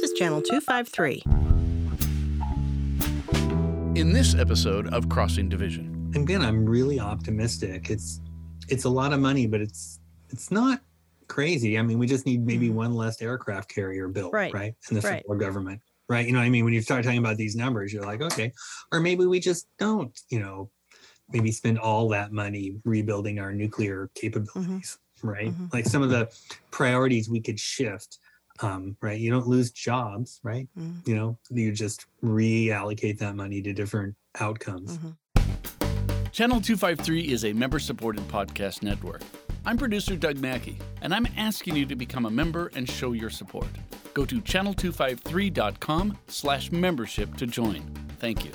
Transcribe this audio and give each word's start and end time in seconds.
This 0.00 0.12
is 0.12 0.16
Channel 0.16 0.40
253. 0.42 1.24
In 4.00 4.12
this 4.12 4.36
episode 4.36 4.86
of 4.94 5.08
Crossing 5.08 5.48
Division, 5.48 6.12
again, 6.14 6.40
I'm 6.44 6.64
really 6.64 7.00
optimistic. 7.00 7.90
It's 7.90 8.20
it's 8.68 8.84
a 8.84 8.88
lot 8.88 9.12
of 9.12 9.18
money, 9.18 9.48
but 9.48 9.60
it's 9.60 9.98
it's 10.30 10.52
not 10.52 10.82
crazy. 11.26 11.76
I 11.80 11.82
mean, 11.82 11.98
we 11.98 12.06
just 12.06 12.26
need 12.26 12.46
maybe 12.46 12.70
one 12.70 12.94
less 12.94 13.20
aircraft 13.20 13.74
carrier 13.74 14.06
built, 14.06 14.32
Right. 14.32 14.54
right? 14.54 14.72
In 14.88 14.94
the 14.94 15.00
Right. 15.00 15.20
federal 15.26 15.36
government, 15.36 15.80
right? 16.08 16.24
You 16.24 16.32
know, 16.32 16.38
what 16.38 16.44
I 16.44 16.50
mean, 16.50 16.64
when 16.64 16.74
you 16.74 16.80
start 16.80 17.02
talking 17.02 17.18
about 17.18 17.36
these 17.36 17.56
numbers, 17.56 17.92
you're 17.92 18.04
like, 18.06 18.20
okay, 18.22 18.52
or 18.92 19.00
maybe 19.00 19.26
we 19.26 19.40
just 19.40 19.66
don't, 19.80 20.16
you 20.30 20.38
know, 20.38 20.70
maybe 21.32 21.50
spend 21.50 21.76
all 21.80 22.08
that 22.10 22.30
money 22.30 22.76
rebuilding 22.84 23.40
our 23.40 23.52
nuclear 23.52 24.10
capabilities, 24.14 24.96
right? 25.24 25.48
Mhm. 25.52 25.72
Like 25.72 25.86
some 25.86 26.02
of 26.02 26.10
the 26.10 26.30
priorities 26.70 27.28
we 27.28 27.40
could 27.40 27.58
shift. 27.58 28.18
Um, 28.60 28.96
right, 29.00 29.18
you 29.18 29.30
don't 29.30 29.46
lose 29.46 29.70
jobs, 29.70 30.40
right? 30.42 30.68
Mhm. 30.78 31.06
You 31.06 31.14
know, 31.16 31.38
you 31.50 31.72
just 31.72 32.06
reallocate 32.24 33.18
that 33.18 33.36
money 33.36 33.62
to 33.62 33.72
different 33.72 34.14
outcomes. 34.40 34.98
Mhm. 34.98 35.16
Channel 36.32 36.60
253 36.60 37.28
is 37.32 37.44
a 37.44 37.52
member 37.52 37.78
supported 37.78 38.26
podcast 38.28 38.82
network. 38.82 39.22
I'm 39.66 39.76
producer 39.76 40.16
Doug 40.16 40.38
Mackey, 40.38 40.78
and 41.02 41.12
I'm 41.14 41.26
asking 41.36 41.76
you 41.76 41.84
to 41.86 41.96
become 41.96 42.26
a 42.26 42.30
member 42.30 42.70
and 42.74 42.88
show 42.88 43.12
your 43.12 43.30
support. 43.30 43.68
Go 44.14 44.24
to 44.24 44.40
channel253.com 44.40 46.16
slash 46.28 46.72
membership 46.72 47.36
to 47.36 47.46
join. 47.46 47.82
Thank 48.18 48.44
you. 48.44 48.52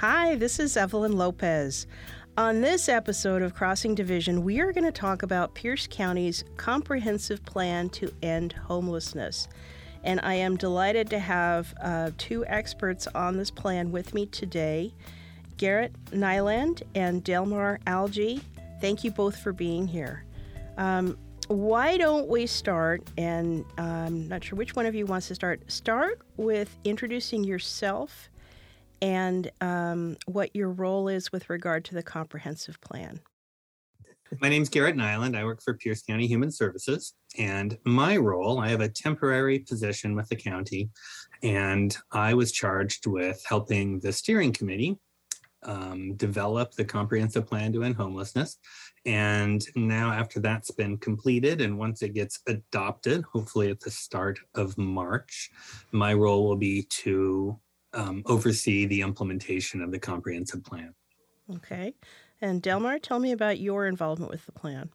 Hi, 0.00 0.36
this 0.36 0.60
is 0.60 0.76
Evelyn 0.76 1.16
Lopez. 1.16 1.88
On 2.36 2.60
this 2.60 2.88
episode 2.88 3.42
of 3.42 3.52
Crossing 3.52 3.96
Division, 3.96 4.44
we 4.44 4.60
are 4.60 4.72
going 4.72 4.84
to 4.84 4.92
talk 4.92 5.24
about 5.24 5.56
Pierce 5.56 5.88
County's 5.90 6.44
comprehensive 6.56 7.44
plan 7.44 7.88
to 7.88 8.14
end 8.22 8.52
homelessness. 8.52 9.48
And 10.04 10.20
I 10.22 10.34
am 10.34 10.56
delighted 10.56 11.10
to 11.10 11.18
have 11.18 11.74
uh, 11.82 12.12
two 12.16 12.46
experts 12.46 13.08
on 13.08 13.36
this 13.36 13.50
plan 13.50 13.90
with 13.90 14.14
me 14.14 14.26
today 14.26 14.94
Garrett 15.56 15.92
Nyland 16.12 16.84
and 16.94 17.24
Delmar 17.24 17.80
Algie. 17.84 18.40
Thank 18.80 19.02
you 19.02 19.10
both 19.10 19.36
for 19.36 19.52
being 19.52 19.88
here. 19.88 20.24
Um, 20.76 21.18
why 21.48 21.96
don't 21.96 22.28
we 22.28 22.46
start? 22.46 23.02
And 23.16 23.64
I'm 23.76 24.28
not 24.28 24.44
sure 24.44 24.56
which 24.56 24.76
one 24.76 24.86
of 24.86 24.94
you 24.94 25.06
wants 25.06 25.26
to 25.26 25.34
start. 25.34 25.68
Start 25.72 26.20
with 26.36 26.78
introducing 26.84 27.42
yourself 27.42 28.30
and 29.00 29.50
um, 29.60 30.16
what 30.26 30.54
your 30.54 30.70
role 30.70 31.08
is 31.08 31.32
with 31.32 31.48
regard 31.50 31.84
to 31.86 31.94
the 31.94 32.02
comprehensive 32.02 32.80
plan. 32.80 33.20
My 34.40 34.50
name's 34.50 34.68
Garrett 34.68 34.96
Nyland. 34.96 35.36
I 35.36 35.44
work 35.44 35.62
for 35.62 35.74
Pierce 35.74 36.02
County 36.02 36.26
Human 36.26 36.50
Services. 36.50 37.14
And 37.38 37.78
my 37.84 38.16
role, 38.16 38.58
I 38.58 38.68
have 38.68 38.82
a 38.82 38.88
temporary 38.88 39.60
position 39.60 40.14
with 40.14 40.28
the 40.28 40.36
county, 40.36 40.90
and 41.42 41.96
I 42.12 42.34
was 42.34 42.52
charged 42.52 43.06
with 43.06 43.42
helping 43.48 44.00
the 44.00 44.12
steering 44.12 44.52
committee 44.52 44.98
um, 45.62 46.14
develop 46.16 46.72
the 46.72 46.84
comprehensive 46.84 47.46
plan 47.46 47.72
to 47.72 47.84
end 47.84 47.96
homelessness. 47.96 48.58
And 49.06 49.64
now, 49.74 50.12
after 50.12 50.40
that's 50.40 50.70
been 50.70 50.98
completed, 50.98 51.60
and 51.60 51.78
once 51.78 52.02
it 52.02 52.14
gets 52.14 52.40
adopted, 52.46 53.24
hopefully 53.32 53.70
at 53.70 53.80
the 53.80 53.90
start 53.90 54.38
of 54.54 54.76
March, 54.76 55.50
my 55.92 56.12
role 56.12 56.46
will 56.46 56.56
be 56.56 56.82
to 56.82 57.58
um, 57.98 58.22
oversee 58.26 58.86
the 58.86 59.02
implementation 59.02 59.82
of 59.82 59.90
the 59.90 59.98
comprehensive 59.98 60.64
plan. 60.64 60.94
Okay. 61.56 61.94
And 62.40 62.62
Delmar, 62.62 62.98
tell 63.00 63.18
me 63.18 63.32
about 63.32 63.58
your 63.58 63.86
involvement 63.86 64.30
with 64.30 64.46
the 64.46 64.52
plan. 64.52 64.90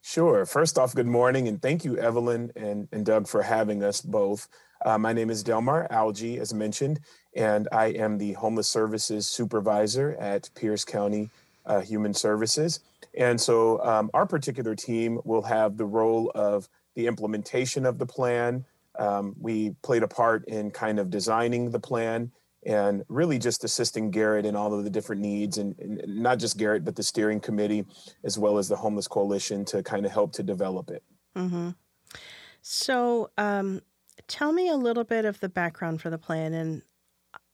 Sure. 0.00 0.46
First 0.46 0.78
off, 0.78 0.94
good 0.94 1.08
morning, 1.08 1.48
and 1.48 1.60
thank 1.60 1.84
you, 1.84 1.98
Evelyn 1.98 2.52
and, 2.54 2.88
and 2.92 3.04
Doug, 3.04 3.26
for 3.26 3.42
having 3.42 3.82
us 3.82 4.00
both. 4.00 4.48
Uh, 4.84 4.96
my 4.96 5.12
name 5.12 5.28
is 5.28 5.42
Delmar 5.42 5.88
Algie, 5.90 6.38
as 6.38 6.54
mentioned, 6.54 7.00
and 7.34 7.66
I 7.72 7.86
am 7.86 8.16
the 8.16 8.34
Homeless 8.34 8.68
Services 8.68 9.26
Supervisor 9.26 10.16
at 10.20 10.48
Pierce 10.54 10.84
County 10.84 11.28
uh, 11.66 11.80
Human 11.80 12.14
Services. 12.14 12.80
And 13.16 13.40
so 13.40 13.84
um, 13.84 14.08
our 14.14 14.24
particular 14.24 14.76
team 14.76 15.20
will 15.24 15.42
have 15.42 15.76
the 15.76 15.84
role 15.84 16.30
of 16.36 16.68
the 16.94 17.08
implementation 17.08 17.84
of 17.84 17.98
the 17.98 18.06
plan. 18.06 18.64
Um, 18.98 19.34
we 19.40 19.70
played 19.82 20.02
a 20.02 20.08
part 20.08 20.44
in 20.48 20.70
kind 20.70 20.98
of 20.98 21.10
designing 21.10 21.70
the 21.70 21.80
plan 21.80 22.32
and 22.66 23.04
really 23.08 23.38
just 23.38 23.64
assisting 23.64 24.10
Garrett 24.10 24.44
in 24.44 24.56
all 24.56 24.74
of 24.74 24.82
the 24.84 24.90
different 24.90 25.22
needs, 25.22 25.58
and, 25.58 25.78
and 25.78 26.02
not 26.06 26.38
just 26.38 26.58
Garrett, 26.58 26.84
but 26.84 26.96
the 26.96 27.02
steering 27.02 27.40
committee 27.40 27.86
as 28.24 28.38
well 28.38 28.58
as 28.58 28.68
the 28.68 28.76
Homeless 28.76 29.06
Coalition 29.06 29.64
to 29.66 29.82
kind 29.82 30.04
of 30.04 30.12
help 30.12 30.32
to 30.32 30.42
develop 30.42 30.90
it. 30.90 31.02
Mm-hmm. 31.36 31.70
So, 32.60 33.30
um, 33.38 33.80
tell 34.26 34.52
me 34.52 34.68
a 34.68 34.76
little 34.76 35.04
bit 35.04 35.24
of 35.24 35.38
the 35.40 35.48
background 35.48 36.02
for 36.02 36.10
the 36.10 36.18
plan. 36.18 36.52
And 36.52 36.82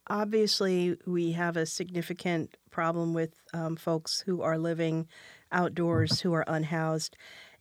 obviously, 0.08 0.96
we 1.06 1.32
have 1.32 1.56
a 1.56 1.66
significant 1.66 2.56
problem 2.70 3.12
with 3.12 3.34
um, 3.52 3.76
folks 3.76 4.20
who 4.20 4.42
are 4.42 4.58
living 4.58 5.06
outdoors 5.52 6.20
who 6.20 6.32
are 6.32 6.44
unhoused. 6.46 7.16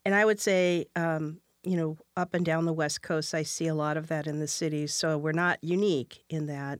And 0.05 0.15
I 0.15 0.25
would 0.25 0.39
say, 0.39 0.87
um, 0.95 1.39
you 1.63 1.77
know, 1.77 1.97
up 2.17 2.33
and 2.33 2.45
down 2.45 2.65
the 2.65 2.73
West 2.73 3.01
Coast, 3.01 3.33
I 3.33 3.43
see 3.43 3.67
a 3.67 3.75
lot 3.75 3.97
of 3.97 4.07
that 4.07 4.27
in 4.27 4.39
the 4.39 4.47
cities. 4.47 4.93
So 4.93 5.17
we're 5.17 5.31
not 5.31 5.63
unique 5.63 6.23
in 6.29 6.45
that. 6.47 6.79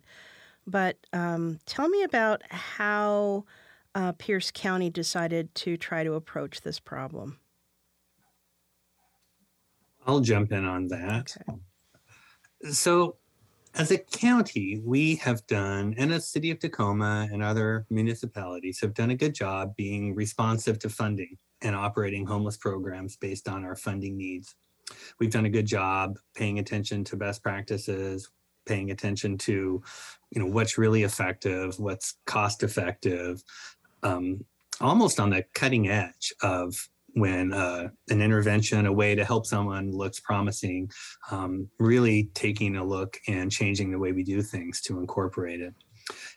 But 0.66 0.98
um, 1.12 1.60
tell 1.66 1.90
me 1.90 2.04
about 2.04 2.42
how 2.50 3.46
uh, 3.96 4.14
Pierce 4.14 4.52
County 4.52 4.90
decided 4.90 5.54
to 5.56 5.78
try 5.78 6.04
to 6.04 6.14
approach 6.14 6.62
this 6.62 6.80
problem. 6.80 7.40
I'll 10.06 10.20
jump 10.20 10.52
in 10.52 10.66
on 10.66 10.88
that. 10.90 11.36
Okay. 11.50 11.60
So, 12.72 13.18
as 13.76 13.92
a 13.92 13.98
county, 13.98 14.82
we 14.84 15.16
have 15.16 15.46
done, 15.48 15.96
and 15.98 16.12
the 16.12 16.22
city 16.22 16.52
of 16.52 16.60
Tacoma 16.60 17.28
and 17.32 17.42
other 17.42 17.86
municipalities 17.90 18.80
have 18.82 18.94
done 18.94 19.10
a 19.10 19.16
good 19.16 19.34
job 19.34 19.76
being 19.76 20.14
responsive 20.14 20.78
to 20.80 20.90
funding 20.90 21.38
and 21.62 21.76
operating 21.76 22.26
homeless 22.26 22.58
programs 22.58 23.18
based 23.18 23.48
on 23.48 23.64
our 23.64 23.76
funding 23.76 24.18
needs. 24.18 24.56
We've 25.20 25.32
done 25.32 25.46
a 25.46 25.50
good 25.50 25.66
job 25.66 26.18
paying 26.36 26.60
attention 26.60 27.04
to 27.06 27.16
best 27.16 27.44
practices, 27.44 28.30
paying 28.66 28.92
attention 28.92 29.38
to, 29.40 29.82
you 30.32 30.40
know, 30.42 30.46
what's 30.46 30.78
really 30.78 31.04
effective, 31.04 31.80
what's 31.80 32.16
cost 32.26 32.64
effective, 32.64 33.44
um, 34.04 34.44
almost 34.82 35.20
on 35.20 35.30
the 35.30 35.44
cutting 35.54 35.90
edge 35.90 36.34
of 36.42 36.76
when 37.16 37.54
uh, 37.54 37.90
an 38.10 38.22
intervention, 38.22 38.88
a 38.88 38.92
way 38.92 39.14
to 39.16 39.24
help 39.24 39.46
someone 39.46 39.92
looks 39.92 40.20
promising, 40.20 40.90
um, 41.30 41.70
really 41.80 42.30
taking 42.34 42.76
a 42.78 42.84
look 42.84 43.20
and 43.28 43.52
changing 43.52 43.92
the 43.92 44.00
way 44.00 44.12
we 44.12 44.24
do 44.24 44.42
things 44.42 44.82
to 44.82 45.00
incorporate 45.00 45.62
it. 45.62 45.74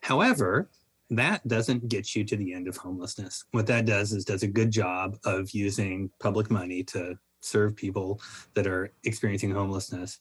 However, 0.02 0.70
that 1.10 1.46
doesn't 1.46 1.88
get 1.88 2.14
you 2.14 2.24
to 2.24 2.36
the 2.36 2.52
end 2.52 2.68
of 2.68 2.76
homelessness. 2.76 3.44
What 3.52 3.66
that 3.68 3.86
does 3.86 4.12
is 4.12 4.24
does 4.24 4.42
a 4.42 4.48
good 4.48 4.70
job 4.70 5.16
of 5.24 5.50
using 5.52 6.10
public 6.20 6.50
money 6.50 6.82
to 6.84 7.16
serve 7.46 7.76
people 7.76 8.20
that 8.54 8.66
are 8.66 8.92
experiencing 9.04 9.50
homelessness. 9.50 10.18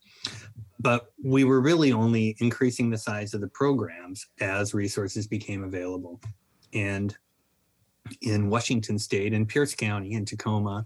But 0.79 1.11
we 1.23 1.43
were 1.43 1.61
really 1.61 1.91
only 1.91 2.35
increasing 2.39 2.89
the 2.89 2.97
size 2.97 3.33
of 3.33 3.41
the 3.41 3.47
programs 3.47 4.27
as 4.39 4.73
resources 4.73 5.27
became 5.27 5.63
available. 5.63 6.21
And 6.73 7.15
in 8.21 8.49
Washington 8.49 8.99
State 8.99 9.33
and 9.33 9.47
Pierce 9.47 9.73
County 9.73 10.13
and 10.13 10.27
Tacoma, 10.27 10.85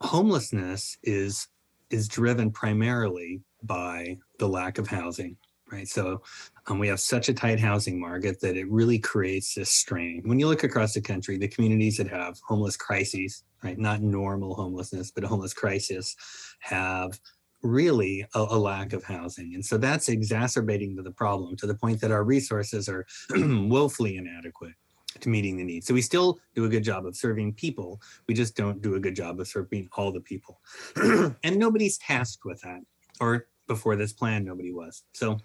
homelessness 0.00 0.96
is 1.02 1.48
is 1.90 2.08
driven 2.08 2.50
primarily 2.50 3.40
by 3.62 4.18
the 4.38 4.48
lack 4.48 4.78
of 4.78 4.88
housing, 4.88 5.36
right? 5.70 5.86
So 5.86 6.22
um, 6.66 6.78
we 6.78 6.88
have 6.88 6.98
such 6.98 7.28
a 7.28 7.34
tight 7.34 7.60
housing 7.60 8.00
market 8.00 8.40
that 8.40 8.56
it 8.56 8.70
really 8.70 8.98
creates 8.98 9.54
this 9.54 9.70
strain. 9.70 10.22
When 10.24 10.38
you 10.38 10.48
look 10.48 10.64
across 10.64 10.94
the 10.94 11.00
country, 11.00 11.38
the 11.38 11.48
communities 11.48 11.96
that 11.98 12.08
have 12.08 12.38
homeless 12.46 12.76
crises, 12.76 13.44
right, 13.64 13.78
not 13.78 14.02
normal 14.02 14.54
homelessness, 14.54 15.10
but 15.10 15.24
homeless 15.24 15.54
crisis, 15.54 16.14
have 16.60 17.18
really 17.62 18.26
a, 18.34 18.40
a 18.50 18.58
lack 18.58 18.92
of 18.92 19.02
housing. 19.02 19.54
And 19.54 19.64
so 19.64 19.78
that's 19.78 20.08
exacerbating 20.08 20.94
the 20.94 21.10
problem 21.10 21.56
to 21.56 21.66
the 21.66 21.74
point 21.74 22.00
that 22.02 22.12
our 22.12 22.22
resources 22.22 22.88
are 22.88 23.06
woefully 23.30 24.18
inadequate 24.18 24.74
to 25.20 25.28
meeting 25.28 25.56
the 25.56 25.64
needs. 25.64 25.86
So 25.86 25.94
we 25.94 26.02
still 26.02 26.38
do 26.54 26.66
a 26.66 26.68
good 26.68 26.84
job 26.84 27.06
of 27.06 27.16
serving 27.16 27.54
people. 27.54 28.00
We 28.28 28.34
just 28.34 28.56
don't 28.56 28.82
do 28.82 28.96
a 28.96 29.00
good 29.00 29.16
job 29.16 29.40
of 29.40 29.48
serving 29.48 29.88
all 29.96 30.12
the 30.12 30.20
people. 30.20 30.60
and 30.96 31.56
nobody's 31.56 31.98
tasked 31.98 32.44
with 32.44 32.60
that. 32.62 32.80
Or 33.20 33.46
before 33.66 33.96
this 33.96 34.12
plan, 34.12 34.44
nobody 34.44 34.72
was. 34.72 35.04
So 35.12 35.38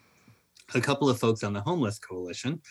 a 0.75 0.81
couple 0.81 1.09
of 1.09 1.19
folks 1.19 1.43
on 1.43 1.53
the 1.53 1.61
Homeless 1.61 1.99
Coalition, 1.99 2.61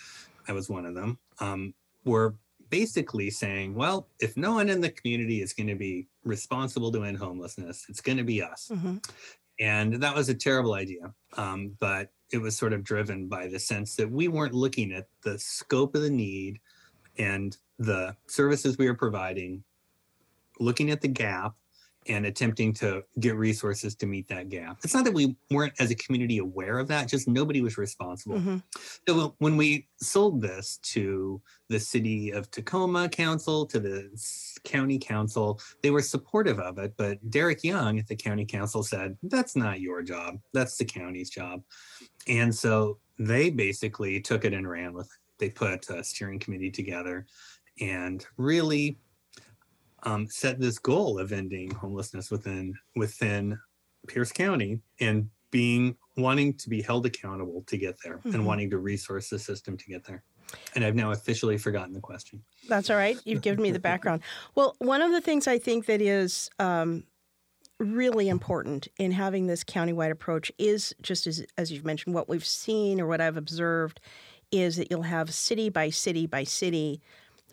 I 0.47 0.53
was 0.53 0.69
one 0.69 0.85
of 0.85 0.95
them, 0.95 1.19
um, 1.41 1.73
were 2.05 2.35
basically 2.70 3.31
saying, 3.31 3.75
well, 3.75 4.09
if 4.20 4.37
no 4.37 4.55
one 4.55 4.69
in 4.69 4.81
the 4.81 4.91
community 4.91 5.43
is 5.43 5.53
going 5.53 5.69
to 5.69 5.75
be 5.75 6.06
responsible 6.25 6.93
to 6.93 7.05
end 7.05 7.19
homelessness, 7.19 7.87
it's 7.88 8.00
going 8.00 8.19
to 8.19 8.25
be 8.25 8.43
us. 8.43 8.70
Mm-hmm. 8.73 8.97
And 9.61 9.94
that 9.94 10.15
was 10.15 10.29
a 10.29 10.35
terrible 10.35 10.75
idea. 10.75 11.12
Um, 11.37 11.73
but 11.81 12.11
it 12.32 12.38
was 12.38 12.56
sort 12.56 12.73
of 12.73 12.85
driven 12.85 13.26
by 13.26 13.49
the 13.49 13.59
sense 13.59 13.97
that 13.97 14.11
we 14.11 14.29
weren't 14.29 14.55
looking 14.55 14.93
at 14.93 15.09
the 15.25 15.38
scope 15.38 15.94
of 15.94 16.03
the 16.03 16.11
need 16.11 16.61
and 17.19 17.56
the 17.79 18.15
services 18.26 18.79
we 18.79 18.87
are 18.87 18.94
providing, 18.94 19.64
looking 20.61 20.91
at 20.91 21.00
the 21.00 21.09
gap 21.09 21.55
and 22.09 22.27
attempting 22.27 22.73
to 22.75 23.03
get 23.21 23.37
resources 23.37 23.95
to 23.97 24.07
meet 24.07 24.29
that 24.29 24.49
gap. 24.49 24.79
It's 24.83 24.95
not 24.95 25.05
that 25.05 25.15
we 25.15 25.37
weren't 25.51 25.75
as 25.79 25.91
a 25.91 25.95
community 25.95 26.39
aware 26.39 26.79
of 26.79 26.89
that, 26.89 27.09
just 27.09 27.29
nobody 27.29 27.61
was 27.61 27.79
responsible. 27.79 28.37
Mm-hmm. 28.37 28.57
So 29.09 29.35
when 29.39 29.57
we 29.57 29.89
sold 30.01 30.41
this 30.41 30.79
to 30.85 31.41
the 31.69 31.79
city 31.79 32.31
of 32.31 32.51
Tacoma 32.51 33.09
Council, 33.09 33.67
to 33.67 33.79
the 33.79 34.09
county 34.65 34.99
council, 34.99 35.61
they 35.83 35.91
were 35.91 36.03
supportive 36.03 36.59
of 36.59 36.79
it. 36.79 36.95
But 36.97 37.19
Derek 37.31 37.63
Young 37.63 37.99
at 37.99 38.07
the 38.07 38.17
county 38.17 38.45
council 38.45 38.83
said, 38.83 39.17
that's 39.23 39.57
not 39.57 39.81
your 39.81 40.03
job, 40.03 40.39
that's 40.53 40.77
the 40.77 40.85
county's 40.85 41.31
job. 41.31 41.63
And 42.27 42.55
so 42.55 42.99
they 43.19 43.51
basically 43.51 44.21
took 44.21 44.45
it 44.45 44.53
and 44.53 44.69
ran 44.69 44.93
with 44.93 45.07
it. 45.07 45.19
They 45.39 45.51
put 45.51 45.89
a 45.91 46.03
steering 46.03 46.39
committee 46.39 46.71
together 46.71 47.27
and 47.81 48.27
really 48.37 48.99
um, 50.05 50.27
set 50.29 50.61
this 50.61 50.79
goal 50.79 51.19
of 51.19 51.33
ending 51.33 51.71
homelessness 51.73 52.31
within 52.31 52.75
within 52.97 53.59
Pierce 54.06 54.33
County 54.33 54.81
and 55.00 55.29
being 55.50 55.97
wanting 56.17 56.55
to 56.55 56.69
be 56.69 56.83
held 56.83 57.06
accountable 57.06 57.62
to 57.67 57.77
get 57.77 57.97
there 58.05 58.19
Mhm. 58.19 58.35
and 58.35 58.47
wanting 58.47 58.71
to 58.71 58.79
resource 58.79 59.31
the 59.31 59.39
system 59.39 59.77
to 59.77 59.87
get 59.87 60.05
there. 60.05 60.23
And 60.75 60.85
I've 60.85 60.95
now 60.95 61.11
officially 61.12 61.59
forgotten 61.59 61.93
the 61.93 62.00
question. 62.00 62.43
That's 62.69 62.91
all 62.91 62.97
right. 62.97 63.19
You've 63.25 63.43
given 63.43 63.62
me 63.62 63.71
the 63.71 63.79
background. 63.79 64.23
Well, 64.55 64.77
one 64.79 65.03
of 65.03 65.12
the 65.12 65.21
things 65.21 65.47
I 65.47 65.59
think 65.59 65.87
that 65.87 66.00
is 66.00 66.49
um, 66.59 67.05
really 67.79 68.29
important 68.29 68.89
in 68.99 69.12
having 69.12 69.47
this 69.47 69.62
countywide 69.65 70.11
approach 70.11 70.50
is 70.59 70.95
just 71.03 71.27
as, 71.27 71.45
as 71.56 71.71
you've 71.71 71.85
mentioned, 71.85 72.15
what 72.15 72.29
we've 72.29 72.47
seen 72.47 73.00
or 73.00 73.06
what 73.06 73.21
I've 73.21 73.37
observed 73.37 74.00
is 74.50 74.77
that 74.77 74.91
you'll 74.91 75.03
have 75.03 75.33
city 75.35 75.69
by 75.69 75.91
city 75.91 76.27
by 76.27 76.45
city 76.45 77.00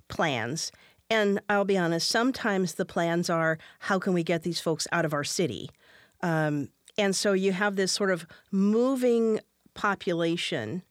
plans. 0.08 0.72
And 1.10 1.40
I'll 1.50 1.66
be 1.66 1.78
honest, 1.78 2.08
sometimes 2.08 2.76
the 2.76 2.86
plans 2.86 3.30
are 3.30 3.58
how 3.80 4.00
can 4.00 4.14
we 4.14 4.24
get 4.24 4.44
these 4.44 4.60
folks 4.60 4.88
out 4.92 5.06
of 5.06 5.14
our 5.14 5.24
city? 5.24 5.70
Um, 6.22 6.70
and 6.98 7.16
so 7.16 7.34
you 7.34 7.52
have 7.52 7.76
this 7.76 7.92
sort 7.92 8.12
of 8.12 8.26
moving 8.52 9.40
population 9.74 10.84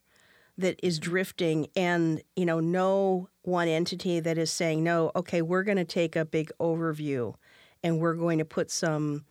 that 0.56 0.78
is 0.82 0.98
drifting 0.98 1.66
and 1.74 2.22
you 2.36 2.46
know 2.46 2.60
no 2.60 3.28
one 3.42 3.66
entity 3.66 4.20
that 4.20 4.38
is 4.38 4.52
saying 4.52 4.84
no 4.84 5.10
okay 5.16 5.42
we're 5.42 5.64
going 5.64 5.76
to 5.78 5.84
take 5.84 6.14
a 6.14 6.24
big 6.24 6.52
overview 6.60 7.34
and 7.82 7.98
we're 7.98 8.14
going 8.14 8.38
to 8.38 8.44
put 8.44 8.70
some 8.70 9.24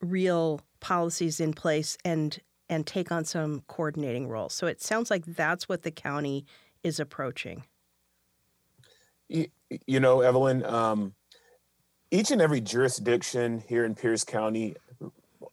real 0.00 0.60
policies 0.80 1.40
in 1.40 1.52
place 1.52 1.98
and 2.04 2.40
and 2.70 2.86
take 2.86 3.12
on 3.12 3.24
some 3.24 3.62
coordinating 3.66 4.26
roles 4.28 4.54
so 4.54 4.66
it 4.66 4.80
sounds 4.80 5.10
like 5.10 5.24
that's 5.26 5.68
what 5.68 5.82
the 5.82 5.90
county 5.90 6.46
is 6.82 6.98
approaching 6.98 7.64
You, 9.34 9.48
you 9.86 9.98
know, 9.98 10.20
Evelyn, 10.20 10.64
um, 10.64 11.14
each 12.10 12.30
and 12.30 12.40
every 12.40 12.60
jurisdiction 12.60 13.62
here 13.68 13.84
in 13.84 13.94
Pierce 13.96 14.22
County, 14.22 14.76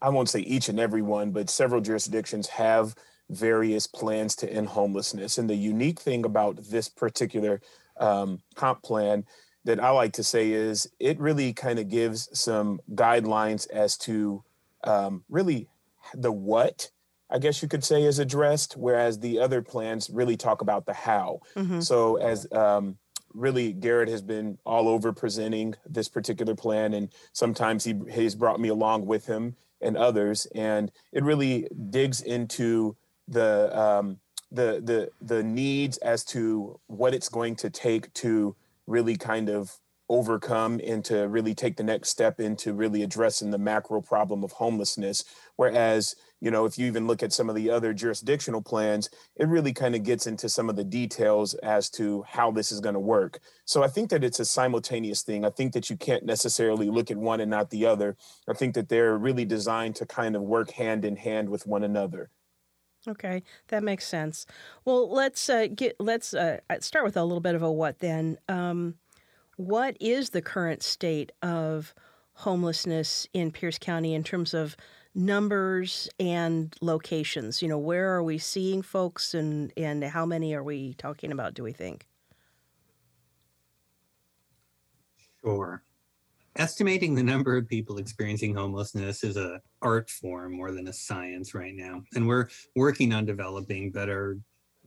I 0.01 0.09
won't 0.09 0.29
say 0.29 0.41
each 0.41 0.69
and 0.69 0.79
every 0.79 1.01
one, 1.01 1.31
but 1.31 1.49
several 1.49 1.81
jurisdictions 1.81 2.47
have 2.49 2.93
various 3.29 3.87
plans 3.87 4.35
to 4.35 4.51
end 4.51 4.67
homelessness. 4.67 5.37
And 5.39 5.49
the 5.49 5.55
unique 5.55 5.99
thing 5.99 6.25
about 6.25 6.57
this 6.69 6.87
particular 6.89 7.61
um, 7.97 8.41
comp 8.53 8.83
plan 8.83 9.25
that 9.65 9.79
I 9.79 9.89
like 9.89 10.13
to 10.13 10.23
say 10.23 10.51
is 10.51 10.87
it 10.99 11.19
really 11.19 11.51
kind 11.53 11.79
of 11.79 11.89
gives 11.89 12.29
some 12.39 12.79
guidelines 12.93 13.69
as 13.71 13.97
to 13.99 14.43
um, 14.83 15.23
really 15.29 15.67
the 16.13 16.31
what, 16.31 16.91
I 17.29 17.39
guess 17.39 17.61
you 17.63 17.67
could 17.67 17.83
say, 17.83 18.03
is 18.03 18.19
addressed, 18.19 18.77
whereas 18.77 19.19
the 19.19 19.39
other 19.39 19.61
plans 19.63 20.09
really 20.09 20.37
talk 20.37 20.61
about 20.61 20.85
the 20.85 20.93
how. 20.93 21.39
Mhm. 21.55 21.81
So 21.83 22.17
as 22.17 22.51
um, 22.51 22.97
really 23.33 23.73
Garrett 23.73 24.09
has 24.09 24.21
been 24.21 24.57
all 24.65 24.87
over 24.87 25.13
presenting 25.13 25.75
this 25.85 26.09
particular 26.09 26.55
plan, 26.55 26.93
and 26.93 27.09
sometimes 27.33 27.83
he 27.83 27.95
he's 28.11 28.35
brought 28.35 28.59
me 28.59 28.69
along 28.69 29.05
with 29.05 29.25
him 29.25 29.55
and 29.81 29.97
others, 29.97 30.47
and 30.53 30.91
it 31.11 31.23
really 31.23 31.67
digs 31.89 32.21
into 32.21 32.95
the 33.27 33.77
um, 33.77 34.19
the 34.51 34.81
the 34.83 35.09
the 35.21 35.43
needs 35.43 35.97
as 35.99 36.23
to 36.25 36.79
what 36.87 37.13
it's 37.13 37.29
going 37.29 37.55
to 37.57 37.69
take 37.69 38.13
to 38.15 38.55
really 38.87 39.15
kind 39.15 39.49
of 39.49 39.79
overcome 40.09 40.81
and 40.85 41.05
to 41.05 41.27
really 41.29 41.55
take 41.55 41.77
the 41.77 41.83
next 41.83 42.09
step 42.09 42.39
into 42.39 42.73
really 42.73 43.01
addressing 43.01 43.49
the 43.49 43.57
macro 43.57 44.01
problem 44.01 44.43
of 44.43 44.51
homelessness. 44.51 45.23
Whereas 45.55 46.15
you 46.41 46.51
know 46.51 46.65
if 46.65 46.77
you 46.77 46.87
even 46.87 47.07
look 47.07 47.23
at 47.23 47.31
some 47.31 47.49
of 47.49 47.55
the 47.55 47.69
other 47.69 47.93
jurisdictional 47.93 48.61
plans 48.61 49.09
it 49.37 49.47
really 49.47 49.71
kind 49.71 49.95
of 49.95 50.03
gets 50.03 50.27
into 50.27 50.49
some 50.49 50.69
of 50.69 50.75
the 50.75 50.83
details 50.83 51.53
as 51.55 51.89
to 51.89 52.23
how 52.27 52.51
this 52.51 52.71
is 52.71 52.81
going 52.81 52.93
to 52.93 52.99
work 52.99 53.39
so 53.65 53.83
i 53.83 53.87
think 53.87 54.09
that 54.09 54.23
it's 54.23 54.39
a 54.39 54.45
simultaneous 54.45 55.21
thing 55.21 55.45
i 55.45 55.49
think 55.49 55.71
that 55.71 55.89
you 55.89 55.95
can't 55.95 56.25
necessarily 56.25 56.89
look 56.89 57.09
at 57.09 57.17
one 57.17 57.39
and 57.39 57.51
not 57.51 57.69
the 57.69 57.85
other 57.85 58.17
i 58.49 58.53
think 58.53 58.73
that 58.73 58.89
they're 58.89 59.17
really 59.17 59.45
designed 59.45 59.95
to 59.95 60.05
kind 60.05 60.35
of 60.35 60.41
work 60.41 60.71
hand 60.71 61.05
in 61.05 61.15
hand 61.15 61.47
with 61.49 61.65
one 61.65 61.83
another 61.83 62.29
Okay, 63.07 63.41
that 63.69 63.81
makes 63.81 64.05
sense. 64.05 64.45
Well, 64.85 65.11
let's 65.11 65.49
uh, 65.49 65.65
get 65.73 65.95
let's 65.99 66.35
uh, 66.35 66.59
start 66.81 67.03
with 67.03 67.17
a 67.17 67.23
little 67.23 67.39
bit 67.39 67.55
of 67.55 67.63
a 67.63 67.71
what 67.71 67.97
then. 67.97 68.37
Um, 68.47 68.93
what 69.57 69.97
is 69.99 70.29
the 70.29 70.41
current 70.41 70.83
state 70.83 71.31
of 71.41 71.95
homelessness 72.33 73.27
in 73.33 73.51
Pierce 73.51 73.77
County 73.77 74.13
in 74.13 74.23
terms 74.23 74.53
of 74.53 74.75
numbers 75.15 76.09
and 76.19 76.75
locations? 76.81 77.61
You 77.61 77.67
know, 77.69 77.79
where 77.79 78.15
are 78.15 78.23
we 78.23 78.37
seeing 78.37 78.81
folks, 78.81 79.33
and 79.33 79.73
and 79.77 80.03
how 80.03 80.25
many 80.25 80.53
are 80.53 80.63
we 80.63 80.93
talking 80.95 81.31
about? 81.31 81.53
Do 81.53 81.63
we 81.63 81.73
think? 81.73 82.07
Sure. 85.43 85.83
Estimating 86.57 87.15
the 87.15 87.23
number 87.23 87.57
of 87.57 87.67
people 87.67 87.97
experiencing 87.97 88.55
homelessness 88.55 89.23
is 89.23 89.37
a 89.37 89.61
art 89.81 90.09
form 90.09 90.53
more 90.53 90.71
than 90.71 90.87
a 90.87 90.93
science 90.93 91.53
right 91.55 91.75
now. 91.75 92.03
And 92.15 92.27
we're 92.27 92.49
working 92.75 93.13
on 93.13 93.25
developing 93.25 93.91
better 93.91 94.39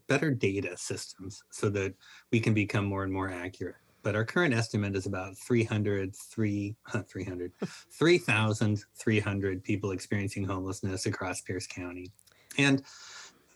better 0.08 0.32
data 0.32 0.76
systems 0.76 1.42
so 1.50 1.70
that 1.70 1.94
we 2.32 2.40
can 2.40 2.54
become 2.54 2.86
more 2.86 3.04
and 3.04 3.12
more 3.12 3.30
accurate. 3.30 3.76
But 4.04 4.14
our 4.14 4.24
current 4.24 4.54
estimate 4.54 4.94
is 4.94 5.06
about 5.06 5.36
300, 5.38 6.14
3, 6.14 6.76
300, 7.08 7.52
3,300 7.90 9.64
people 9.64 9.90
experiencing 9.90 10.44
homelessness 10.44 11.06
across 11.06 11.40
Pierce 11.40 11.66
County. 11.66 12.12
And 12.58 12.84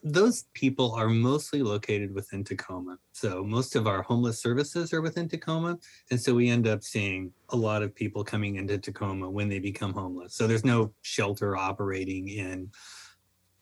those 0.03 0.45
people 0.55 0.93
are 0.93 1.09
mostly 1.09 1.63
located 1.63 2.15
within 2.15 2.45
Tacoma. 2.45 2.99
So 3.13 3.45
most 3.45 3.77
of 3.77 3.87
our 3.87 4.03
homeless 4.03 4.41
services 4.41 4.93
are 4.93 5.03
within 5.03 5.29
Tacoma. 5.29 5.79
And 6.11 6.21
so 6.21 6.35
we 6.35 6.49
end 6.49 6.67
up 6.67 6.83
seeing 6.83 7.33
a 7.51 7.57
lot 7.57 7.83
of 7.83 7.95
people 7.95 8.25
coming 8.25 8.57
into 8.57 8.79
Tacoma 8.79 9.29
when 9.29 9.49
they 9.49 9.59
become 9.59 9.93
homeless. 9.93 10.35
So 10.35 10.47
there's 10.47 10.65
no 10.65 10.93
shelter 11.03 11.57
operating 11.57 12.29
in, 12.29 12.71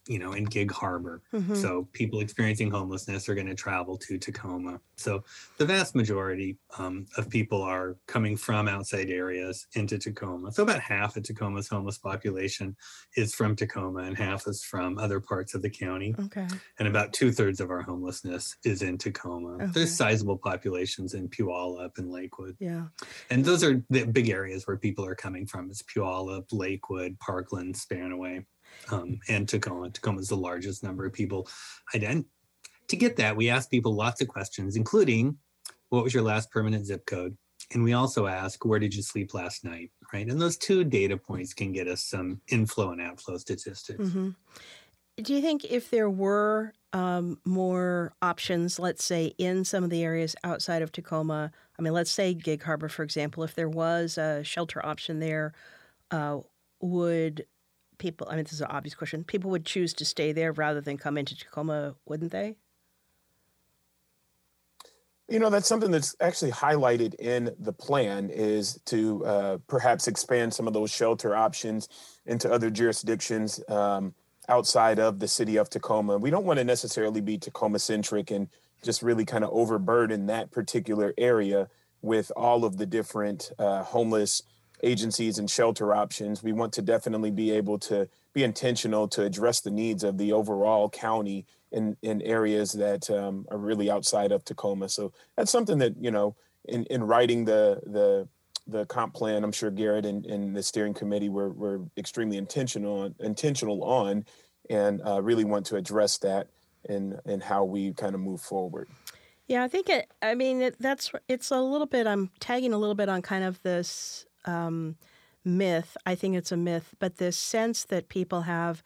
you 0.06 0.18
know, 0.18 0.32
in 0.32 0.44
Gig 0.44 0.70
Harbor. 0.70 1.22
Mhm. 1.32 1.56
So 1.56 1.88
people 1.92 2.20
experiencing 2.20 2.70
homelessness 2.70 3.28
are 3.28 3.34
going 3.34 3.46
to 3.48 3.54
travel 3.54 3.96
to 3.98 4.18
Tacoma. 4.18 4.80
So 4.96 5.24
the 5.58 5.66
vast 5.66 5.94
majority 5.94 6.58
um, 6.78 7.06
of 7.16 7.28
people 7.28 7.60
are 7.62 7.96
coming 8.06 8.36
from 8.36 8.68
outside 8.68 9.10
areas 9.10 9.66
into 9.74 9.98
Tacoma. 9.98 10.52
So 10.52 10.62
about 10.62 10.80
half 10.80 11.16
of 11.16 11.24
Tacoma's 11.24 11.68
homeless 11.68 11.98
population 11.98 12.76
is 13.16 13.34
from 13.34 13.56
Tacoma 13.56 14.00
and 14.02 14.16
half 14.16 14.46
is 14.46 14.62
from 14.62 14.98
other 14.98 15.20
parts 15.20 15.54
of 15.54 15.62
the 15.62 15.70
county 15.70 16.14
Okay. 16.18 16.46
and 16.78 16.86
about 16.88 17.12
two 17.12 17.32
thirds 17.32 17.60
of 17.60 17.70
our 17.70 17.82
homelessness 17.82 18.56
is 18.64 18.82
in 18.82 18.98
Tacoma. 18.98 19.54
Okay. 19.54 19.66
There's 19.74 19.94
sizable 19.96 20.38
populations 20.38 21.14
in 21.14 21.28
Puyallup 21.28 21.98
and 21.98 22.10
Lakewood, 22.10 22.56
Yeah. 22.60 22.86
and 23.30 23.44
those 23.44 23.64
are 23.64 23.82
the 23.90 24.04
big 24.06 24.28
areas 24.28 24.66
where 24.66 24.76
people 24.76 25.04
are 25.04 25.14
coming 25.14 25.46
from. 25.46 25.70
It's 25.70 25.82
Puyallup, 25.82 26.46
Lakewood, 26.52 27.18
Parkland, 27.18 27.74
Spanaway, 27.74 28.44
um, 28.90 29.18
and 29.28 29.48
Tacoma. 29.48 29.90
Tacoma 29.90 30.20
is 30.20 30.28
the 30.28 30.36
largest 30.36 30.82
number 30.82 31.04
of 31.06 31.12
people. 31.12 31.48
Ident- 31.94 32.26
to 32.88 32.96
get 32.96 33.16
that, 33.16 33.36
we 33.36 33.50
ask 33.50 33.70
people 33.70 33.94
lots 33.94 34.20
of 34.20 34.28
questions, 34.28 34.76
including 34.76 35.38
what 35.88 36.04
was 36.04 36.14
your 36.14 36.22
last 36.22 36.50
permanent 36.50 36.86
zip 36.86 37.04
code? 37.06 37.36
And 37.72 37.82
we 37.82 37.94
also 37.94 38.26
ask, 38.26 38.64
where 38.64 38.78
did 38.78 38.94
you 38.94 39.02
sleep 39.02 39.34
last 39.34 39.64
night? 39.64 39.90
Right. 40.12 40.28
And 40.28 40.40
those 40.40 40.56
two 40.56 40.84
data 40.84 41.16
points 41.16 41.52
can 41.52 41.72
get 41.72 41.88
us 41.88 42.04
some 42.04 42.40
inflow 42.48 42.92
and 42.92 43.00
outflow 43.00 43.38
statistics. 43.38 44.08
hmm 44.08 44.30
Do 45.20 45.34
you 45.34 45.40
think 45.40 45.64
if 45.64 45.90
there 45.90 46.10
were 46.10 46.74
um, 46.92 47.40
more 47.44 48.14
options, 48.22 48.78
let's 48.78 49.04
say 49.04 49.34
in 49.38 49.64
some 49.64 49.82
of 49.82 49.90
the 49.90 50.04
areas 50.04 50.36
outside 50.44 50.82
of 50.82 50.92
Tacoma, 50.92 51.50
I 51.78 51.82
mean, 51.82 51.92
let's 51.92 52.10
say 52.10 52.34
Gig 52.34 52.62
Harbor, 52.62 52.88
for 52.88 53.02
example, 53.02 53.42
if 53.42 53.54
there 53.54 53.68
was 53.68 54.16
a 54.16 54.44
shelter 54.44 54.84
option 54.84 55.18
there, 55.18 55.52
uh, 56.12 56.38
would 56.80 57.46
people, 57.98 58.28
I 58.30 58.36
mean, 58.36 58.44
this 58.44 58.52
is 58.52 58.60
an 58.60 58.68
obvious 58.70 58.94
question, 58.94 59.24
people 59.24 59.50
would 59.50 59.64
choose 59.64 59.92
to 59.94 60.04
stay 60.04 60.32
there 60.32 60.52
rather 60.52 60.80
than 60.80 60.96
come 60.96 61.18
into 61.18 61.36
Tacoma, 61.36 61.96
wouldn't 62.06 62.32
they? 62.32 62.56
You 65.28 65.40
know, 65.40 65.50
that's 65.50 65.66
something 65.66 65.90
that's 65.90 66.14
actually 66.20 66.52
highlighted 66.52 67.14
in 67.16 67.54
the 67.58 67.72
plan 67.72 68.30
is 68.30 68.80
to 68.86 69.24
uh, 69.26 69.58
perhaps 69.66 70.06
expand 70.06 70.54
some 70.54 70.68
of 70.68 70.72
those 70.72 70.90
shelter 70.90 71.34
options 71.34 71.88
into 72.26 72.50
other 72.52 72.70
jurisdictions 72.70 73.60
um, 73.68 74.14
outside 74.48 75.00
of 75.00 75.18
the 75.18 75.26
city 75.26 75.56
of 75.56 75.68
Tacoma. 75.68 76.16
We 76.16 76.30
don't 76.30 76.44
want 76.44 76.60
to 76.60 76.64
necessarily 76.64 77.20
be 77.20 77.38
Tacoma 77.38 77.80
centric 77.80 78.30
and 78.30 78.48
just 78.84 79.02
really 79.02 79.24
kind 79.24 79.42
of 79.42 79.50
overburden 79.50 80.26
that 80.26 80.52
particular 80.52 81.12
area 81.18 81.68
with 82.02 82.30
all 82.36 82.64
of 82.64 82.76
the 82.76 82.86
different 82.86 83.50
uh, 83.58 83.82
homeless 83.82 84.42
agencies 84.82 85.38
and 85.38 85.50
shelter 85.50 85.94
options. 85.94 86.42
We 86.42 86.52
want 86.52 86.72
to 86.74 86.82
definitely 86.82 87.30
be 87.30 87.50
able 87.50 87.78
to 87.80 88.08
be 88.32 88.44
intentional 88.44 89.08
to 89.08 89.22
address 89.22 89.60
the 89.60 89.70
needs 89.70 90.04
of 90.04 90.18
the 90.18 90.32
overall 90.32 90.88
county 90.88 91.46
in, 91.72 91.96
in 92.02 92.22
areas 92.22 92.72
that 92.72 93.10
um, 93.10 93.46
are 93.50 93.58
really 93.58 93.90
outside 93.90 94.32
of 94.32 94.44
Tacoma. 94.44 94.88
So 94.88 95.12
that's 95.36 95.50
something 95.50 95.78
that, 95.78 95.94
you 96.00 96.10
know, 96.10 96.36
in, 96.64 96.84
in 96.86 97.04
writing 97.04 97.44
the, 97.44 97.80
the, 97.86 98.28
the 98.66 98.84
comp 98.86 99.14
plan, 99.14 99.44
I'm 99.44 99.52
sure 99.52 99.70
Garrett 99.70 100.04
and, 100.04 100.26
and 100.26 100.54
the 100.54 100.62
steering 100.62 100.94
committee 100.94 101.28
were, 101.28 101.50
were 101.50 101.80
extremely 101.96 102.36
intentional 102.36 103.00
on, 103.00 103.14
intentional 103.20 103.82
on 103.84 104.24
and 104.68 105.00
uh, 105.06 105.22
really 105.22 105.44
want 105.44 105.66
to 105.66 105.76
address 105.76 106.18
that 106.18 106.48
and, 106.88 107.20
and 107.24 107.42
how 107.42 107.64
we 107.64 107.92
kind 107.92 108.14
of 108.14 108.20
move 108.20 108.40
forward. 108.40 108.88
Yeah, 109.48 109.62
I 109.62 109.68
think 109.68 109.88
it. 109.88 110.10
I 110.20 110.34
mean, 110.34 110.60
it, 110.60 110.76
that's 110.80 111.12
it's 111.28 111.52
a 111.52 111.60
little 111.60 111.86
bit. 111.86 112.08
I'm 112.08 112.30
tagging 112.40 112.72
a 112.72 112.78
little 112.78 112.96
bit 112.96 113.08
on 113.08 113.22
kind 113.22 113.44
of 113.44 113.62
this 113.62 114.25
um, 114.46 114.96
myth. 115.44 115.96
I 116.04 116.14
think 116.14 116.36
it's 116.36 116.52
a 116.52 116.56
myth, 116.56 116.94
but 116.98 117.16
this 117.16 117.36
sense 117.36 117.84
that 117.84 118.08
people 118.08 118.42
have, 118.42 118.82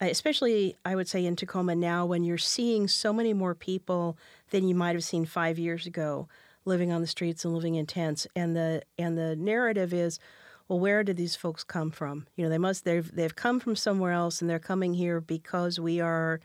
especially 0.00 0.76
I 0.84 0.94
would 0.96 1.08
say 1.08 1.24
in 1.24 1.36
Tacoma 1.36 1.74
now, 1.74 2.06
when 2.06 2.24
you're 2.24 2.38
seeing 2.38 2.88
so 2.88 3.12
many 3.12 3.32
more 3.32 3.54
people 3.54 4.16
than 4.50 4.66
you 4.66 4.74
might 4.74 4.94
have 4.94 5.04
seen 5.04 5.24
five 5.24 5.58
years 5.58 5.86
ago, 5.86 6.28
living 6.64 6.92
on 6.92 7.00
the 7.00 7.06
streets 7.06 7.44
and 7.44 7.54
living 7.54 7.76
in 7.76 7.86
tents, 7.86 8.26
and 8.34 8.56
the 8.56 8.82
and 8.98 9.16
the 9.16 9.36
narrative 9.36 9.92
is, 9.92 10.18
well, 10.68 10.80
where 10.80 11.02
did 11.02 11.16
these 11.16 11.36
folks 11.36 11.64
come 11.64 11.90
from? 11.90 12.26
You 12.36 12.44
know, 12.44 12.50
they 12.50 12.58
must 12.58 12.84
they've 12.84 13.10
they've 13.14 13.34
come 13.34 13.60
from 13.60 13.76
somewhere 13.76 14.12
else, 14.12 14.40
and 14.40 14.50
they're 14.50 14.58
coming 14.58 14.94
here 14.94 15.20
because 15.20 15.78
we 15.80 16.00
are. 16.00 16.40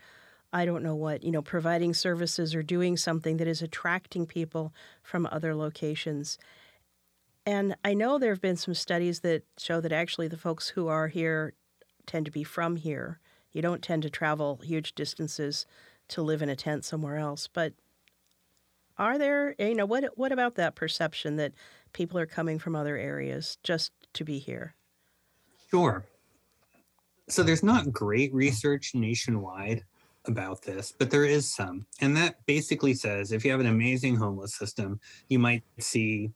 I 0.52 0.64
don't 0.64 0.84
know 0.84 0.94
what, 0.94 1.22
you 1.22 1.32
know, 1.32 1.42
providing 1.42 1.92
services 1.92 2.54
or 2.54 2.62
doing 2.62 2.96
something 2.96 3.36
that 3.38 3.48
is 3.48 3.60
attracting 3.62 4.26
people 4.26 4.72
from 5.02 5.28
other 5.30 5.54
locations. 5.54 6.38
And 7.46 7.76
I 7.84 7.94
know 7.94 8.18
there 8.18 8.32
have 8.32 8.42
been 8.42 8.56
some 8.56 8.74
studies 8.74 9.20
that 9.20 9.44
show 9.56 9.80
that 9.80 9.92
actually 9.92 10.26
the 10.26 10.36
folks 10.36 10.68
who 10.68 10.88
are 10.88 11.06
here 11.06 11.54
tend 12.04 12.26
to 12.26 12.32
be 12.32 12.42
from 12.42 12.74
here. 12.74 13.20
You 13.52 13.62
don't 13.62 13.82
tend 13.82 14.02
to 14.02 14.10
travel 14.10 14.60
huge 14.62 14.94
distances 14.96 15.64
to 16.08 16.22
live 16.22 16.42
in 16.42 16.48
a 16.48 16.56
tent 16.56 16.84
somewhere 16.84 17.16
else. 17.16 17.46
But 17.46 17.72
are 18.98 19.16
there, 19.16 19.54
you 19.58 19.74
know, 19.74 19.86
what 19.86 20.04
what 20.16 20.32
about 20.32 20.56
that 20.56 20.74
perception 20.74 21.36
that 21.36 21.52
people 21.92 22.18
are 22.18 22.26
coming 22.26 22.58
from 22.58 22.74
other 22.74 22.96
areas 22.96 23.58
just 23.62 23.92
to 24.14 24.24
be 24.24 24.38
here? 24.38 24.74
Sure. 25.70 26.04
So 27.28 27.42
there's 27.42 27.62
not 27.62 27.92
great 27.92 28.32
research 28.34 28.92
nationwide 28.94 29.84
about 30.26 30.62
this, 30.62 30.92
but 30.96 31.10
there 31.10 31.24
is 31.24 31.52
some. 31.52 31.86
And 32.00 32.16
that 32.16 32.44
basically 32.46 32.94
says 32.94 33.30
if 33.30 33.44
you 33.44 33.52
have 33.52 33.60
an 33.60 33.66
amazing 33.66 34.16
homeless 34.16 34.54
system, 34.54 35.00
you 35.28 35.38
might 35.38 35.62
see 35.78 36.32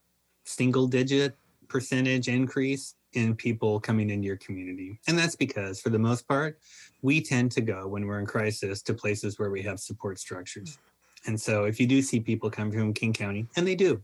single 0.51 0.87
digit 0.87 1.37
percentage 1.69 2.29
increase 2.29 2.95
in 3.13 3.35
people 3.35 3.81
coming 3.81 4.11
into 4.11 4.27
your 4.27 4.37
community. 4.37 4.99
And 5.07 5.19
that's 5.19 5.37
because, 5.37 5.81
for 5.81 5.91
the 5.91 5.99
most 5.99 6.29
part, 6.29 6.59
we 7.03 7.21
tend 7.21 7.53
to 7.53 7.61
go 7.61 7.89
when 7.89 8.07
we're 8.07 8.21
in 8.21 8.27
crisis 8.27 8.83
to 8.83 8.95
places 8.95 9.39
where 9.39 9.51
we 9.51 9.63
have 9.63 9.81
support 9.81 10.19
structures. 10.19 10.79
And 11.27 11.41
so, 11.41 11.65
if 11.65 11.81
you 11.81 11.87
do 11.87 12.03
see 12.03 12.21
people 12.21 12.51
come 12.51 12.71
from 12.71 12.93
King 12.93 13.13
County, 13.13 13.47
and 13.57 13.67
they 13.67 13.75
do, 13.75 14.03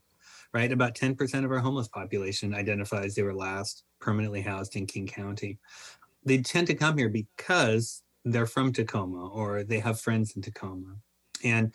right? 0.52 0.72
About 0.72 0.94
10% 0.94 1.44
of 1.44 1.50
our 1.50 1.58
homeless 1.58 1.88
population 1.88 2.54
identifies 2.54 3.14
they 3.14 3.22
were 3.22 3.34
last 3.34 3.84
permanently 4.00 4.42
housed 4.42 4.76
in 4.76 4.86
King 4.86 5.06
County. 5.06 5.58
They 6.24 6.38
tend 6.38 6.66
to 6.68 6.74
come 6.74 6.98
here 6.98 7.08
because 7.08 8.02
they're 8.24 8.46
from 8.46 8.72
Tacoma 8.72 9.28
or 9.28 9.62
they 9.62 9.78
have 9.78 10.00
friends 10.00 10.34
in 10.34 10.42
Tacoma. 10.42 10.96
And 11.44 11.72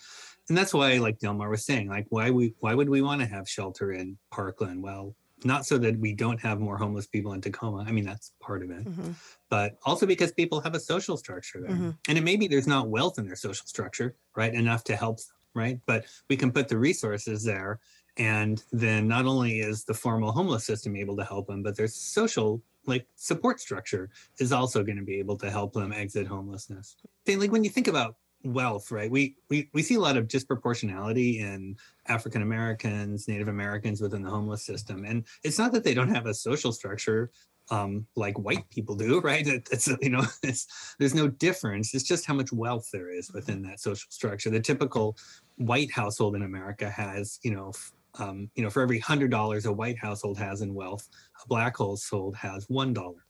and 0.50 0.57
that's 0.57 0.74
why 0.74 0.98
like 0.98 1.19
delmar 1.19 1.50
was 1.50 1.65
saying 1.65 1.88
like 1.88 2.05
why 2.10 2.29
we 2.29 2.53
why 2.60 2.74
would 2.74 2.89
we 2.89 3.01
want 3.01 3.21
to 3.21 3.27
have 3.27 3.48
shelter 3.48 3.93
in 3.93 4.17
parkland 4.31 4.81
well 4.81 5.15
not 5.43 5.65
so 5.65 5.77
that 5.77 5.98
we 5.98 6.13
don't 6.13 6.39
have 6.39 6.60
more 6.60 6.77
homeless 6.77 7.07
people 7.07 7.33
in 7.33 7.41
tacoma 7.41 7.83
i 7.88 7.91
mean 7.91 8.05
that's 8.05 8.33
part 8.39 8.63
of 8.63 8.69
it 8.69 8.86
mm-hmm. 8.86 9.12
but 9.50 9.77
also 9.86 10.05
because 10.05 10.31
people 10.31 10.60
have 10.60 10.75
a 10.75 10.79
social 10.79 11.17
structure 11.17 11.62
there 11.62 11.71
mm-hmm. 11.71 11.89
and 12.07 12.17
it 12.17 12.24
maybe 12.24 12.48
there's 12.48 12.67
not 12.67 12.89
wealth 12.89 13.17
in 13.17 13.25
their 13.25 13.36
social 13.36 13.65
structure 13.65 14.15
right 14.36 14.53
enough 14.53 14.83
to 14.83 14.95
help 14.95 15.17
them 15.17 15.25
right 15.53 15.79
but 15.86 16.05
we 16.29 16.38
can 16.38 16.51
put 16.51 16.67
the 16.67 16.77
resources 16.77 17.43
there 17.43 17.79
and 18.17 18.63
then 18.71 19.07
not 19.07 19.25
only 19.25 19.62
is 19.62 19.86
the 19.86 19.93
formal 19.93 20.31
homeless 20.31 20.65
system 20.65 20.95
able 20.95 21.15
to 21.15 21.24
help 21.24 21.48
them 21.48 21.63
but 21.63 21.75
their 21.75 21.88
social 21.88 22.62
like 22.86 23.07
support 23.15 23.60
structure 23.60 24.10
is 24.39 24.51
also 24.51 24.83
going 24.83 24.98
to 24.98 25.03
be 25.03 25.19
able 25.19 25.38
to 25.38 25.50
help 25.50 25.74
them 25.74 25.93
exit 25.93 26.27
homelessness. 26.27 26.95
Like 27.27 27.51
when 27.51 27.63
you 27.63 27.69
think 27.69 27.88
about 27.88 28.15
wealth, 28.43 28.91
right? 28.91 29.10
We 29.10 29.36
we 29.50 29.69
we 29.74 29.81
see 29.81 29.95
a 29.95 30.00
lot 30.00 30.17
of 30.17 30.27
disproportionality 30.27 31.39
in 31.39 31.77
African 32.07 32.41
Americans, 32.41 33.27
Native 33.27 33.48
Americans 33.48 34.01
within 34.01 34.21
the 34.21 34.29
homeless 34.29 34.65
system, 34.65 35.05
and 35.05 35.25
it's 35.43 35.60
not 35.60 35.71
that 35.74 35.83
they 35.83 35.93
don't 35.93 36.13
have 36.13 36.25
a 36.25 36.33
social 36.33 36.71
structure 36.71 37.31
um, 37.69 38.05
like 38.15 38.38
white 38.38 38.69
people 38.69 38.95
do, 38.95 39.19
right? 39.24 39.45
It, 39.48 39.67
it's 39.71 39.88
you 40.01 40.10
know, 40.10 40.24
it's, 40.43 40.95
there's 41.00 41.15
no 41.15 41.27
difference. 41.27 41.93
It's 41.93 42.03
just 42.03 42.25
how 42.25 42.33
much 42.33 42.51
wealth 42.51 42.89
there 42.91 43.12
is 43.12 43.31
within 43.31 43.62
that 43.63 43.79
social 43.79 44.10
structure. 44.10 44.50
The 44.50 44.60
typical 44.60 45.17
white 45.57 45.91
household 45.91 46.36
in 46.36 46.43
America 46.43 46.89
has, 46.89 47.39
you 47.43 47.51
know, 47.51 47.71
um, 48.19 48.50
you 48.55 48.63
know, 48.63 48.69
for 48.69 48.81
every 48.81 49.00
hundred 49.00 49.31
dollars 49.31 49.65
a 49.65 49.71
white 49.71 49.98
household 49.98 50.38
has 50.38 50.62
in 50.62 50.74
wealth, 50.74 51.07
a 51.43 51.48
black 51.48 51.77
household 51.77 52.36
has 52.36 52.65
one 52.69 52.93
dollar 52.93 53.25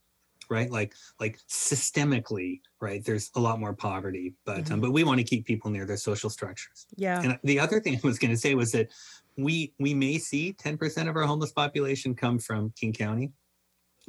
right? 0.52 0.70
Like 0.70 0.94
like 1.18 1.38
systemically 1.48 2.60
right 2.80 3.04
there's 3.04 3.30
a 3.36 3.40
lot 3.40 3.58
more 3.58 3.72
poverty 3.72 4.34
but 4.44 4.58
um, 4.58 4.62
mm-hmm. 4.62 4.74
um, 4.74 4.80
but 4.80 4.90
we 4.92 5.04
want 5.04 5.18
to 5.18 5.24
keep 5.24 5.46
people 5.46 5.70
near 5.70 5.86
their 5.86 5.96
social 5.96 6.30
structures. 6.30 6.86
Yeah. 6.96 7.22
And 7.22 7.38
the 7.42 7.58
other 7.58 7.80
thing 7.80 7.94
i 8.04 8.06
was 8.06 8.18
going 8.18 8.30
to 8.30 8.36
say 8.36 8.54
was 8.54 8.72
that 8.72 8.88
we 9.36 9.72
we 9.80 9.94
may 9.94 10.18
see 10.18 10.52
10% 10.52 11.08
of 11.08 11.16
our 11.16 11.22
homeless 11.22 11.52
population 11.52 12.14
come 12.14 12.38
from 12.38 12.72
king 12.78 12.92
county 12.92 13.32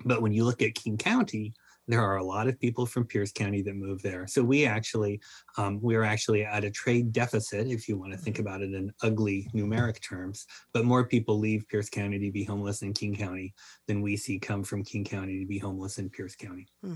but 0.06 0.22
when 0.22 0.34
you 0.34 0.44
look 0.44 0.62
at 0.62 0.76
king 0.76 0.98
county 0.98 1.54
there 1.88 2.02
are 2.02 2.18
a 2.18 2.24
lot 2.24 2.48
of 2.48 2.60
people 2.60 2.86
from 2.86 3.06
Pierce 3.06 3.32
County 3.32 3.62
that 3.62 3.76
move 3.76 4.02
there. 4.02 4.26
So 4.28 4.44
we 4.44 4.66
actually, 4.66 5.20
um, 5.58 5.80
we're 5.82 6.04
actually 6.04 6.46
at 6.46 6.64
a 6.64 6.72
trade 6.72 7.12
deficit, 7.12 7.68
if 7.68 7.90
you 7.90 7.98
want 7.98 8.14
to 8.14 8.18
think 8.18 8.38
mm-hmm. 8.38 8.48
about 8.48 8.62
it 8.62 8.74
in 8.74 8.92
ugly 9.02 9.50
numeric 9.54 10.02
terms. 10.02 10.46
But 10.74 10.86
more 10.86 11.06
people 11.06 11.40
leave 11.40 11.68
Pierce 11.68 11.90
County 11.90 12.20
to 12.20 12.32
be 12.32 12.44
homeless 12.44 12.82
in 12.82 12.94
King 12.94 13.16
County 13.16 13.54
than 13.88 14.02
we 14.02 14.16
see 14.16 14.40
come 14.40 14.64
from 14.64 14.84
King 14.84 15.04
County 15.04 15.40
to 15.40 15.46
be 15.46 15.58
homeless 15.60 15.98
in 15.98 16.10
Pierce 16.10 16.36
County. 16.36 16.68
Hmm. 16.82 16.96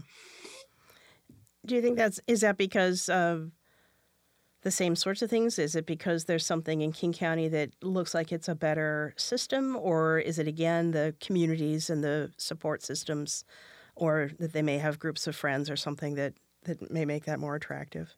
Do 1.65 1.75
you 1.75 1.81
think 1.81 1.97
that's 1.97 2.19
is 2.27 2.41
that 2.41 2.57
because 2.57 3.09
of 3.09 3.51
the 4.61 4.71
same 4.71 4.95
sorts 4.95 5.21
of 5.21 5.29
things? 5.29 5.59
Is 5.59 5.75
it 5.75 5.85
because 5.85 6.25
there's 6.25 6.45
something 6.45 6.81
in 6.81 6.93
King 6.93 7.13
County 7.13 7.49
that 7.49 7.71
looks 7.81 8.13
like 8.13 8.31
it's 8.31 8.47
a 8.47 8.55
better 8.55 9.13
system, 9.17 9.75
or 9.75 10.17
is 10.19 10.39
it 10.39 10.47
again 10.47 10.91
the 10.91 11.13
communities 11.19 11.89
and 11.89 12.03
the 12.03 12.31
support 12.37 12.83
systems? 12.83 13.43
Or 13.97 14.31
that 14.39 14.53
they 14.53 14.61
may 14.61 14.77
have 14.77 14.99
groups 14.99 15.27
of 15.27 15.35
friends 15.35 15.69
or 15.69 15.75
something 15.75 16.15
that, 16.15 16.33
that 16.63 16.91
may 16.91 17.05
make 17.05 17.25
that 17.25 17.39
more 17.39 17.55
attractive? 17.55 18.15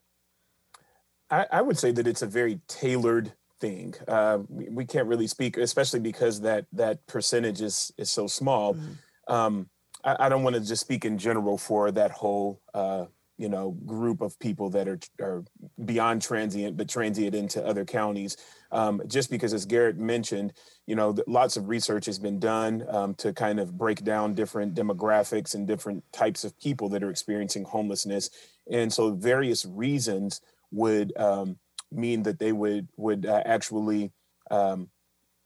I, 1.29 1.45
I 1.51 1.61
would 1.61 1.77
say 1.77 1.91
that 1.91 2.07
it's 2.07 2.21
a 2.21 2.27
very 2.27 2.59
tailored 2.67 3.33
thing. 3.59 3.93
Uh, 4.07 4.39
we, 4.47 4.69
we, 4.69 4.85
can't 4.85 5.07
really 5.07 5.27
speak, 5.27 5.57
especially 5.57 5.99
because 5.99 6.41
that 6.41 6.65
that 6.73 7.05
percentage 7.07 7.61
is 7.61 7.91
is 7.97 8.09
so 8.09 8.27
small. 8.27 8.73
Mm-hmm. 8.73 9.33
Um, 9.33 9.69
I, 10.03 10.15
I, 10.21 10.29
don't 10.29 10.43
want 10.43 10.55
to 10.55 10.61
just 10.61 10.81
speak 10.81 11.05
in 11.05 11.17
general 11.17 11.57
for 11.57 11.91
that 11.91 12.11
whole 12.11 12.61
uh, 12.73 13.05
you 13.37 13.49
know 13.49 13.71
group 13.85 14.21
of 14.21 14.37
people 14.39 14.69
that 14.71 14.87
are 14.87 14.99
are 15.21 15.43
beyond 15.85 16.21
transient 16.21 16.77
but 16.77 16.89
transient 16.89 17.35
into 17.35 17.65
other 17.65 17.85
counties 17.85 18.37
um, 18.71 19.01
just 19.07 19.29
because 19.29 19.53
as 19.53 19.65
garrett 19.65 19.97
mentioned 19.97 20.53
you 20.85 20.95
know 20.95 21.15
lots 21.27 21.57
of 21.57 21.69
research 21.69 22.05
has 22.05 22.19
been 22.19 22.39
done 22.39 22.85
um, 22.89 23.13
to 23.15 23.33
kind 23.33 23.59
of 23.59 23.77
break 23.77 24.03
down 24.03 24.33
different 24.33 24.73
demographics 24.73 25.55
and 25.55 25.67
different 25.67 26.03
types 26.11 26.43
of 26.43 26.57
people 26.59 26.89
that 26.89 27.03
are 27.03 27.09
experiencing 27.09 27.63
homelessness 27.63 28.29
and 28.71 28.91
so 28.91 29.11
various 29.11 29.65
reasons 29.65 30.41
would 30.71 31.15
um, 31.17 31.57
mean 31.91 32.23
that 32.23 32.39
they 32.39 32.51
would 32.51 32.87
would 32.97 33.25
uh, 33.25 33.41
actually 33.45 34.11
um, 34.51 34.89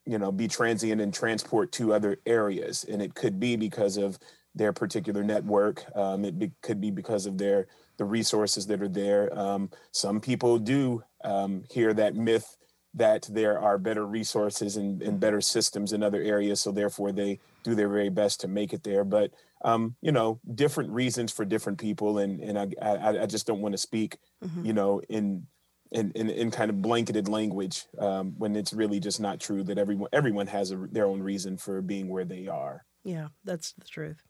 you 0.06 0.18
know 0.18 0.32
be 0.32 0.48
transient 0.48 1.00
and 1.00 1.14
transport 1.14 1.72
to 1.72 1.92
other 1.92 2.18
areas 2.26 2.84
and 2.84 3.00
it 3.00 3.14
could 3.14 3.40
be 3.40 3.56
because 3.56 3.96
of 3.96 4.18
their 4.54 4.72
particular 4.72 5.24
network 5.24 5.84
um, 5.96 6.24
it 6.24 6.38
be, 6.38 6.52
could 6.62 6.80
be 6.80 6.90
because 6.90 7.26
of 7.26 7.38
their 7.38 7.66
the 7.96 8.04
resources 8.04 8.66
that 8.66 8.82
are 8.82 8.88
there. 8.88 9.36
Um, 9.38 9.70
some 9.92 10.20
people 10.20 10.58
do 10.58 11.02
um, 11.22 11.64
hear 11.70 11.94
that 11.94 12.14
myth 12.14 12.56
that 12.94 13.28
there 13.30 13.58
are 13.58 13.76
better 13.76 14.06
resources 14.06 14.76
and, 14.76 15.02
and, 15.02 15.18
better 15.18 15.40
systems 15.40 15.92
in 15.92 16.02
other 16.02 16.22
areas, 16.22 16.60
so 16.60 16.70
therefore 16.70 17.10
they 17.10 17.40
do 17.64 17.74
their 17.74 17.88
very 17.88 18.08
best 18.08 18.40
to 18.40 18.48
make 18.48 18.72
it 18.72 18.84
there. 18.84 19.04
But 19.04 19.32
um, 19.64 19.96
you 20.00 20.12
know, 20.12 20.40
different 20.54 20.90
reasons 20.90 21.32
for 21.32 21.44
different 21.44 21.78
people, 21.78 22.18
and 22.18 22.40
and 22.40 22.58
I 22.58 22.68
I, 22.80 23.22
I 23.22 23.26
just 23.26 23.46
don't 23.46 23.60
want 23.60 23.72
to 23.72 23.78
speak, 23.78 24.18
mm-hmm. 24.44 24.64
you 24.64 24.72
know, 24.72 25.00
in 25.08 25.46
in, 25.90 26.10
in, 26.12 26.28
in, 26.28 26.50
kind 26.50 26.70
of 26.70 26.82
blanketed 26.82 27.28
language 27.28 27.86
um, 27.98 28.34
when 28.36 28.56
it's 28.56 28.72
really 28.72 28.98
just 28.98 29.20
not 29.20 29.40
true 29.40 29.62
that 29.62 29.78
everyone 29.78 30.08
everyone 30.12 30.46
has 30.48 30.72
a, 30.72 30.76
their 30.76 31.06
own 31.06 31.20
reason 31.20 31.56
for 31.56 31.80
being 31.82 32.08
where 32.08 32.24
they 32.24 32.48
are. 32.48 32.84
Yeah, 33.04 33.28
that's 33.44 33.72
the 33.72 33.86
truth. 33.86 34.22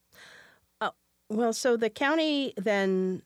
Uh, 0.80 0.90
well, 1.30 1.52
so 1.52 1.76
the 1.76 1.90
county 1.90 2.54
then 2.56 3.22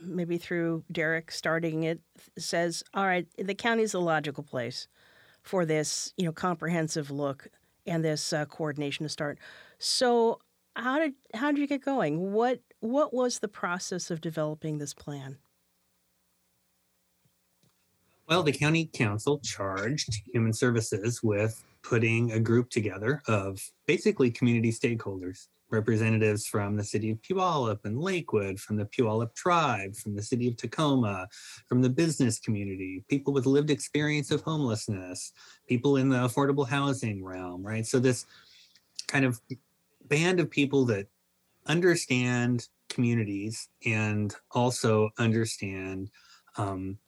maybe 0.00 0.38
through 0.38 0.84
Derek 0.90 1.30
starting 1.30 1.84
it, 1.84 2.00
says, 2.36 2.82
all 2.94 3.06
right, 3.06 3.26
the 3.36 3.54
county 3.54 3.82
is 3.82 3.94
a 3.94 3.98
logical 3.98 4.42
place 4.42 4.88
for 5.42 5.64
this, 5.64 6.12
you 6.16 6.24
know, 6.24 6.32
comprehensive 6.32 7.10
look 7.10 7.48
and 7.86 8.04
this 8.04 8.32
uh, 8.32 8.44
coordination 8.46 9.04
to 9.04 9.08
start. 9.08 9.38
So, 9.78 10.40
how 10.76 10.98
did 10.98 11.14
how 11.34 11.50
did 11.50 11.58
you 11.58 11.66
get 11.66 11.84
going? 11.84 12.32
What 12.32 12.60
what 12.80 13.12
was 13.12 13.38
the 13.38 13.48
process 13.48 14.10
of 14.10 14.20
developing 14.20 14.78
this 14.78 14.94
plan? 14.94 15.38
Well, 18.28 18.42
the 18.42 18.52
county 18.52 18.90
council 18.92 19.40
charged 19.40 20.20
human 20.32 20.52
services 20.52 21.22
with 21.22 21.64
putting 21.82 22.32
a 22.32 22.40
group 22.40 22.68
together 22.68 23.22
of 23.26 23.58
basically 23.86 24.30
community 24.30 24.70
stakeholders, 24.70 25.48
representatives 25.70 26.46
from 26.46 26.76
the 26.76 26.84
city 26.84 27.10
of 27.10 27.20
Puyallup 27.22 27.84
and 27.84 28.00
Lakewood, 28.00 28.58
from 28.58 28.76
the 28.76 28.86
Puyallup 28.86 29.34
tribe, 29.34 29.96
from 29.96 30.14
the 30.14 30.22
city 30.22 30.48
of 30.48 30.56
Tacoma, 30.56 31.28
from 31.66 31.82
the 31.82 31.90
business 31.90 32.38
community, 32.38 33.04
people 33.08 33.32
with 33.32 33.46
lived 33.46 33.70
experience 33.70 34.30
of 34.30 34.42
homelessness, 34.42 35.32
people 35.68 35.96
in 35.96 36.08
the 36.08 36.16
affordable 36.16 36.68
housing 36.68 37.22
realm, 37.22 37.62
right? 37.62 37.86
So 37.86 37.98
this 37.98 38.26
kind 39.06 39.24
of 39.24 39.40
band 40.06 40.40
of 40.40 40.50
people 40.50 40.84
that 40.86 41.06
understand 41.66 42.68
communities 42.88 43.68
and 43.84 44.34
also 44.52 45.10
understand 45.18 46.10
um, 46.56 46.98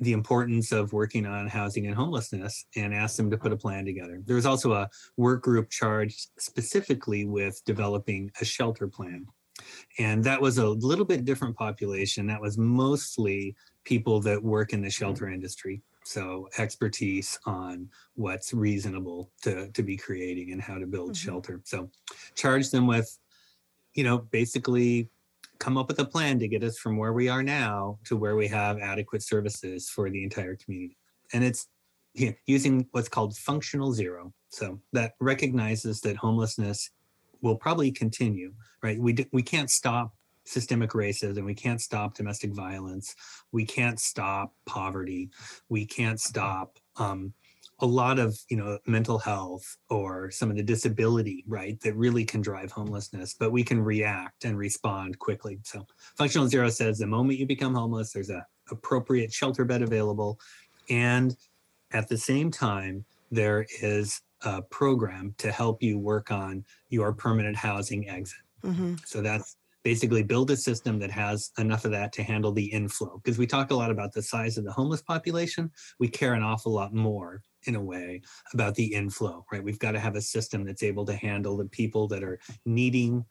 the 0.00 0.12
importance 0.12 0.72
of 0.72 0.92
working 0.92 1.26
on 1.26 1.48
housing 1.48 1.86
and 1.86 1.94
homelessness 1.94 2.66
and 2.76 2.94
asked 2.94 3.16
them 3.16 3.30
to 3.30 3.38
put 3.38 3.52
a 3.52 3.56
plan 3.56 3.84
together. 3.84 4.20
There 4.24 4.36
was 4.36 4.46
also 4.46 4.72
a 4.72 4.88
work 5.16 5.42
group 5.42 5.70
charged 5.70 6.28
specifically 6.38 7.24
with 7.24 7.60
developing 7.64 8.30
a 8.40 8.44
shelter 8.44 8.86
plan. 8.88 9.26
And 9.98 10.22
that 10.24 10.40
was 10.40 10.58
a 10.58 10.68
little 10.68 11.04
bit 11.04 11.24
different 11.24 11.56
population. 11.56 12.26
That 12.26 12.40
was 12.40 12.56
mostly 12.56 13.56
people 13.84 14.20
that 14.20 14.42
work 14.42 14.72
in 14.72 14.82
the 14.82 14.90
shelter 14.90 15.28
industry. 15.28 15.82
So 16.04 16.48
expertise 16.58 17.38
on 17.44 17.88
what's 18.14 18.54
reasonable 18.54 19.30
to, 19.42 19.70
to 19.72 19.82
be 19.82 19.96
creating 19.96 20.52
and 20.52 20.62
how 20.62 20.78
to 20.78 20.86
build 20.86 21.10
mm-hmm. 21.12 21.28
shelter. 21.28 21.60
So 21.64 21.90
charge 22.34 22.70
them 22.70 22.86
with, 22.86 23.18
you 23.94 24.04
know, 24.04 24.18
basically 24.18 25.10
come 25.58 25.76
up 25.76 25.88
with 25.88 25.98
a 25.98 26.04
plan 26.04 26.38
to 26.38 26.48
get 26.48 26.62
us 26.62 26.78
from 26.78 26.96
where 26.96 27.12
we 27.12 27.28
are 27.28 27.42
now 27.42 27.98
to 28.04 28.16
where 28.16 28.36
we 28.36 28.48
have 28.48 28.78
adequate 28.78 29.22
services 29.22 29.88
for 29.88 30.10
the 30.10 30.22
entire 30.22 30.56
community. 30.56 30.96
And 31.32 31.44
it's 31.44 31.66
you 32.14 32.26
know, 32.28 32.34
using 32.46 32.86
what's 32.92 33.08
called 33.08 33.36
functional 33.36 33.92
zero. 33.92 34.32
So 34.50 34.80
that 34.92 35.12
recognizes 35.20 36.00
that 36.02 36.16
homelessness 36.16 36.90
will 37.42 37.56
probably 37.56 37.92
continue, 37.92 38.52
right? 38.82 38.98
We, 38.98 39.26
we 39.32 39.42
can't 39.42 39.70
stop 39.70 40.14
systemic 40.44 40.90
racism. 40.90 41.44
We 41.44 41.54
can't 41.54 41.80
stop 41.80 42.14
domestic 42.14 42.54
violence. 42.54 43.14
We 43.52 43.64
can't 43.64 44.00
stop 44.00 44.54
poverty. 44.66 45.30
We 45.68 45.84
can't 45.84 46.20
stop 46.20 46.78
um, 46.96 47.34
a 47.80 47.86
lot 47.86 48.18
of 48.18 48.38
you 48.48 48.56
know 48.56 48.78
mental 48.86 49.18
health 49.18 49.76
or 49.88 50.30
some 50.30 50.50
of 50.50 50.56
the 50.56 50.62
disability 50.62 51.44
right 51.46 51.80
that 51.80 51.94
really 51.94 52.24
can 52.24 52.40
drive 52.40 52.72
homelessness 52.72 53.34
but 53.34 53.52
we 53.52 53.62
can 53.62 53.80
react 53.80 54.44
and 54.44 54.58
respond 54.58 55.18
quickly. 55.18 55.58
So 55.62 55.86
functional 56.16 56.48
zero 56.48 56.68
says 56.70 56.98
the 56.98 57.06
moment 57.06 57.38
you 57.38 57.46
become 57.46 57.74
homeless 57.74 58.12
there's 58.12 58.30
a 58.30 58.44
appropriate 58.70 59.32
shelter 59.32 59.64
bed 59.64 59.82
available 59.82 60.38
and 60.90 61.36
at 61.92 62.08
the 62.08 62.18
same 62.18 62.50
time 62.50 63.04
there 63.30 63.66
is 63.82 64.20
a 64.42 64.62
program 64.62 65.34
to 65.38 65.50
help 65.50 65.82
you 65.82 65.98
work 65.98 66.30
on 66.30 66.64
your 66.90 67.12
permanent 67.12 67.56
housing 67.56 68.08
exit. 68.08 68.38
Mm-hmm. 68.64 68.96
so 69.06 69.22
that's 69.22 69.56
basically 69.84 70.24
build 70.24 70.50
a 70.50 70.56
system 70.56 70.98
that 70.98 71.10
has 71.10 71.52
enough 71.58 71.84
of 71.84 71.92
that 71.92 72.12
to 72.12 72.22
handle 72.22 72.52
the 72.52 72.64
inflow 72.64 73.20
because 73.22 73.38
we 73.38 73.46
talk 73.46 73.70
a 73.70 73.74
lot 73.74 73.90
about 73.90 74.12
the 74.12 74.20
size 74.20 74.58
of 74.58 74.64
the 74.64 74.72
homeless 74.72 75.00
population. 75.00 75.70
We 76.00 76.08
care 76.08 76.34
an 76.34 76.42
awful 76.42 76.72
lot 76.72 76.92
more 76.92 77.42
in 77.64 77.74
a 77.74 77.82
way 77.82 78.22
about 78.54 78.74
the 78.74 78.86
inflow, 78.94 79.44
right? 79.52 79.62
We've 79.62 79.78
got 79.78 79.92
to 79.92 80.00
have 80.00 80.16
a 80.16 80.20
system 80.20 80.64
that's 80.64 80.82
able 80.82 81.04
to 81.06 81.14
handle 81.14 81.56
the 81.56 81.66
people 81.66 82.08
that 82.08 82.22
are 82.22 82.38
needing 82.64 83.24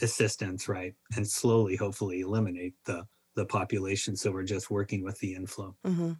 assistance, 0.00 0.68
right? 0.68 0.94
And 1.16 1.26
slowly, 1.26 1.76
hopefully, 1.76 2.20
eliminate 2.20 2.74
the 2.84 3.06
the 3.36 3.44
population. 3.46 4.14
So 4.16 4.30
we're 4.30 4.44
just 4.44 4.70
working 4.70 5.02
with 5.02 5.18
the 5.18 5.34
inflow. 5.34 5.74
Mm-hmm. 5.84 6.12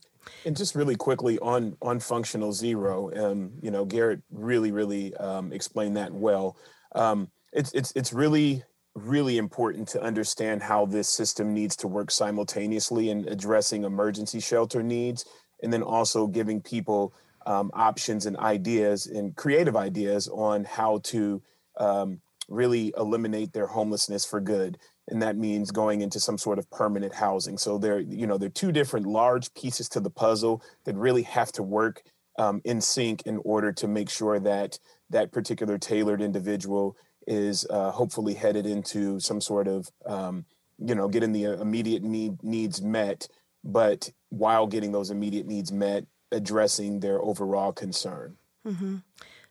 And 0.47 0.57
just 0.57 0.75
really 0.75 0.97
quickly 0.97 1.39
on 1.39 1.77
on 1.83 2.01
functional 2.01 2.53
zero, 2.53 3.11
um, 3.17 3.53
you 3.61 3.71
know, 3.71 3.85
Garrett 3.85 4.21
really, 4.31 4.73
really 4.73 5.15
um, 5.17 5.53
explained 5.53 5.97
that 5.97 6.13
well. 6.13 6.57
Um, 6.95 7.31
it's 7.53 7.73
it's 7.73 7.93
it's 7.95 8.13
really 8.13 8.65
really 8.97 9.39
important 9.39 9.89
to 9.89 10.03
understand 10.03 10.63
how 10.63 10.87
this 10.87 11.09
system 11.09 11.53
needs 11.53 11.75
to 11.75 11.89
work 11.89 12.11
simultaneously 12.11 13.11
in 13.11 13.27
addressing 13.29 13.83
emergency 13.83 14.39
shelter 14.39 14.85
needs 14.85 15.25
and 15.63 15.73
then 15.73 15.83
also 15.83 16.27
giving 16.27 16.61
people 16.61 17.13
um, 17.47 17.71
options 17.75 18.27
and 18.27 18.37
ideas 18.37 19.07
and 19.07 19.37
creative 19.37 19.77
ideas 19.77 20.29
on 20.29 20.65
how 20.65 20.99
to 21.05 21.43
um, 21.79 22.21
really 22.49 22.93
eliminate 22.97 23.53
their 23.53 23.67
homelessness 23.67 24.25
for 24.25 24.41
good. 24.41 24.79
And 25.09 25.21
that 25.23 25.37
means 25.37 25.71
going 25.71 26.01
into 26.01 26.19
some 26.21 26.39
sort 26.39 26.59
of 26.59 26.71
permanent 26.71 27.15
housing. 27.15 27.59
So 27.59 27.79
there 27.79 28.01
you 28.01 28.27
know 28.27 28.39
there 28.39 28.47
are 28.47 28.61
two 28.61 28.73
different 28.73 29.07
large 29.07 29.53
pieces 29.55 29.89
to 29.91 30.01
the 30.01 30.11
puzzle 30.11 30.63
that 30.85 30.97
really 30.97 31.23
have 31.23 31.53
to 31.53 31.63
work 31.63 32.03
um, 32.39 32.61
in 32.65 32.81
sync 32.81 33.23
in 33.27 33.41
order 33.45 33.73
to 33.73 33.89
make 33.89 34.11
sure 34.11 34.41
that 34.41 34.79
that 35.11 35.33
particular 35.33 35.79
tailored 35.79 36.23
individual 36.23 36.97
is 37.27 37.67
uh, 37.71 37.91
hopefully 37.91 38.35
headed 38.35 38.67
into 38.67 39.21
some 39.21 39.41
sort 39.41 39.69
of 39.69 39.91
um, 40.07 40.45
you 40.79 40.95
know 40.95 41.09
getting 41.09 41.33
the 41.33 41.45
immediate 41.45 42.03
need 42.03 42.43
needs 42.43 42.83
met 42.83 43.29
but 43.63 44.11
while 44.31 44.67
getting 44.67 44.93
those 44.93 45.11
immediate 45.11 45.47
needs 45.47 45.73
met 45.73 46.05
addressing 46.35 47.01
their 47.01 47.21
overall 47.21 47.73
concern. 47.73 48.37
Mm-hmm. 48.67 48.97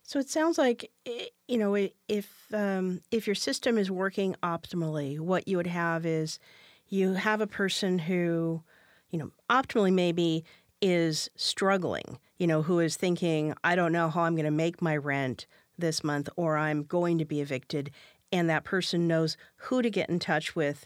So 0.03 0.19
it 0.19 0.29
sounds 0.29 0.57
like 0.57 0.91
you 1.47 1.57
know 1.57 1.75
if 2.07 2.29
um, 2.53 3.01
if 3.09 3.25
your 3.25 3.35
system 3.35 3.77
is 3.77 3.89
working 3.89 4.35
optimally, 4.43 5.19
what 5.19 5.47
you 5.47 5.57
would 5.57 5.67
have 5.67 6.05
is 6.05 6.39
you 6.89 7.13
have 7.13 7.41
a 7.41 7.47
person 7.47 7.97
who, 7.97 8.61
you 9.09 9.17
know, 9.17 9.31
optimally 9.49 9.91
maybe 9.91 10.43
is 10.81 11.29
struggling. 11.35 12.19
You 12.37 12.47
know, 12.47 12.61
who 12.61 12.79
is 12.79 12.97
thinking, 12.97 13.53
I 13.63 13.75
don't 13.75 13.93
know 13.93 14.09
how 14.09 14.21
I'm 14.21 14.35
going 14.35 14.45
to 14.45 14.51
make 14.51 14.81
my 14.81 14.97
rent 14.97 15.47
this 15.77 16.03
month, 16.03 16.29
or 16.35 16.57
I'm 16.57 16.83
going 16.83 17.17
to 17.17 17.25
be 17.25 17.41
evicted, 17.41 17.89
and 18.31 18.49
that 18.49 18.65
person 18.65 19.07
knows 19.07 19.37
who 19.55 19.81
to 19.81 19.89
get 19.89 20.09
in 20.09 20.19
touch 20.19 20.55
with 20.55 20.85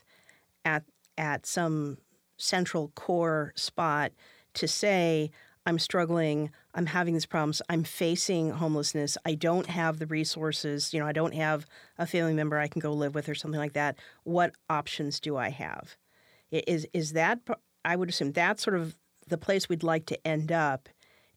at 0.64 0.84
at 1.18 1.46
some 1.46 1.98
central 2.38 2.90
core 2.90 3.52
spot 3.56 4.12
to 4.54 4.68
say, 4.68 5.32
I'm 5.68 5.80
struggling, 5.80 6.50
I'm 6.76 6.86
having 6.86 7.14
these 7.14 7.26
problems, 7.26 7.62
I'm 7.68 7.84
facing 7.84 8.52
homelessness, 8.52 9.18
I 9.26 9.34
don't 9.36 9.68
have 9.68 10.00
the 10.00 10.08
resources, 10.08 10.94
you 10.94 11.00
know, 11.02 11.06
I 11.06 11.12
don't 11.12 11.34
have 11.34 11.66
a 11.98 12.08
family 12.08 12.34
member 12.34 12.58
I 12.58 12.70
can 12.70 12.80
go 12.80 12.94
live 12.94 13.14
with 13.14 13.28
or 13.28 13.36
something 13.36 13.60
like 13.60 13.74
that. 13.74 14.00
What 14.24 14.54
options 14.70 15.20
do 15.20 15.36
I 15.36 15.50
have? 15.50 15.98
Is 16.52 16.88
is 16.94 17.12
that 17.12 17.42
I 17.84 17.98
would 17.98 18.08
assume 18.08 18.32
that's 18.32 18.64
sort 18.64 18.78
of 18.78 18.96
the 19.28 19.38
place 19.38 19.68
we'd 19.68 19.84
like 19.84 20.06
to 20.06 20.28
end 20.28 20.54
up 20.54 20.88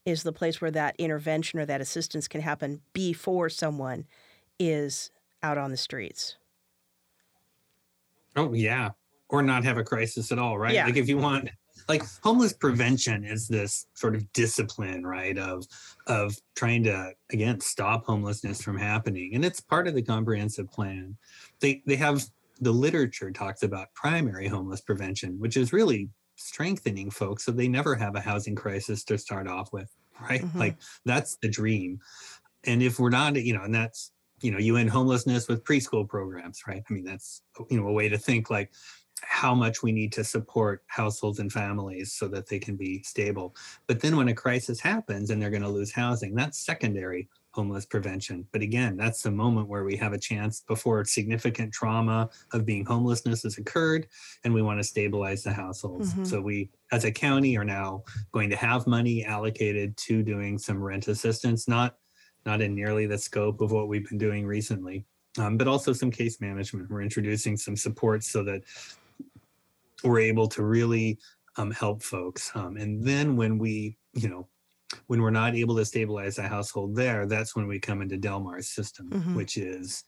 is 0.05 0.23
the 0.23 0.31
place 0.31 0.61
where 0.61 0.71
that 0.71 0.95
intervention 0.97 1.59
or 1.59 1.65
that 1.65 1.81
assistance 1.81 2.29
can 2.29 2.39
happen 2.39 2.79
before 2.93 3.49
someone 3.49 4.05
is 4.57 5.11
out 5.43 5.57
on 5.57 5.71
the 5.71 5.77
streets. 5.77 6.37
Oh 8.37 8.53
yeah, 8.53 8.91
or 9.27 9.41
not 9.41 9.65
have 9.65 9.77
a 9.77 9.83
crisis 9.83 10.31
at 10.31 10.39
all, 10.39 10.57
right? 10.57 10.73
Yeah. 10.73 10.85
Like 10.85 10.95
if 10.95 11.09
you 11.09 11.17
want 11.17 11.49
like 11.87 12.03
homeless 12.23 12.53
prevention 12.53 13.23
is 13.23 13.47
this 13.47 13.87
sort 13.93 14.15
of 14.15 14.31
discipline 14.33 15.05
right 15.05 15.37
of 15.37 15.65
of 16.07 16.35
trying 16.55 16.83
to 16.83 17.11
again 17.31 17.59
stop 17.59 18.05
homelessness 18.05 18.61
from 18.61 18.77
happening. 18.77 19.31
And 19.35 19.43
it's 19.45 19.59
part 19.59 19.87
of 19.87 19.95
the 19.95 20.03
comprehensive 20.03 20.71
plan. 20.71 21.17
They 21.59 21.81
they 21.85 21.95
have 21.95 22.25
the 22.59 22.71
literature 22.71 23.31
talks 23.31 23.63
about 23.63 23.93
primary 23.95 24.47
homeless 24.47 24.81
prevention 24.81 25.39
which 25.39 25.57
is 25.57 25.73
really 25.73 26.09
strengthening 26.35 27.09
folks 27.09 27.43
so 27.43 27.51
they 27.51 27.67
never 27.67 27.95
have 27.95 28.15
a 28.15 28.21
housing 28.21 28.55
crisis 28.55 29.03
to 29.03 29.17
start 29.17 29.47
off 29.47 29.73
with 29.73 29.89
right? 30.29 30.41
Mm-hmm. 30.41 30.59
like 30.59 30.75
that's 31.05 31.37
the 31.37 31.49
dream. 31.49 31.99
And 32.63 32.83
if 32.83 32.99
we're 32.99 33.09
not 33.09 33.35
you 33.35 33.53
know 33.53 33.63
and 33.63 33.73
that's 33.73 34.11
you 34.41 34.51
know 34.51 34.57
you 34.57 34.77
end 34.77 34.89
homelessness 34.89 35.47
with 35.47 35.63
preschool 35.63 36.07
programs 36.07 36.61
right? 36.67 36.83
I 36.89 36.93
mean 36.93 37.03
that's 37.03 37.41
you 37.69 37.79
know 37.79 37.87
a 37.87 37.91
way 37.91 38.09
to 38.09 38.17
think 38.17 38.49
like 38.49 38.71
how 39.21 39.53
much 39.53 39.83
we 39.83 39.91
need 39.91 40.11
to 40.13 40.23
support 40.23 40.83
households 40.87 41.39
and 41.39 41.51
families 41.51 42.13
so 42.13 42.27
that 42.27 42.47
they 42.47 42.59
can 42.59 42.75
be 42.75 43.01
stable. 43.03 43.55
But 43.87 43.99
then 43.99 44.17
when 44.17 44.29
a 44.29 44.33
crisis 44.33 44.79
happens 44.79 45.29
and 45.29 45.41
they're 45.41 45.49
going 45.49 45.61
to 45.61 45.69
lose 45.69 45.91
housing, 45.91 46.35
that's 46.35 46.59
secondary 46.59 47.29
homeless 47.51 47.85
prevention. 47.85 48.47
But 48.51 48.61
again, 48.61 48.95
that's 48.95 49.21
the 49.21 49.31
moment 49.31 49.67
where 49.67 49.83
we 49.83 49.97
have 49.97 50.13
a 50.13 50.17
chance 50.17 50.61
before 50.61 51.03
significant 51.05 51.73
trauma 51.73 52.29
of 52.53 52.65
being 52.65 52.85
homelessness 52.85 53.43
has 53.43 53.57
occurred 53.57 54.07
and 54.43 54.53
we 54.53 54.61
want 54.61 54.79
to 54.79 54.83
stabilize 54.83 55.43
the 55.43 55.53
households. 55.53 56.13
Mm-hmm. 56.13 56.23
So 56.23 56.41
we 56.41 56.69
as 56.91 57.03
a 57.03 57.11
county 57.11 57.57
are 57.57 57.65
now 57.65 58.03
going 58.31 58.49
to 58.49 58.55
have 58.55 58.87
money 58.87 59.25
allocated 59.25 59.97
to 59.97 60.23
doing 60.23 60.57
some 60.57 60.81
rent 60.81 61.07
assistance, 61.07 61.67
not 61.67 61.97
not 62.45 62.61
in 62.61 62.73
nearly 62.73 63.05
the 63.05 63.17
scope 63.17 63.61
of 63.61 63.71
what 63.71 63.87
we've 63.87 64.07
been 64.07 64.17
doing 64.17 64.45
recently. 64.45 65.05
Um, 65.37 65.57
but 65.57 65.67
also 65.67 65.93
some 65.93 66.11
case 66.11 66.41
management. 66.41 66.89
We're 66.89 67.01
introducing 67.01 67.55
some 67.55 67.77
support 67.77 68.23
so 68.23 68.43
that 68.43 68.63
we're 70.03 70.19
able 70.19 70.47
to 70.49 70.63
really 70.63 71.19
um, 71.57 71.71
help 71.71 72.03
folks. 72.03 72.51
Um, 72.55 72.77
and 72.77 73.03
then 73.05 73.35
when 73.35 73.57
we, 73.57 73.97
you 74.13 74.29
know, 74.29 74.49
when 75.07 75.21
we're 75.21 75.31
not 75.31 75.55
able 75.55 75.75
to 75.77 75.85
stabilize 75.85 76.37
a 76.37 76.47
household 76.47 76.95
there, 76.95 77.25
that's 77.25 77.55
when 77.55 77.67
we 77.67 77.79
come 77.79 78.01
into 78.01 78.17
Delmar's 78.17 78.69
system, 78.69 79.11
Mhm. 79.11 79.35
which 79.35 79.57
is 79.57 80.03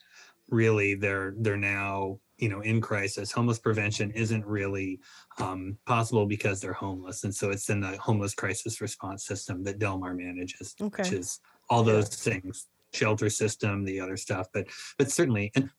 really 0.49 0.93
they're 0.95 1.33
they're 1.39 1.57
now 1.57 2.19
you 2.37 2.49
know 2.49 2.61
in 2.61 2.81
crisis. 2.81 3.31
Homeless 3.31 3.59
prevention 3.59 4.11
isn't 4.11 4.45
really 4.45 4.99
um, 5.39 5.77
possible 5.85 6.25
because 6.25 6.59
they're 6.61 6.73
homeless, 6.73 7.23
and 7.23 7.33
so 7.33 7.49
it's 7.49 7.69
in 7.69 7.79
the 7.81 7.97
homeless 7.97 8.35
crisis 8.35 8.81
response 8.81 9.25
system 9.25 9.63
that 9.63 9.79
Delmar 9.79 10.13
manages, 10.13 10.75
Okay. 10.81 11.09
which 11.09 11.13
is 11.13 11.39
all 11.69 11.83
those 11.83 12.09
things, 12.09 12.67
shelter 12.93 13.29
system, 13.29 13.85
the 13.85 13.99
other 14.01 14.17
stuff. 14.17 14.47
But 14.53 14.67
but 14.97 15.11
certainly, 15.11 15.51
and 15.55 15.69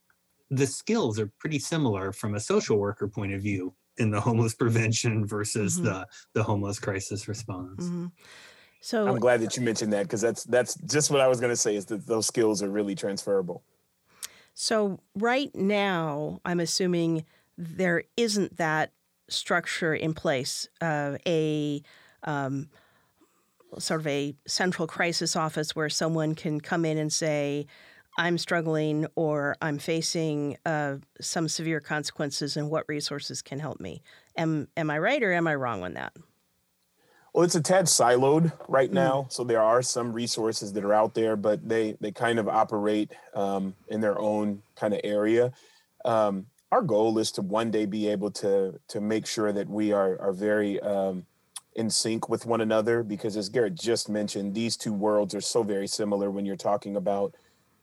the 0.51 0.67
skills 0.67 1.19
are 1.19 1.33
pretty 1.39 1.59
similar 1.59 2.13
from 2.13 2.35
a 2.35 2.41
social 2.41 2.79
worker 2.79 3.09
point 3.09 3.33
of 3.33 3.43
view 3.43 3.75
in 3.99 4.11
the 4.11 4.21
homeless 4.21 4.55
prevention 4.55 5.27
versus 5.27 5.79
Mhm. 5.79 5.85
the 5.85 6.07
the 6.35 6.43
homeless 6.43 6.79
crisis 6.81 7.29
response. 7.29 7.93
Mhm. 7.93 8.13
So 8.81 9.07
I'm 9.07 9.19
glad 9.21 9.41
that 9.43 9.57
you 9.57 9.63
mentioned 9.63 9.93
that 9.93 10.05
because 10.05 10.21
that's 10.21 10.45
that's 10.45 10.77
just 10.77 11.11
what 11.11 11.21
I 11.21 11.29
was 11.29 11.41
going 11.41 11.53
to 11.53 11.57
say 11.57 11.77
is 11.77 11.87
that 11.87 12.07
those 12.07 12.27
skills 12.27 12.63
are 12.63 12.71
really 12.71 12.95
transferable. 12.95 13.65
So 14.55 15.01
right 15.15 15.55
now, 15.55 16.41
I'm 16.45 16.61
assuming 16.61 17.25
there 17.57 18.05
isn't 18.17 18.57
that 18.57 18.93
structure 19.29 19.95
in 19.95 20.15
place, 20.15 20.69
uh, 20.81 21.19
a 21.27 21.83
um, 22.23 22.71
sort 23.79 24.01
of 24.01 24.07
a 24.07 24.35
central 24.47 24.87
crisis 24.87 25.35
office 25.37 25.75
where 25.75 25.89
someone 25.89 26.35
can 26.35 26.61
come 26.61 26.85
in 26.85 26.99
and 26.99 27.13
say, 27.13 27.67
"I'm 28.17 28.39
struggling" 28.39 29.07
or 29.17 29.57
"I'm 29.63 29.79
facing 29.79 30.57
uh, 30.67 30.99
some 31.21 31.49
severe 31.49 31.81
consequences, 31.81 32.57
and 32.57 32.71
what 32.71 32.85
resources 32.89 33.43
can 33.43 33.59
help 33.61 33.81
me." 33.81 34.03
Am 34.37 34.69
am 34.77 34.91
I 34.91 34.99
right 34.99 35.23
or 35.23 35.33
am 35.33 35.47
I 35.49 35.55
wrong 35.57 35.83
on 35.83 35.95
that? 35.95 36.15
Well, 37.33 37.45
it's 37.45 37.57
a 37.57 37.63
tad 37.63 37.87
siloed 37.87 38.53
right 38.69 38.93
Mm. 38.93 38.93
now, 38.93 39.27
so 39.29 39.43
there 39.43 39.61
are 39.61 39.83
some 39.83 40.13
resources 40.13 40.73
that 40.75 40.85
are 40.85 40.93
out 40.95 41.15
there, 41.15 41.37
but 41.37 41.69
they 41.69 41.93
they 42.01 42.13
kind 42.13 42.39
of 42.39 42.49
operate 42.49 43.13
um, 43.35 43.75
in 43.89 44.01
their 44.01 44.19
own 44.19 44.63
kind 44.77 44.95
of 44.95 45.01
area. 45.03 45.53
Um, 46.05 46.47
our 46.73 46.83
goal 46.83 47.19
is 47.19 47.33
to 47.33 47.43
one 47.43 47.71
day 47.71 47.87
be 47.87 48.09
able 48.09 48.31
to 48.33 48.81
to 48.89 49.01
make 49.01 49.27
sure 49.27 49.53
that 49.53 49.69
we 49.69 49.93
are 49.93 50.21
are 50.21 50.33
very 50.33 50.81
um, 50.81 51.27
in 51.75 51.91
sync 51.91 52.29
with 52.29 52.47
one 52.47 52.61
another, 52.61 53.03
because 53.03 53.37
as 53.37 53.49
Garrett 53.49 53.75
just 53.75 54.09
mentioned, 54.09 54.55
these 54.55 54.77
two 54.77 54.93
worlds 54.93 55.35
are 55.35 55.41
so 55.41 55.63
very 55.65 55.89
similar 55.89 56.31
when 56.31 56.47
you're 56.47 56.57
talking 56.57 56.97
about 56.97 57.35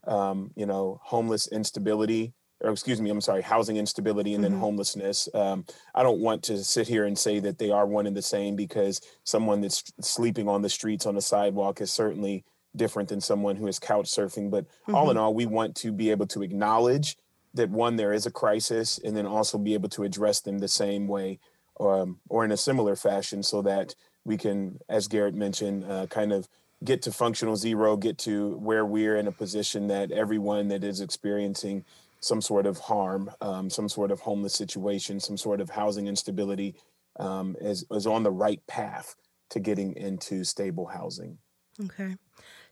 um, 0.06 0.52
you 0.56 0.66
know 0.66 1.00
homeless 1.04 1.48
instability, 1.48 2.34
or 2.62 2.72
excuse 2.72 3.02
me, 3.02 3.10
I'm 3.10 3.22
sorry, 3.22 3.42
housing 3.42 3.78
instability 3.78 4.34
and 4.34 4.44
then 4.44 4.54
Mhm. 4.54 4.60
homelessness. 4.60 5.30
Um, 5.34 5.66
I 5.96 6.04
don't 6.04 6.22
want 6.22 6.44
to 6.44 6.64
sit 6.64 6.88
here 6.88 7.06
and 7.06 7.18
say 7.18 7.40
that 7.40 7.58
they 7.58 7.72
are 7.72 7.88
one 7.88 8.08
and 8.08 8.16
the 8.16 8.22
same 8.22 8.56
because 8.56 9.02
someone 9.24 9.62
that's 9.62 9.84
sleeping 10.02 10.48
on 10.48 10.62
the 10.62 10.70
streets 10.70 11.06
on 11.06 11.16
the 11.16 11.22
sidewalk 11.22 11.82
is 11.82 11.92
certainly 11.92 12.44
different 12.76 13.10
than 13.10 13.20
someone 13.20 13.56
who 13.58 13.68
is 13.68 13.80
couch 13.80 14.06
surfing. 14.06 14.50
But 14.50 14.66
all 14.94 15.10
in 15.12 15.18
all, 15.18 15.34
we 15.34 15.46
want 15.46 15.76
to 15.78 15.92
be 15.92 16.10
able 16.12 16.28
to 16.28 16.42
acknowledge 16.44 17.18
that 17.54 17.70
one, 17.70 17.98
there 17.98 18.14
is 18.14 18.26
a 18.26 18.32
crisis, 18.32 18.98
and 19.04 19.16
then 19.18 19.26
also 19.26 19.58
be 19.58 19.74
able 19.74 19.90
to 19.90 20.04
address 20.04 20.40
them 20.40 20.60
the 20.60 20.70
same 20.70 21.08
way 21.08 21.40
um, 21.80 22.20
or 22.30 22.46
in 22.46 22.52
a 22.52 22.58
similar 22.58 22.96
fashion 22.96 23.44
so 23.44 23.62
that 23.64 23.96
we 24.24 24.38
can, 24.38 24.80
as 24.88 25.08
Garrett 25.08 25.34
mentioned, 25.36 25.84
uh, 25.84 26.06
kind 26.08 26.32
of 26.32 26.48
get 26.84 27.02
to 27.04 27.12
functional 27.12 27.56
zero, 27.56 27.96
get 27.96 28.18
to 28.20 28.58
where 28.58 28.86
we're 28.86 29.18
in 29.18 29.28
a 29.28 29.32
position 29.32 29.88
that 29.88 30.12
everyone 30.12 30.68
that 30.70 30.84
is 30.84 31.02
experiencing 31.02 31.86
some 32.20 32.42
sort 32.42 32.66
of 32.66 32.78
harm, 32.78 33.32
um, 33.42 33.70
some 33.70 33.90
sort 33.90 34.12
of 34.12 34.20
homeless 34.22 34.54
situation, 34.54 35.20
some 35.20 35.38
sort 35.38 35.62
of 35.62 35.70
housing 35.70 36.08
instability, 36.08 36.76
um, 37.20 37.56
is, 37.60 37.86
is 37.92 38.08
on 38.08 38.24
the 38.24 38.32
right 38.32 38.66
path 38.68 39.16
to 39.50 39.60
getting 39.60 39.96
into 39.96 40.44
stable 40.44 40.88
housing. 40.88 41.38
Okay. 41.84 42.16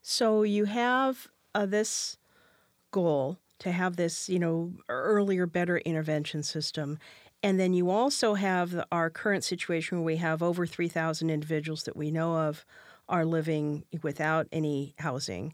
So 0.01 0.43
you 0.43 0.65
have 0.65 1.27
uh, 1.53 1.65
this 1.65 2.17
goal 2.91 3.39
to 3.59 3.71
have 3.71 3.97
this, 3.97 4.29
you 4.29 4.39
know, 4.39 4.73
earlier, 4.87 5.45
better 5.45 5.79
intervention 5.79 6.43
system. 6.43 6.97
And 7.43 7.59
then 7.59 7.73
you 7.73 7.89
also 7.89 8.35
have 8.35 8.71
the, 8.71 8.87
our 8.91 9.09
current 9.09 9.43
situation 9.43 9.99
where 9.99 10.05
we 10.05 10.17
have 10.17 10.41
over 10.41 10.65
3,000 10.65 11.29
individuals 11.29 11.83
that 11.83 11.95
we 11.95 12.11
know 12.11 12.35
of 12.37 12.65
are 13.09 13.25
living 13.25 13.85
without 14.03 14.47
any 14.51 14.95
housing. 14.99 15.53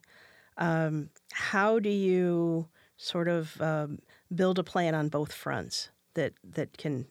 Um, 0.57 1.09
how 1.33 1.79
do 1.79 1.89
you 1.89 2.69
sort 2.97 3.27
of 3.27 3.59
um, 3.61 3.99
build 4.33 4.59
a 4.59 4.63
plan 4.63 4.95
on 4.95 5.09
both 5.09 5.33
fronts 5.33 5.89
that, 6.15 6.33
that 6.43 6.77
can 6.77 7.07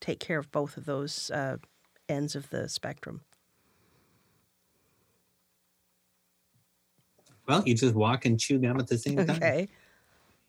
take 0.00 0.20
care 0.20 0.38
of 0.38 0.52
both 0.52 0.76
of 0.76 0.86
those 0.86 1.30
uh, 1.30 1.58
ends 2.08 2.36
of 2.36 2.50
the 2.50 2.68
spectrum? 2.68 3.22
Well, 7.48 7.62
you 7.66 7.74
just 7.74 7.94
walk 7.94 8.24
and 8.24 8.38
chew 8.38 8.58
gum 8.58 8.78
at 8.80 8.88
the 8.88 8.98
same 8.98 9.24
time. 9.24 9.36
Okay. 9.36 9.68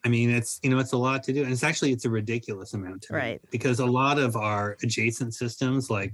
I 0.03 0.09
mean, 0.09 0.29
it's 0.29 0.59
you 0.63 0.69
know, 0.69 0.79
it's 0.79 0.93
a 0.93 0.97
lot 0.97 1.23
to 1.23 1.33
do, 1.33 1.43
and 1.43 1.51
it's 1.51 1.63
actually 1.63 1.91
it's 1.91 2.05
a 2.05 2.09
ridiculous 2.09 2.73
amount 2.73 3.01
to 3.03 3.13
Right. 3.13 3.41
because 3.51 3.79
a 3.79 3.85
lot 3.85 4.19
of 4.19 4.35
our 4.35 4.77
adjacent 4.83 5.33
systems 5.33 5.89
like 5.89 6.13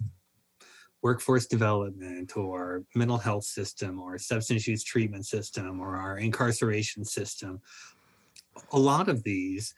workforce 1.04 1.46
development 1.46 2.36
or 2.38 2.84
mental 2.96 3.18
health 3.18 3.44
system 3.44 4.00
or 4.00 4.18
substance 4.18 4.66
use 4.66 4.84
treatment 4.84 5.26
system 5.26 5.82
or 5.82 5.98
our 5.98 6.18
incarceration 6.18 7.04
system, 7.04 7.62
a 8.72 8.80
lot 8.80 9.10
of 9.10 9.22
these 9.24 9.76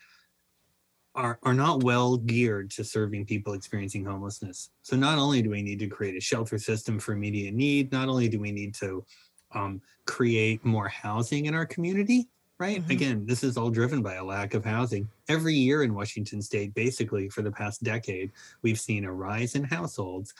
are, 1.15 1.39
are 1.43 1.53
not 1.53 1.83
well 1.83 2.17
geared 2.17 2.69
to 2.69 2.83
serving 2.83 3.25
people 3.25 3.53
experiencing 3.53 4.05
homelessness. 4.05 4.69
So 4.83 4.95
not 4.95 5.17
only 5.17 5.41
do 5.41 5.49
we 5.49 5.63
need 5.63 5.79
to 5.79 5.87
create 5.87 6.15
a 6.15 6.21
shelter 6.21 6.59
system 6.59 6.99
for 6.99 7.13
immediate 7.13 7.55
need, 7.55 7.91
not 7.91 8.07
only 8.07 8.29
do 8.29 8.39
we 8.39 8.51
need 8.51 8.75
to 8.75 9.03
um, 9.53 9.81
create 10.05 10.63
more 10.63 10.89
housing 10.89 11.45
in 11.45 11.55
our 11.55 11.65
community, 11.65 12.27
right? 12.59 12.85
Mhm. 12.85 12.89
Again, 12.89 13.25
this 13.25 13.43
is 13.43 13.57
all 13.57 13.69
driven 13.69 14.01
by 14.01 14.15
a 14.15 14.23
lack 14.23 14.53
of 14.53 14.63
housing. 14.63 15.09
Every 15.27 15.55
year 15.55 15.83
in 15.83 15.93
Washington 15.93 16.41
state, 16.41 16.73
basically 16.73 17.29
for 17.29 17.41
the 17.41 17.51
past 17.51 17.81
decade, 17.81 18.31
we've 18.61 18.79
seen 18.79 19.05
a 19.05 19.11
rise 19.11 19.55
in 19.55 19.63
households 19.63 20.33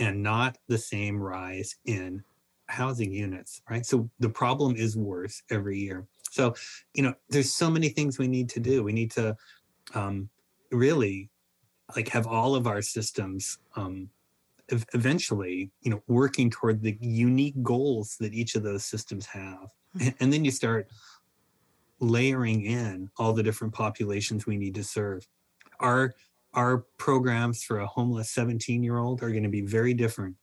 and 0.00 0.22
not 0.22 0.58
the 0.66 0.78
same 0.78 1.20
rise 1.20 1.76
in 1.84 2.24
housing 2.66 3.12
units, 3.12 3.62
right? 3.70 3.84
So 3.86 4.08
the 4.18 4.28
problem 4.28 4.74
is 4.74 4.96
worse 4.96 5.42
every 5.50 5.78
year. 5.78 6.06
So, 6.30 6.54
you 6.94 7.02
know, 7.02 7.14
there's 7.28 7.52
so 7.52 7.70
many 7.70 7.90
things 7.90 8.18
we 8.18 8.28
need 8.28 8.48
to 8.50 8.60
do. 8.60 8.82
We 8.82 8.92
need 8.92 9.10
to 9.12 9.36
um, 9.94 10.28
really 10.72 11.28
like 11.94 12.08
have 12.08 12.26
all 12.26 12.54
of 12.54 12.66
our 12.66 12.80
systems 12.80 13.58
um, 13.76 14.08
ev- 14.70 14.86
eventually, 14.94 15.70
you 15.82 15.90
know, 15.90 16.02
working 16.06 16.50
toward 16.50 16.80
the 16.82 16.96
unique 17.00 17.60
goals 17.62 18.16
that 18.20 18.32
each 18.32 18.54
of 18.54 18.62
those 18.62 18.84
systems 18.84 19.26
have. 19.26 19.70
And, 20.00 20.14
and 20.20 20.32
then 20.32 20.44
you 20.44 20.52
start 20.52 20.88
layering 21.98 22.62
in 22.62 23.10
all 23.18 23.32
the 23.32 23.42
different 23.42 23.74
populations 23.74 24.46
we 24.46 24.56
need 24.56 24.74
to 24.76 24.84
serve. 24.84 25.26
Our 25.80 26.14
our 26.54 26.84
programs 26.98 27.62
for 27.62 27.78
a 27.78 27.86
homeless 27.86 28.30
17 28.30 28.82
year 28.82 28.98
old 28.98 29.22
are 29.22 29.30
going 29.30 29.42
to 29.42 29.48
be 29.48 29.62
very 29.62 29.94
different 29.94 30.36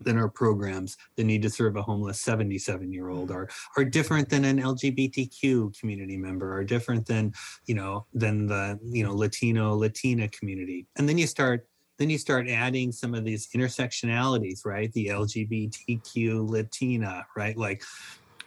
than 0.00 0.16
our 0.16 0.28
programs 0.28 0.96
that 1.16 1.24
need 1.24 1.42
to 1.42 1.50
serve 1.50 1.76
a 1.76 1.82
homeless 1.82 2.20
77 2.20 2.92
year 2.92 3.08
old 3.08 3.30
are 3.30 3.48
are 3.76 3.84
different 3.84 4.28
than 4.28 4.44
an 4.44 4.58
lgbtq 4.58 5.78
community 5.78 6.16
member 6.16 6.56
are 6.56 6.64
different 6.64 7.06
than 7.06 7.32
you 7.66 7.74
know 7.74 8.06
than 8.14 8.46
the 8.46 8.78
you 8.84 9.02
know 9.02 9.14
latino 9.14 9.74
latina 9.74 10.28
community. 10.28 10.86
And 10.96 11.08
then 11.08 11.18
you 11.18 11.26
start 11.26 11.66
then 11.98 12.10
you 12.10 12.18
start 12.18 12.48
adding 12.48 12.92
some 12.92 13.12
of 13.14 13.24
these 13.24 13.48
intersectionalities 13.48 14.64
right? 14.64 14.92
The 14.92 15.06
lgbtq 15.06 16.48
latina 16.48 17.26
right? 17.36 17.56
Like 17.56 17.82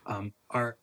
um 0.05 0.33
are 0.51 0.77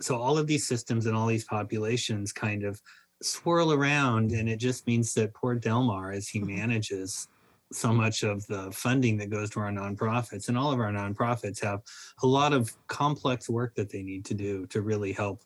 so 0.00 0.16
all 0.16 0.36
of 0.36 0.46
these 0.46 0.66
systems 0.66 1.06
and 1.06 1.16
all 1.16 1.26
these 1.26 1.44
populations 1.44 2.32
kind 2.32 2.64
of 2.64 2.80
swirl 3.24 3.72
around 3.72 4.32
and 4.32 4.48
it 4.48 4.56
just 4.56 4.86
means 4.86 5.14
that 5.14 5.34
poor 5.34 5.54
delmar 5.54 6.12
as 6.12 6.28
he 6.28 6.40
manages 6.40 7.28
so 7.70 7.92
much 7.92 8.22
of 8.22 8.46
the 8.46 8.70
funding 8.72 9.16
that 9.16 9.30
goes 9.30 9.48
to 9.50 9.60
our 9.60 9.70
nonprofits 9.70 10.48
and 10.48 10.58
all 10.58 10.72
of 10.72 10.78
our 10.78 10.90
nonprofits 10.90 11.62
have 11.62 11.80
a 12.22 12.26
lot 12.26 12.52
of 12.52 12.70
complex 12.86 13.48
work 13.48 13.74
that 13.74 13.90
they 13.90 14.02
need 14.02 14.24
to 14.24 14.34
do 14.34 14.66
to 14.66 14.82
really 14.82 15.12
help 15.12 15.42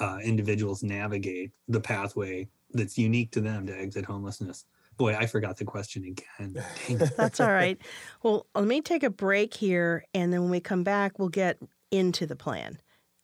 uh, 0.00 0.18
individuals 0.22 0.82
navigate 0.82 1.52
the 1.68 1.80
pathway 1.80 2.48
that's 2.72 2.96
unique 2.96 3.30
to 3.32 3.40
them 3.40 3.66
to 3.66 3.78
exit 3.78 4.04
homelessness. 4.04 4.64
Boy 4.96 5.14
i 5.14 5.26
forgot 5.26 5.56
the 5.56 5.64
question 5.64 6.04
again. 6.04 6.62
That's 7.16 7.40
all 7.40 7.50
right. 7.50 7.78
Well, 8.22 8.46
let 8.54 8.66
me 8.66 8.82
take 8.82 9.02
a 9.02 9.10
break 9.10 9.54
here, 9.54 10.04
and 10.14 10.32
then 10.32 10.42
when 10.42 10.50
we 10.50 10.60
come 10.60 10.84
back, 10.84 11.18
we'll 11.18 11.28
get 11.28 11.58
into 11.90 12.26
the 12.26 12.36
plan 12.36 12.78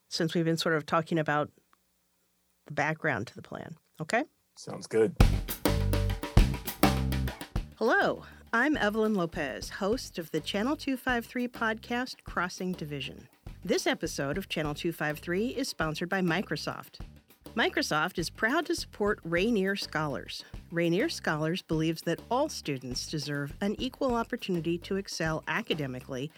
since 0.08 0.34
we've 0.34 0.44
been 0.44 0.56
sort 0.56 0.74
of 0.74 0.86
talking 0.86 1.18
about 1.18 1.50
the 2.68 2.74
background 2.74 3.26
to 3.26 3.34
the 3.34 3.42
plan. 3.42 3.74
Okay? 4.00 4.24
Sounds 4.56 4.86
good. 4.86 5.16
Hello, 7.76 8.24
I'm 8.52 8.76
Evelyn 8.76 9.14
Lopez, 9.14 9.70
host 9.70 10.18
of 10.18 10.30
the 10.30 10.40
Channel 10.40 10.76
253 10.76 11.48
podcast 11.48 12.16
Crossing 12.24 12.72
Division. 12.72 13.26
This 13.64 13.86
episode 13.86 14.36
of 14.36 14.48
Channel 14.48 14.74
253 14.74 15.48
is 15.48 15.68
sponsored 15.68 16.08
by 16.08 16.20
Microsoft. 16.20 17.00
Microsoft 17.56 18.18
is 18.18 18.30
proud 18.30 18.66
to 18.66 18.74
support 18.74 19.18
Rainier 19.24 19.74
Scholars. 19.74 20.44
Rainier 20.70 21.08
Scholars 21.08 21.62
believes 21.62 22.02
that 22.02 22.20
all 22.30 22.48
students 22.48 23.06
deserve 23.06 23.54
an 23.62 23.76
equal 23.78 24.14
opportunity 24.14 24.76
to 24.78 24.96
excel 24.96 25.42
academically 25.48 26.30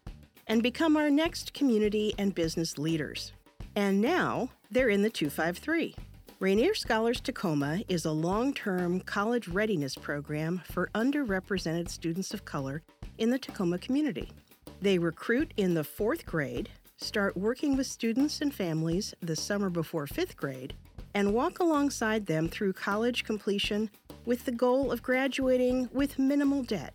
and 0.47 0.63
become 0.63 0.97
our 0.97 1.11
next 1.11 1.53
community 1.55 2.15
and 2.19 2.35
business 2.35 2.79
leaders. 2.79 3.33
And 3.75 4.01
now 4.01 4.51
they're 4.71 4.89
in 4.89 5.03
the 5.03 5.11
253. 5.11 5.95
Rainier 6.41 6.75
Scholars 6.75 7.21
Tacoma 7.21 7.83
is 7.87 8.07
a 8.07 8.11
long 8.11 8.55
term 8.55 9.01
college 9.01 9.47
readiness 9.47 9.95
program 9.95 10.63
for 10.73 10.89
underrepresented 10.95 11.91
students 11.91 12.33
of 12.33 12.47
color 12.47 12.83
in 13.19 13.29
the 13.29 13.39
Tacoma 13.39 13.77
community. 13.77 14.33
They 14.81 14.97
recruit 14.97 15.53
in 15.59 15.75
the 15.75 15.85
fourth 15.85 16.25
grade, 16.25 16.71
start 16.97 17.37
working 17.37 17.77
with 17.77 17.87
students 17.87 18.41
and 18.41 18.55
families 18.55 19.13
the 19.21 19.37
summer 19.37 19.69
before 19.69 20.07
fifth 20.07 20.35
grade, 20.35 20.73
and 21.13 21.35
walk 21.35 21.59
alongside 21.59 22.25
them 22.25 22.49
through 22.49 22.73
college 22.73 23.23
completion 23.23 23.91
with 24.25 24.47
the 24.47 24.53
goal 24.53 24.91
of 24.91 25.03
graduating 25.03 25.91
with 25.93 26.19
minimal 26.19 26.63
debt. 26.63 26.95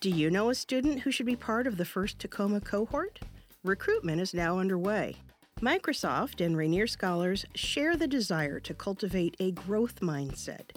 Do 0.00 0.10
you 0.10 0.32
know 0.32 0.50
a 0.50 0.54
student 0.56 0.98
who 0.98 1.12
should 1.12 1.26
be 1.26 1.36
part 1.36 1.68
of 1.68 1.76
the 1.76 1.84
first 1.84 2.18
Tacoma 2.18 2.60
cohort? 2.60 3.20
Recruitment 3.62 4.20
is 4.20 4.34
now 4.34 4.58
underway. 4.58 5.14
Microsoft 5.60 6.44
and 6.44 6.56
Rainier 6.56 6.86
Scholars 6.86 7.44
share 7.54 7.94
the 7.94 8.08
desire 8.08 8.58
to 8.60 8.72
cultivate 8.72 9.36
a 9.40 9.50
growth 9.50 10.00
mindset 10.00 10.70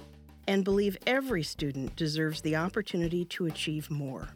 and 0.45 0.65
believe 0.65 0.97
every 1.07 1.41
student 1.41 1.95
deserves 1.95 2.41
the 2.41 2.57
opportunity 2.57 3.23
to 3.25 3.45
achieve 3.45 3.89
more. 3.89 4.27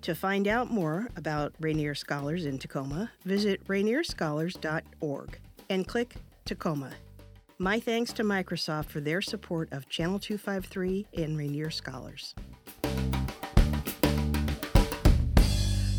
To 0.00 0.14
find 0.14 0.48
out 0.48 0.70
more 0.70 1.08
about 1.16 1.52
Rainier 1.60 1.94
Scholars 1.94 2.46
in 2.46 2.58
Tacoma, 2.58 3.10
visit 3.26 3.62
rainierscholars.org 3.66 5.38
and 5.68 5.86
click 5.86 6.14
Tacoma. 6.46 6.92
My 7.58 7.78
thanks 7.78 8.14
to 8.14 8.24
Microsoft 8.24 8.86
for 8.86 9.00
their 9.00 9.20
support 9.20 9.70
of 9.72 9.90
Channel 9.90 10.18
253 10.18 11.06
and 11.18 11.36
Rainier 11.36 11.70
Scholars. 11.70 12.34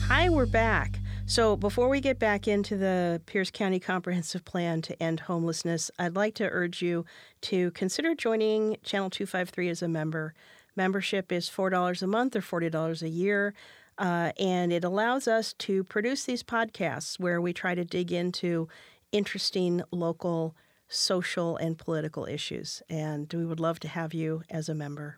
Hi, 0.08 0.30
we're 0.30 0.48
back. 0.48 0.98
So, 1.34 1.56
before 1.56 1.90
we 1.90 2.00
get 2.00 2.20
back 2.20 2.48
into 2.48 2.78
the 2.78 3.20
Pierce 3.26 3.50
County 3.50 3.80
Comprehensive 3.80 4.46
Plan 4.46 4.84
to 4.84 5.02
End 5.02 5.22
Homelessness, 5.22 5.90
I'd 5.98 6.16
like 6.16 6.36
to 6.36 6.48
urge 6.48 6.84
you 6.84 7.06
to 7.42 7.72
consider 7.72 8.14
joining 8.14 8.78
Channel 8.84 9.10
253 9.10 9.70
as 9.70 9.82
a 9.82 9.88
member. 9.88 10.36
Membership 10.76 11.32
is 11.32 11.50
$4 11.50 12.04
a 12.04 12.06
month 12.06 12.36
or 12.36 12.42
$40 12.42 13.02
a 13.02 13.10
year, 13.10 13.56
uh, 13.98 14.32
and 14.40 14.72
it 14.72 14.84
allows 14.84 15.28
us 15.28 15.54
to 15.54 15.84
produce 15.86 16.24
these 16.26 16.44
podcasts 16.44 17.20
where 17.20 17.42
we 17.42 17.52
try 17.52 17.74
to 17.74 17.84
dig 17.84 18.12
into 18.12 18.68
interesting 19.12 19.82
local 19.90 20.56
social 20.88 21.58
and 21.58 21.80
political 21.80 22.26
issues. 22.28 22.84
And 22.92 23.34
we 23.34 23.44
would 23.44 23.60
love 23.60 23.80
to 23.80 23.88
have 23.88 24.14
you 24.14 24.44
as 24.52 24.70
a 24.70 24.76
member. 24.76 25.18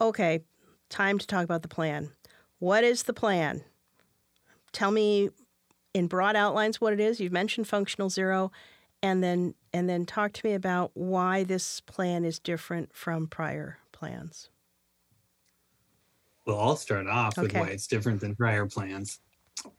Okay, 0.00 0.40
time 0.88 1.16
to 1.20 1.26
talk 1.28 1.44
about 1.44 1.62
the 1.62 1.68
plan. 1.68 2.10
What 2.58 2.82
is 2.82 3.04
the 3.04 3.14
plan? 3.14 3.62
Tell 4.76 4.90
me 4.90 5.30
in 5.94 6.06
broad 6.06 6.36
outlines 6.36 6.82
what 6.82 6.92
it 6.92 7.00
is. 7.00 7.18
You've 7.18 7.32
mentioned 7.32 7.66
functional 7.66 8.10
zero, 8.10 8.52
and 9.02 9.22
then 9.22 9.54
and 9.72 9.88
then 9.88 10.04
talk 10.04 10.34
to 10.34 10.46
me 10.46 10.52
about 10.52 10.90
why 10.92 11.44
this 11.44 11.80
plan 11.80 12.26
is 12.26 12.38
different 12.38 12.94
from 12.94 13.26
prior 13.26 13.78
plans. 13.92 14.50
Well, 16.44 16.60
I'll 16.60 16.76
start 16.76 17.06
off 17.06 17.38
with 17.38 17.54
why 17.54 17.68
it's 17.68 17.86
different 17.86 18.20
than 18.20 18.36
prior 18.36 18.66
plans. 18.66 19.20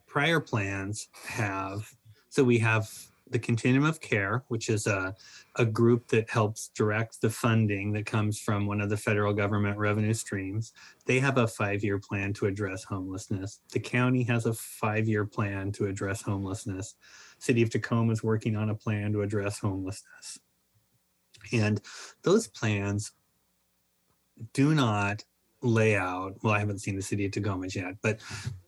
Prior 0.08 0.40
plans 0.40 1.06
have 1.28 1.94
so 2.28 2.42
we 2.42 2.58
have 2.58 2.92
the 3.30 3.38
Continuum 3.38 3.84
of 3.84 4.00
Care, 4.00 4.44
which 4.48 4.68
is 4.68 4.86
a, 4.86 5.14
a 5.56 5.64
group 5.64 6.08
that 6.08 6.30
helps 6.30 6.68
direct 6.68 7.20
the 7.20 7.30
funding 7.30 7.92
that 7.92 8.06
comes 8.06 8.38
from 8.38 8.66
one 8.66 8.80
of 8.80 8.88
the 8.88 8.96
federal 8.96 9.32
government 9.32 9.78
revenue 9.78 10.14
streams. 10.14 10.72
They 11.06 11.18
have 11.20 11.38
a 11.38 11.46
five 11.46 11.84
year 11.84 11.98
plan 11.98 12.32
to 12.34 12.46
address 12.46 12.84
homelessness. 12.84 13.60
The 13.72 13.80
county 13.80 14.22
has 14.24 14.46
a 14.46 14.54
five 14.54 15.06
year 15.06 15.24
plan 15.24 15.72
to 15.72 15.86
address 15.86 16.22
homelessness. 16.22 16.94
City 17.38 17.62
of 17.62 17.70
Tacoma 17.70 18.12
is 18.12 18.22
working 18.22 18.56
on 18.56 18.70
a 18.70 18.74
plan 18.74 19.12
to 19.12 19.22
address 19.22 19.58
homelessness. 19.58 20.38
And 21.52 21.80
those 22.22 22.46
plans 22.46 23.12
do 24.52 24.74
not 24.74 25.24
lay 25.60 25.96
out 25.96 26.36
well 26.42 26.52
i 26.54 26.58
haven't 26.58 26.78
seen 26.78 26.94
the 26.94 27.02
city 27.02 27.26
of 27.26 27.32
tacoma 27.32 27.66
yet 27.66 27.96
but 28.00 28.20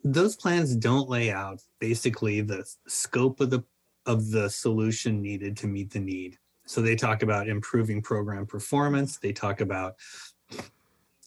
those 0.03 0.35
plans 0.35 0.75
don't 0.75 1.09
lay 1.09 1.31
out 1.31 1.63
basically 1.79 2.41
the 2.41 2.65
scope 2.89 3.41
of 3.41 3.51
the 3.51 3.63
of 4.07 4.31
the 4.31 4.49
solution 4.49 5.21
needed 5.21 5.57
to 5.59 5.67
meet 5.67 5.91
the 5.91 6.01
need. 6.01 6.39
So 6.67 6.81
they 6.81 6.97
talk 6.97 7.23
about 7.23 7.49
improving 7.49 8.01
program 8.01 8.47
performance. 8.47 9.19
They 9.19 9.33
talk 9.33 9.61
about 9.61 9.97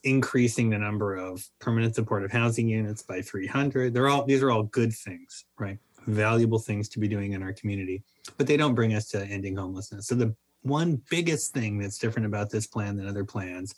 increasing 0.03 0.69
the 0.69 0.77
number 0.77 1.15
of 1.15 1.45
permanent 1.59 1.95
supportive 1.95 2.31
housing 2.31 2.67
units 2.67 3.03
by 3.03 3.21
300. 3.21 3.93
They're 3.93 4.09
all 4.09 4.25
these 4.25 4.43
are 4.43 4.51
all 4.51 4.63
good 4.63 4.93
things, 4.93 5.45
right? 5.57 5.77
Valuable 6.07 6.59
things 6.59 6.89
to 6.89 6.99
be 6.99 7.07
doing 7.07 7.33
in 7.33 7.43
our 7.43 7.53
community, 7.53 8.03
but 8.38 8.47
they 8.47 8.57
don't 8.57 8.75
bring 8.75 8.93
us 8.93 9.07
to 9.09 9.25
ending 9.25 9.55
homelessness. 9.55 10.07
So 10.07 10.15
the 10.15 10.36
one 10.62 11.01
biggest 11.09 11.53
thing 11.53 11.77
that's 11.77 11.97
different 11.97 12.25
about 12.25 12.49
this 12.49 12.67
plan 12.67 12.95
than 12.95 13.07
other 13.07 13.25
plans 13.25 13.73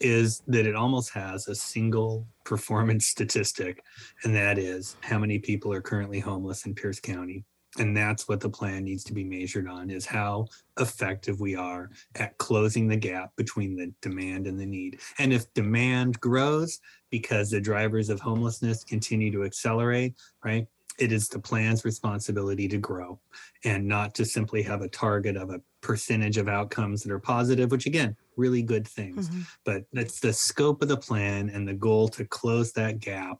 is 0.00 0.42
that 0.48 0.66
it 0.66 0.74
almost 0.74 1.12
has 1.12 1.48
a 1.48 1.54
single 1.54 2.26
performance 2.44 3.06
statistic, 3.14 3.82
and 4.24 4.34
that 4.34 4.58
is 4.58 4.96
how 5.00 5.18
many 5.18 5.38
people 5.38 5.72
are 5.72 5.80
currently 5.80 6.20
homeless 6.20 6.66
in 6.66 6.74
Pierce 6.74 7.00
County 7.00 7.44
and 7.78 7.96
that's 7.96 8.28
what 8.28 8.40
the 8.40 8.48
plan 8.48 8.84
needs 8.84 9.02
to 9.04 9.12
be 9.12 9.24
measured 9.24 9.68
on 9.68 9.90
is 9.90 10.06
how 10.06 10.46
effective 10.78 11.40
we 11.40 11.56
are 11.56 11.90
at 12.14 12.36
closing 12.38 12.86
the 12.86 12.96
gap 12.96 13.34
between 13.36 13.76
the 13.76 13.92
demand 14.00 14.46
and 14.46 14.58
the 14.58 14.66
need. 14.66 15.00
And 15.18 15.32
if 15.32 15.52
demand 15.54 16.20
grows 16.20 16.80
because 17.10 17.50
the 17.50 17.60
drivers 17.60 18.10
of 18.10 18.20
homelessness 18.20 18.84
continue 18.84 19.30
to 19.32 19.44
accelerate 19.44 20.14
right 20.44 20.66
it 20.98 21.10
is 21.10 21.28
the 21.28 21.38
plan's 21.38 21.84
responsibility 21.84 22.68
to 22.68 22.78
grow 22.78 23.18
and 23.64 23.86
not 23.86 24.14
to 24.14 24.24
simply 24.24 24.62
have 24.62 24.80
a 24.80 24.88
target 24.88 25.36
of 25.36 25.50
a 25.50 25.60
percentage 25.80 26.38
of 26.38 26.48
outcomes 26.48 27.02
that 27.02 27.12
are 27.12 27.18
positive 27.18 27.70
which 27.70 27.86
again 27.86 28.16
really 28.36 28.62
good 28.62 28.86
things. 28.86 29.28
Mm-hmm. 29.28 29.40
but 29.64 29.84
that's 29.92 30.20
the 30.20 30.32
scope 30.32 30.82
of 30.82 30.88
the 30.88 30.96
plan 30.96 31.50
and 31.50 31.66
the 31.66 31.74
goal 31.74 32.08
to 32.08 32.24
close 32.24 32.72
that 32.72 33.00
gap. 33.00 33.38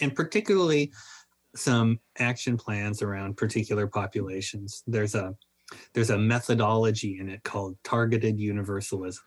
And 0.00 0.14
particularly 0.14 0.92
some 1.56 1.98
action 2.18 2.56
plans 2.56 3.02
around 3.02 3.36
particular 3.36 3.86
populations. 3.86 4.82
There's 4.86 5.14
a 5.14 5.34
there's 5.94 6.10
a 6.10 6.18
methodology 6.18 7.18
in 7.18 7.28
it 7.28 7.42
called 7.42 7.76
targeted 7.82 8.38
universalism, 8.38 9.24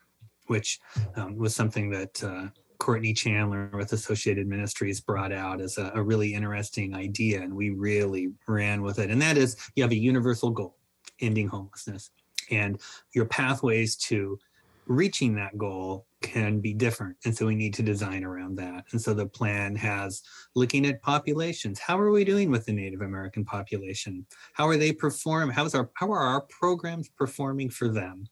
which 0.47 0.79
um, 1.15 1.35
was 1.35 1.53
something 1.53 1.89
that 1.89 2.23
uh, 2.23 2.47
Courtney 2.77 3.13
Chandler 3.13 3.69
with 3.73 3.91
Associated 3.91 4.47
Ministries 4.47 5.01
brought 5.01 5.33
out 5.33 5.59
as 5.59 5.77
a, 5.77 5.91
a 5.95 6.01
really 6.01 6.33
interesting 6.33 6.95
idea, 6.95 7.41
and 7.41 7.53
we 7.53 7.71
really 7.71 8.29
ran 8.47 8.81
with 8.81 8.99
it. 8.99 9.09
And 9.09 9.21
that 9.21 9.37
is, 9.37 9.57
you 9.75 9.83
have 9.83 9.91
a 9.91 9.95
universal 9.95 10.49
goal, 10.49 10.77
ending 11.19 11.49
homelessness, 11.49 12.11
and 12.49 12.79
your 13.13 13.25
pathways 13.25 13.97
to 13.97 14.39
reaching 14.87 15.35
that 15.35 15.57
goal 15.57 16.07
can 16.21 16.59
be 16.59 16.73
different. 16.73 17.15
And 17.25 17.35
so 17.35 17.45
we 17.45 17.55
need 17.55 17.73
to 17.75 17.83
design 17.83 18.23
around 18.23 18.55
that. 18.57 18.85
And 18.91 19.01
so 19.01 19.13
the 19.13 19.25
plan 19.25 19.75
has 19.75 20.21
looking 20.55 20.85
at 20.85 21.01
populations. 21.01 21.79
How 21.79 21.99
are 21.99 22.11
we 22.11 22.25
doing 22.25 22.51
with 22.51 22.65
the 22.65 22.73
Native 22.73 23.01
American 23.01 23.45
population? 23.45 24.25
How 24.53 24.67
are 24.67 24.77
they 24.77 24.91
perform? 24.91 25.49
How's 25.49 25.75
our 25.75 25.89
how 25.93 26.11
are 26.11 26.19
our 26.19 26.41
programs 26.41 27.09
performing 27.09 27.69
for 27.69 27.87
them? 27.87 28.27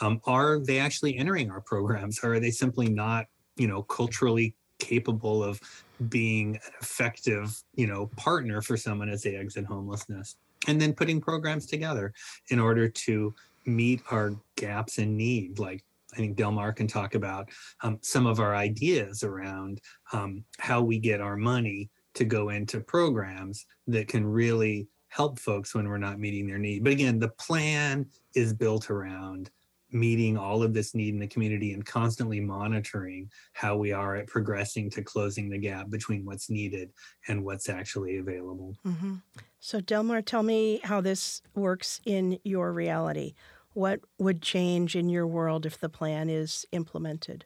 Um, 0.00 0.20
are 0.24 0.58
they 0.58 0.78
actually 0.78 1.16
entering 1.16 1.50
our 1.50 1.60
programs? 1.60 2.20
Or 2.22 2.34
are 2.34 2.40
they 2.40 2.50
simply 2.50 2.88
not, 2.88 3.26
you 3.56 3.66
know, 3.66 3.82
culturally 3.82 4.54
capable 4.78 5.42
of 5.42 5.60
being 6.08 6.56
an 6.56 6.72
effective, 6.80 7.62
you 7.74 7.86
know, 7.86 8.08
partner 8.16 8.60
for 8.60 8.76
someone 8.76 9.08
as 9.08 9.22
they 9.22 9.36
exit 9.36 9.64
homelessness? 9.64 10.36
And 10.68 10.80
then 10.80 10.92
putting 10.92 11.20
programs 11.20 11.66
together 11.66 12.12
in 12.50 12.60
order 12.60 12.88
to 12.88 13.34
meet 13.64 14.02
our 14.10 14.34
gaps 14.56 14.98
in 14.98 15.16
need, 15.16 15.58
like 15.58 15.84
I 16.12 16.16
think 16.16 16.36
Delmar 16.36 16.72
can 16.72 16.86
talk 16.86 17.14
about 17.14 17.48
um, 17.82 17.98
some 18.02 18.26
of 18.26 18.40
our 18.40 18.54
ideas 18.54 19.22
around 19.22 19.80
um, 20.12 20.44
how 20.58 20.82
we 20.82 20.98
get 20.98 21.20
our 21.20 21.36
money 21.36 21.90
to 22.14 22.24
go 22.24 22.50
into 22.50 22.80
programs 22.80 23.64
that 23.86 24.08
can 24.08 24.26
really 24.26 24.88
help 25.08 25.38
folks 25.38 25.74
when 25.74 25.88
we're 25.88 25.98
not 25.98 26.18
meeting 26.18 26.46
their 26.46 26.58
need. 26.58 26.84
But 26.84 26.92
again, 26.92 27.18
the 27.18 27.28
plan 27.28 28.06
is 28.34 28.52
built 28.52 28.90
around 28.90 29.50
meeting 29.92 30.38
all 30.38 30.62
of 30.62 30.72
this 30.72 30.94
need 30.94 31.12
in 31.12 31.20
the 31.20 31.26
community 31.26 31.74
and 31.74 31.84
constantly 31.84 32.40
monitoring 32.40 33.30
how 33.52 33.76
we 33.76 33.92
are 33.92 34.16
at 34.16 34.26
progressing 34.26 34.88
to 34.90 35.02
closing 35.02 35.50
the 35.50 35.58
gap 35.58 35.90
between 35.90 36.24
what's 36.24 36.48
needed 36.48 36.90
and 37.28 37.44
what's 37.44 37.68
actually 37.68 38.16
available. 38.16 38.74
Mm-hmm. 38.86 39.16
So, 39.60 39.80
Delmar, 39.80 40.22
tell 40.22 40.42
me 40.42 40.80
how 40.82 41.00
this 41.00 41.42
works 41.54 42.00
in 42.04 42.38
your 42.42 42.72
reality. 42.72 43.34
What 43.74 44.00
would 44.18 44.42
change 44.42 44.96
in 44.96 45.08
your 45.08 45.26
world 45.26 45.66
if 45.66 45.78
the 45.78 45.88
plan 45.88 46.28
is 46.28 46.66
implemented? 46.72 47.44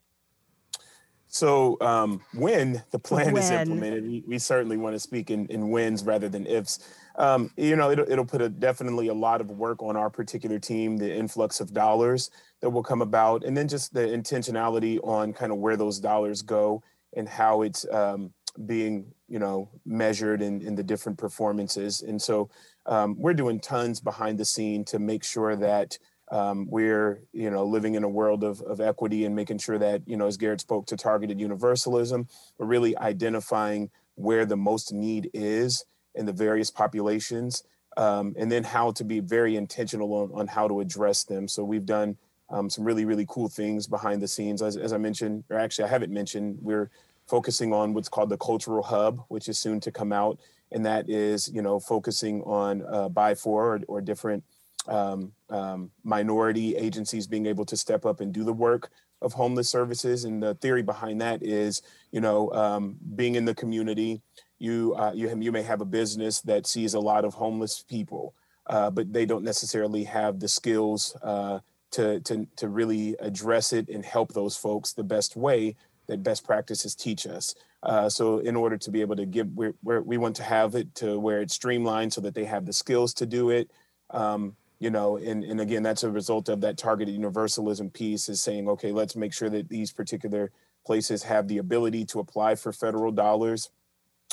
So 1.28 1.76
um, 1.80 2.20
when 2.34 2.82
the 2.92 2.98
plan 2.98 3.32
When. 3.32 3.42
is 3.42 3.50
implemented, 3.50 4.04
we, 4.04 4.24
we 4.26 4.38
certainly 4.38 4.76
want 4.76 4.94
to 4.94 5.00
speak 5.00 5.30
in, 5.30 5.46
in 5.46 5.70
wins 5.70 6.04
rather 6.04 6.28
than 6.28 6.46
ifs. 6.46 6.78
Um, 7.16 7.50
you 7.56 7.76
know, 7.76 7.90
it'll, 7.90 8.10
it'll 8.10 8.24
put 8.24 8.42
a, 8.42 8.48
definitely 8.48 9.08
a 9.08 9.14
lot 9.14 9.40
of 9.40 9.50
work 9.50 9.82
on 9.82 9.96
our 9.96 10.08
particular 10.08 10.58
team, 10.58 10.96
the 10.96 11.12
influx 11.12 11.60
of 11.60 11.72
dollars 11.72 12.30
that 12.60 12.70
will 12.70 12.82
come 12.82 13.02
about, 13.02 13.44
and 13.44 13.56
then 13.56 13.68
just 13.68 13.92
the 13.92 14.00
intentionality 14.00 15.00
on 15.02 15.32
kind 15.32 15.50
of 15.50 15.58
where 15.58 15.76
those 15.76 15.98
dollars 15.98 16.42
go 16.42 16.82
and 17.16 17.28
how 17.28 17.62
it's 17.62 17.86
um, 17.90 18.32
being, 18.66 19.06
you 19.28 19.38
know, 19.38 19.68
measured 19.84 20.42
in, 20.42 20.62
in 20.62 20.74
the 20.74 20.82
different 20.82 21.18
performances. 21.18 22.02
And 22.02 22.20
so 22.20 22.50
um, 22.86 23.16
we're 23.18 23.34
doing 23.34 23.58
tons 23.58 24.00
behind 24.00 24.38
the 24.38 24.44
scene 24.44 24.84
to 24.86 24.98
make 24.98 25.24
sure 25.24 25.56
that 25.56 25.98
um, 26.30 26.66
we're 26.68 27.22
you 27.32 27.50
know 27.50 27.64
living 27.64 27.94
in 27.94 28.04
a 28.04 28.08
world 28.08 28.44
of, 28.44 28.60
of 28.62 28.80
equity 28.80 29.24
and 29.24 29.34
making 29.34 29.58
sure 29.58 29.78
that 29.78 30.02
you 30.06 30.16
know 30.16 30.26
as 30.26 30.36
garrett 30.36 30.60
spoke 30.60 30.86
to 30.86 30.96
targeted 30.96 31.40
universalism 31.40 32.26
we're 32.58 32.66
really 32.66 32.96
identifying 32.98 33.90
where 34.16 34.44
the 34.44 34.56
most 34.56 34.92
need 34.92 35.30
is 35.32 35.84
in 36.14 36.26
the 36.26 36.32
various 36.32 36.70
populations 36.70 37.62
um, 37.96 38.34
and 38.38 38.50
then 38.50 38.64
how 38.64 38.90
to 38.92 39.04
be 39.04 39.20
very 39.20 39.56
intentional 39.56 40.12
on, 40.14 40.30
on 40.34 40.46
how 40.46 40.68
to 40.68 40.80
address 40.80 41.24
them. 41.24 41.48
So 41.48 41.64
we've 41.64 41.86
done 41.86 42.16
um, 42.50 42.70
some 42.70 42.84
really 42.84 43.04
really 43.04 43.26
cool 43.28 43.48
things 43.48 43.86
behind 43.86 44.22
the 44.22 44.28
scenes. 44.28 44.62
As, 44.62 44.76
as 44.76 44.92
i 44.92 44.98
mentioned 44.98 45.44
or 45.50 45.58
actually 45.58 45.86
i 45.86 45.88
haven't 45.88 46.12
mentioned 46.12 46.58
we're 46.62 46.90
focusing 47.26 47.72
on 47.72 47.92
what's 47.92 48.08
called 48.08 48.30
the 48.30 48.36
cultural 48.36 48.84
hub 48.84 49.20
which 49.28 49.48
is 49.48 49.58
soon 49.58 49.80
to 49.80 49.90
come 49.90 50.12
out 50.12 50.38
and 50.70 50.86
that 50.86 51.10
is 51.10 51.48
you 51.52 51.60
know 51.60 51.80
focusing 51.80 52.42
on 52.42 52.82
uh, 52.82 53.08
BIPOC 53.08 53.46
or, 53.46 53.80
or 53.88 54.00
different 54.00 54.44
um, 54.88 55.32
um, 55.50 55.90
minority 56.04 56.76
agencies 56.76 57.26
being 57.26 57.46
able 57.46 57.64
to 57.66 57.76
step 57.76 58.06
up 58.06 58.20
and 58.20 58.32
do 58.32 58.44
the 58.44 58.52
work 58.52 58.90
of 59.22 59.32
homeless 59.32 59.68
services. 59.68 60.24
And 60.24 60.42
the 60.42 60.54
theory 60.54 60.82
behind 60.82 61.20
that 61.20 61.42
is, 61.42 61.82
you 62.12 62.20
know, 62.20 62.52
um, 62.52 62.96
being 63.14 63.34
in 63.34 63.44
the 63.44 63.54
community, 63.54 64.22
you, 64.58 64.94
uh, 64.96 65.12
you 65.14 65.34
you 65.38 65.52
may 65.52 65.62
have 65.62 65.80
a 65.80 65.86
business 65.86 66.40
that 66.42 66.66
sees 66.66 66.94
a 66.94 67.00
lot 67.00 67.24
of 67.24 67.34
homeless 67.34 67.84
people, 67.88 68.34
uh, 68.66 68.90
but 68.90 69.12
they 69.12 69.26
don't 69.26 69.44
necessarily 69.44 70.04
have 70.04 70.40
the 70.40 70.48
skills 70.48 71.16
uh, 71.22 71.60
to, 71.92 72.20
to 72.20 72.46
to 72.56 72.68
really 72.68 73.16
address 73.20 73.72
it 73.72 73.88
and 73.88 74.04
help 74.04 74.32
those 74.32 74.56
folks 74.56 74.92
the 74.92 75.04
best 75.04 75.36
way 75.36 75.76
that 76.08 76.22
best 76.22 76.44
practices 76.44 76.94
teach 76.94 77.26
us. 77.26 77.54
Uh, 77.82 78.08
so 78.08 78.38
in 78.38 78.56
order 78.56 78.76
to 78.76 78.90
be 78.90 79.00
able 79.00 79.16
to 79.16 79.26
give, 79.26 79.48
we're, 79.54 80.02
we 80.02 80.16
want 80.16 80.36
to 80.36 80.42
have 80.42 80.74
it 80.74 80.94
to 80.94 81.18
where 81.18 81.40
it's 81.40 81.54
streamlined 81.54 82.12
so 82.12 82.20
that 82.20 82.34
they 82.34 82.44
have 82.44 82.66
the 82.66 82.72
skills 82.72 83.14
to 83.14 83.26
do 83.26 83.50
it. 83.50 83.70
Um, 84.10 84.56
you 84.78 84.90
know 84.90 85.16
and, 85.16 85.42
and 85.44 85.60
again 85.60 85.82
that's 85.82 86.02
a 86.02 86.10
result 86.10 86.48
of 86.48 86.60
that 86.60 86.76
targeted 86.76 87.14
universalism 87.14 87.90
piece 87.90 88.28
is 88.28 88.40
saying 88.40 88.68
okay 88.68 88.92
let's 88.92 89.16
make 89.16 89.32
sure 89.32 89.48
that 89.48 89.68
these 89.68 89.92
particular 89.92 90.50
places 90.84 91.22
have 91.22 91.48
the 91.48 91.58
ability 91.58 92.04
to 92.04 92.20
apply 92.20 92.54
for 92.54 92.72
federal 92.72 93.10
dollars 93.10 93.70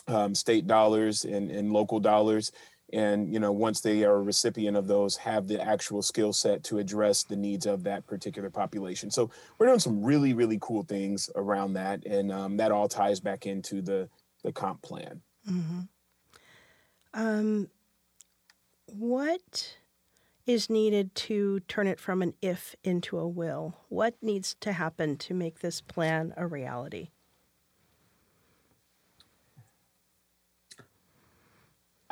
um, 0.08 0.36
state 0.36 0.67
dollars 0.67 1.25
and, 1.25 1.49
and 1.49 1.71
local 1.71 1.99
dollars. 1.99 2.51
And 2.91 3.34
you 3.34 3.39
know 3.39 3.51
once 3.51 3.82
they 3.82 4.03
are 4.03 4.15
a 4.15 4.21
recipient 4.21 4.77
of 4.77 4.88
those 4.88 5.17
have 5.17 5.47
the 5.47 5.60
actual 5.60 6.03
skill 6.03 6.32
set 6.32 6.63
to 6.65 6.77
address 6.77 7.23
the 7.23 7.36
needs 7.36 7.65
of 7.65 7.84
that 7.86 8.06
particular 8.06 8.51
population. 8.51 9.10
So 9.10 9.32
we're 9.58 9.65
doing 9.65 9.79
some 9.79 10.03
really 10.03 10.34
really 10.34 10.60
cool 10.62 10.84
things 10.84 11.29
around 11.36 11.73
that. 11.73 12.06
And 12.06 12.32
um, 12.32 12.58
that 12.58 12.71
all 12.71 12.88
ties 12.88 13.19
back 13.19 13.47
into 13.47 13.82
the 13.82 14.10
the 14.43 14.51
comp 14.51 14.82
plan. 14.84 15.21
Mm-hmm. 15.49 15.79
Um, 17.15 17.69
what 18.86 19.75
is 20.45 20.69
needed 20.69 21.15
to 21.15 21.62
turn 21.62 21.88
it 21.88 21.99
from 21.99 22.21
an 22.21 22.34
if 22.41 22.75
into 22.84 23.17
a 23.17 23.27
will? 23.27 23.75
What 23.89 24.15
needs 24.21 24.56
to 24.62 24.73
happen 24.73 25.17
to 25.17 25.34
make 25.34 25.60
this 25.60 25.82
plan 25.82 26.34
a 26.36 26.45
reality? 26.45 27.10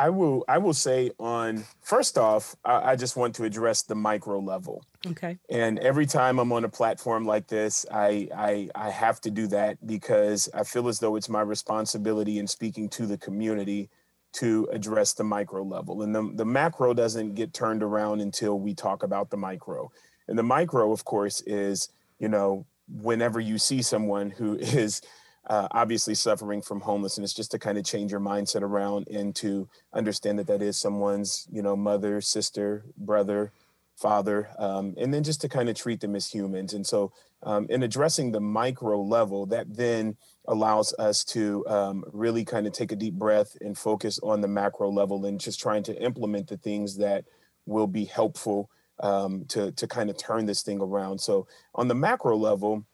I 0.01 0.09
will 0.09 0.43
I 0.47 0.57
will 0.57 0.73
say 0.73 1.11
on 1.19 1.63
first 1.83 2.17
off, 2.17 2.55
I, 2.65 2.93
I 2.93 2.95
just 2.95 3.15
want 3.15 3.35
to 3.35 3.43
address 3.43 3.83
the 3.83 3.93
micro 3.93 4.39
level. 4.39 4.83
Okay. 5.05 5.37
And 5.47 5.77
every 5.77 6.07
time 6.07 6.39
I'm 6.39 6.51
on 6.51 6.63
a 6.63 6.69
platform 6.69 7.27
like 7.27 7.45
this, 7.45 7.85
I, 7.91 8.27
I 8.35 8.69
I 8.73 8.89
have 8.89 9.21
to 9.21 9.29
do 9.29 9.45
that 9.47 9.85
because 9.85 10.49
I 10.55 10.63
feel 10.63 10.87
as 10.87 10.97
though 10.97 11.17
it's 11.17 11.29
my 11.29 11.41
responsibility 11.41 12.39
in 12.39 12.47
speaking 12.47 12.89
to 12.89 13.05
the 13.05 13.17
community 13.19 13.91
to 14.33 14.67
address 14.71 15.13
the 15.13 15.23
micro 15.23 15.63
level. 15.63 16.03
And 16.03 16.15
the, 16.15 16.31
the 16.35 16.45
macro 16.45 16.93
doesn't 16.93 17.35
get 17.35 17.53
turned 17.53 17.83
around 17.83 18.21
until 18.21 18.59
we 18.59 18.73
talk 18.73 19.03
about 19.03 19.29
the 19.29 19.37
micro. 19.37 19.91
And 20.27 20.37
the 20.37 20.43
micro, 20.43 20.91
of 20.91 21.03
course, 21.03 21.41
is, 21.41 21.89
you 22.19 22.29
know, 22.29 22.65
whenever 22.87 23.39
you 23.39 23.57
see 23.57 23.81
someone 23.81 24.29
who 24.29 24.55
is 24.59 25.01
uh, 25.47 25.67
obviously 25.71 26.15
suffering 26.15 26.61
from 26.61 26.79
homelessness, 26.79 27.33
just 27.33 27.51
to 27.51 27.59
kind 27.59 27.77
of 27.77 27.83
change 27.83 28.11
your 28.11 28.21
mindset 28.21 28.61
around 28.61 29.07
and 29.07 29.35
to 29.35 29.67
understand 29.93 30.39
that 30.39 30.47
that 30.47 30.61
is 30.61 30.77
someone's, 30.77 31.47
you 31.51 31.61
know, 31.61 31.75
mother, 31.75 32.21
sister, 32.21 32.85
brother, 32.97 33.51
father, 33.95 34.49
um, 34.57 34.95
and 34.97 35.13
then 35.13 35.23
just 35.23 35.41
to 35.41 35.49
kind 35.49 35.67
of 35.67 35.75
treat 35.75 35.99
them 35.99 36.15
as 36.15 36.27
humans. 36.29 36.73
And 36.73 36.85
so, 36.85 37.11
um, 37.43 37.65
in 37.69 37.83
addressing 37.83 38.31
the 38.31 38.39
micro 38.39 39.01
level, 39.01 39.47
that 39.47 39.75
then 39.75 40.15
allows 40.47 40.93
us 40.97 41.23
to 41.23 41.65
um, 41.67 42.03
really 42.11 42.43
kind 42.43 42.65
of 42.65 42.73
take 42.73 42.91
a 42.91 42.95
deep 42.95 43.13
breath 43.13 43.55
and 43.61 43.77
focus 43.77 44.19
on 44.23 44.41
the 44.41 44.47
macro 44.47 44.89
level 44.89 45.25
and 45.25 45.39
just 45.39 45.59
trying 45.59 45.83
to 45.83 46.01
implement 46.01 46.47
the 46.47 46.57
things 46.57 46.97
that 46.97 47.25
will 47.65 47.87
be 47.87 48.05
helpful 48.05 48.69
um, 49.01 49.45
to 49.45 49.71
to 49.73 49.87
kind 49.87 50.09
of 50.09 50.17
turn 50.17 50.45
this 50.45 50.63
thing 50.63 50.81
around. 50.81 51.19
So, 51.19 51.47
on 51.75 51.87
the 51.87 51.95
macro 51.95 52.37
level, 52.37 52.85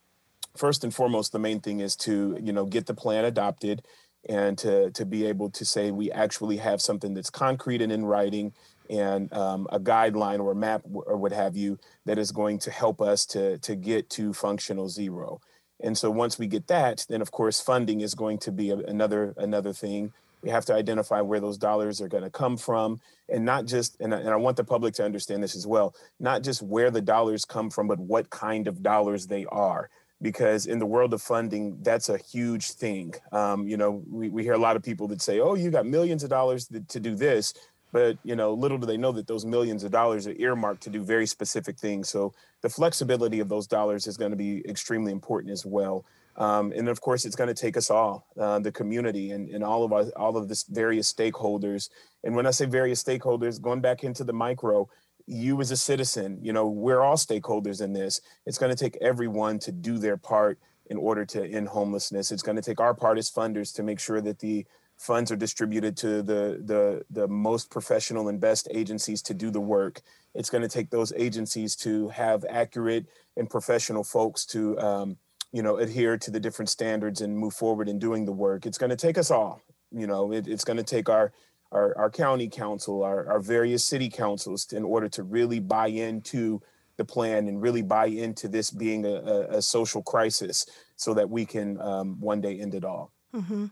first 0.56 0.84
and 0.84 0.94
foremost, 0.94 1.32
the 1.32 1.40
main 1.40 1.60
thing 1.60 1.80
is 1.80 1.96
to 1.98 2.38
you 2.42 2.54
know 2.54 2.66
get 2.66 2.86
the 2.86 2.94
plan 2.94 3.26
adopted 3.26 3.84
and 4.30 4.58
to 4.58 4.92
to 4.92 5.06
be 5.06 5.26
able 5.26 5.50
to 5.52 5.66
say 5.66 5.92
we 5.92 6.12
actually 6.12 6.58
have 6.58 6.82
something 6.82 7.14
that's 7.14 7.30
concrete 7.30 7.82
and 7.82 7.92
in 7.92 8.06
writing 8.06 8.54
and 8.90 9.32
um, 9.34 9.68
a 9.72 9.80
guideline 9.80 10.40
or 10.40 10.52
a 10.52 10.56
map 10.56 10.82
or 10.94 11.18
what 11.18 11.32
have 11.32 11.58
you 11.58 11.78
that 12.06 12.18
is 12.18 12.32
going 12.32 12.58
to 12.60 12.72
help 12.72 13.02
us 13.02 13.26
to 13.26 13.58
to 13.60 13.76
get 13.76 14.10
to 14.10 14.34
functional 14.34 14.90
zero. 14.90 15.40
And 15.82 15.98
so 15.98 16.10
once 16.10 16.40
we 16.40 16.48
get 16.48 16.68
that, 16.68 17.06
then 17.10 17.22
of 17.22 17.32
course 17.32 17.62
funding 17.62 18.02
is 18.02 18.16
going 18.16 18.40
to 18.40 18.52
be 18.52 18.72
a, 18.72 18.78
another 18.78 19.34
another 19.38 19.74
thing. 19.74 20.14
We 20.42 20.50
have 20.50 20.66
to 20.66 20.74
identify 20.74 21.22
where 21.22 21.40
those 21.40 21.58
dollars 21.58 22.00
are 22.00 22.08
going 22.08 22.24
to 22.24 22.30
come 22.30 22.58
from, 22.58 23.02
and 23.28 23.44
not 23.44 23.66
just 23.66 24.00
and 24.00 24.14
I, 24.14 24.20
and 24.20 24.30
I 24.30 24.36
want 24.36 24.58
the 24.58 24.64
public 24.64 24.94
to 24.96 25.06
understand 25.06 25.44
this 25.44 25.56
as 25.56 25.68
well. 25.68 25.96
Not 26.20 26.44
just 26.44 26.62
where 26.62 26.92
the 26.92 27.02
dollars 27.02 27.46
come 27.46 27.70
from, 27.70 27.88
but 27.88 28.00
what 28.00 28.30
kind 28.30 28.68
of 28.68 28.84
dollars 28.84 29.28
they 29.28 29.46
are. 29.46 29.90
Because 30.20 30.66
in 30.66 30.80
the 30.80 30.86
world 30.86 31.14
of 31.14 31.22
funding, 31.22 31.78
that's 31.84 32.10
a 32.10 32.18
huge 32.18 32.72
thing. 32.72 33.14
Um, 33.32 33.68
you 33.68 33.78
know, 33.78 34.02
we, 34.10 34.30
we 34.30 34.42
hear 34.42 34.54
a 34.54 34.60
lot 34.60 34.76
of 34.76 34.82
people 34.82 35.08
that 35.10 35.22
say, 35.22 35.40
"Oh, 35.40 35.54
you 35.54 35.70
got 35.70 35.86
millions 35.86 36.24
of 36.24 36.32
dollars 36.32 36.68
to, 36.70 36.80
to 36.82 37.00
do 37.00 37.16
this," 37.16 37.54
but 37.92 38.18
you 38.24 38.36
know 38.36 38.54
little 38.54 38.78
do 38.78 38.86
they 38.86 38.98
know 38.98 39.12
that 39.12 39.28
those 39.28 39.46
millions 39.46 39.84
of 39.84 39.92
dollars 39.92 40.28
are 40.28 40.36
earmarked 40.38 40.84
to 40.84 40.90
do 40.90 41.04
very 41.04 41.26
specific 41.26 41.78
things. 41.78 42.10
So 42.10 42.34
the 42.62 42.70
flexibility 42.70 43.40
of 43.40 43.50
those 43.50 43.68
dollars 43.68 44.08
is 44.08 44.18
going 44.18 44.32
to 44.32 44.38
be 44.38 44.68
extremely 44.68 45.12
important 45.12 45.52
as 45.52 45.66
well. 45.66 46.06
Um, 46.36 46.72
and 46.76 46.88
of 46.88 47.02
course 47.02 47.26
it's 47.26 47.36
going 47.36 47.48
to 47.48 47.54
take 47.54 47.78
us 47.78 47.90
all 47.90 48.28
uh, 48.40 48.60
the 48.60 48.72
community 48.72 49.32
and, 49.32 49.50
and 49.50 49.64
all 49.64 49.84
of 49.84 49.94
us 49.94 50.10
all 50.16 50.38
of 50.38 50.48
this 50.48 50.64
various 50.64 51.12
stakeholders. 51.12 51.90
And 52.24 52.36
when 52.36 52.46
i 52.46 52.52
say 52.52 52.66
various 52.66 53.04
stakeholders 53.04 53.62
going 53.62 53.82
back 53.82 54.04
into 54.04 54.24
the 54.24 54.34
micro 54.34 54.88
you 55.30 55.60
as 55.60 55.72
a 55.72 55.78
citizen 55.78 56.40
you 56.42 56.54
know 56.54 56.68
we're 56.68 57.02
all 57.02 57.18
stakeholders 57.18 57.82
in 57.82 57.94
this. 57.94 58.22
It's 58.46 58.58
going 58.58 58.76
to 58.76 58.84
take 58.84 58.98
everyone 59.02 59.60
to 59.60 59.72
do 59.72 59.98
their 59.98 60.18
part 60.18 60.60
in 60.90 60.98
order 60.98 61.26
to 61.26 61.46
end 61.46 61.68
homelessness. 61.68 62.32
It's 62.32 62.42
going 62.42 62.56
to 62.56 62.62
take 62.62 62.80
our 62.80 62.94
part 62.94 63.18
as 63.18 63.30
funders 63.30 63.74
to 63.76 63.84
make 63.84 64.00
sure 64.00 64.22
that 64.22 64.40
the 64.40 64.66
funds 64.98 65.32
are 65.32 65.36
distributed 65.36 65.96
to 65.98 66.22
the 66.22 66.62
the 66.64 67.06
the 67.10 67.28
most 67.28 67.70
professional 67.70 68.28
and 68.30 68.40
best 68.40 68.68
agencies 68.72 69.22
to 69.24 69.34
do 69.34 69.52
the 69.52 69.62
work. 69.62 70.02
It's 70.34 70.50
going 70.50 70.64
to 70.64 70.70
take 70.70 70.90
those 70.90 71.14
agencies 71.16 71.76
to 71.78 72.10
have 72.10 72.46
accurate 72.50 73.06
and 73.36 73.50
professional 73.50 74.04
folks 74.04 74.46
to 74.48 74.80
um, 74.80 75.18
you 75.52 75.62
know 75.62 75.78
adhere 75.78 76.18
to 76.18 76.32
the 76.32 76.40
different 76.40 76.70
standards 76.70 77.22
and 77.22 77.38
move 77.38 77.54
forward 77.54 77.88
in 77.88 78.00
doing 78.00 78.26
the 78.26 78.32
work. 78.32 78.66
It's 78.66 78.78
going 78.78 78.90
to 78.90 78.96
take 78.96 79.18
us 79.18 79.32
all. 79.32 79.62
You 79.92 80.08
know, 80.08 80.34
it, 80.34 80.48
it's 80.48 80.66
going 80.66 80.78
to 80.78 80.84
take 80.84 81.10
our 81.10 81.32
our, 81.72 81.98
our 81.98 82.10
county 82.10 82.48
council, 82.48 83.04
our, 83.04 83.28
our 83.28 83.40
various 83.40 83.84
city 83.84 84.10
councils 84.10 84.72
in 84.72 84.84
order 84.84 85.10
to 85.10 85.24
really 85.24 85.60
buy 85.60 85.88
into 85.88 86.62
the 86.98 87.06
plan 87.06 87.48
and 87.48 87.62
really 87.62 87.82
buy 87.82 88.08
into 88.08 88.48
this 88.48 88.72
being 88.72 89.06
a, 89.06 89.10
a, 89.10 89.42
a 89.58 89.62
social 89.62 90.02
crisis 90.02 90.66
so 90.96 91.14
that 91.14 91.30
we 91.30 91.46
can 91.46 91.80
um, 91.82 92.20
one 92.20 92.42
day 92.42 92.60
end 92.60 92.74
it 92.74 92.84
all. 92.84 93.12
Mm-hmm. 93.36 93.66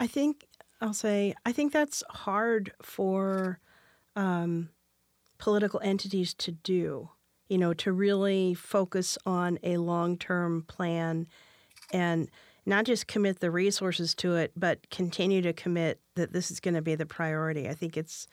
I, 0.00 0.06
think 0.06 0.46
I'll 0.80 0.94
say 0.94 1.34
I 1.44 1.52
think 1.52 1.72
that's 1.72 2.02
hard 2.10 2.72
for 2.82 3.60
um, 4.16 4.70
political 5.38 5.80
entities 5.82 6.34
to 6.34 6.52
do. 6.52 7.10
You 7.48 7.56
know, 7.56 7.72
to 7.74 7.92
really 7.92 8.52
focus 8.52 9.16
on 9.24 9.58
a 9.62 9.78
long-term 9.78 10.64
plan 10.68 11.26
and 11.92 12.30
not 12.66 12.84
just 12.84 13.06
commit 13.06 13.40
the 13.40 13.50
resources 13.50 14.14
to 14.16 14.36
it, 14.36 14.52
but 14.54 14.90
continue 14.90 15.40
to 15.40 15.54
commit 15.54 16.00
that 16.14 16.34
this 16.34 16.50
is 16.50 16.60
going 16.60 16.74
to 16.74 16.82
be 16.82 16.94
the 16.94 17.06
priority. 17.06 17.66
I 17.66 17.72
think 17.72 17.96
it's 17.96 18.26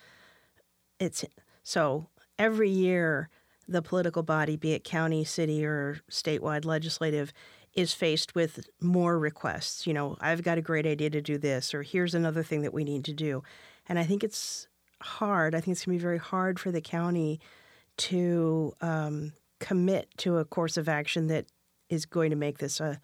it's 1.00 1.24
so 1.64 2.08
every 2.38 2.70
year 2.70 3.30
the 3.68 3.82
political 3.82 4.24
body, 4.24 4.58
be 4.58 4.74
it 4.74 4.84
county, 4.84 5.24
city, 5.24 5.66
or 5.66 6.00
statewide 6.10 6.66
legislative, 6.66 7.34
is 7.76 7.94
faced 7.94 8.36
with 8.36 8.70
more 8.80 9.20
requests. 9.20 9.86
You 9.86 9.94
know, 9.94 10.18
I've 10.22 10.44
got 10.44 10.58
a 10.58 10.62
great 10.62 10.86
idea 10.86 11.10
to 11.10 11.22
do 11.22 11.38
this, 11.38 11.74
or 11.74 11.84
here's 11.84 12.16
another 12.16 12.42
thing 12.42 12.62
that 12.62 12.74
we 12.74 12.84
need 12.84 13.04
to 13.06 13.14
do. 13.14 13.44
And 13.88 14.00
I 14.00 14.04
think 14.04 14.24
it's 14.24 14.68
hard. 15.02 15.54
I 15.54 15.60
think 15.60 15.76
it's 15.76 15.86
going 15.86 15.98
to 15.98 16.02
be 16.02 16.04
very 16.04 16.18
hard 16.18 16.60
for 16.60 16.72
the 16.72 16.82
county 16.82 17.40
to 17.98 18.74
um, 18.82 19.34
commit 19.60 20.10
to 20.18 20.38
a 20.38 20.46
course 20.46 20.78
of 20.78 20.90
action 20.90 21.28
that 21.28 21.46
is 21.90 22.06
going 22.06 22.30
to 22.30 22.36
make 22.36 22.58
this 22.58 22.80
a, 22.80 23.00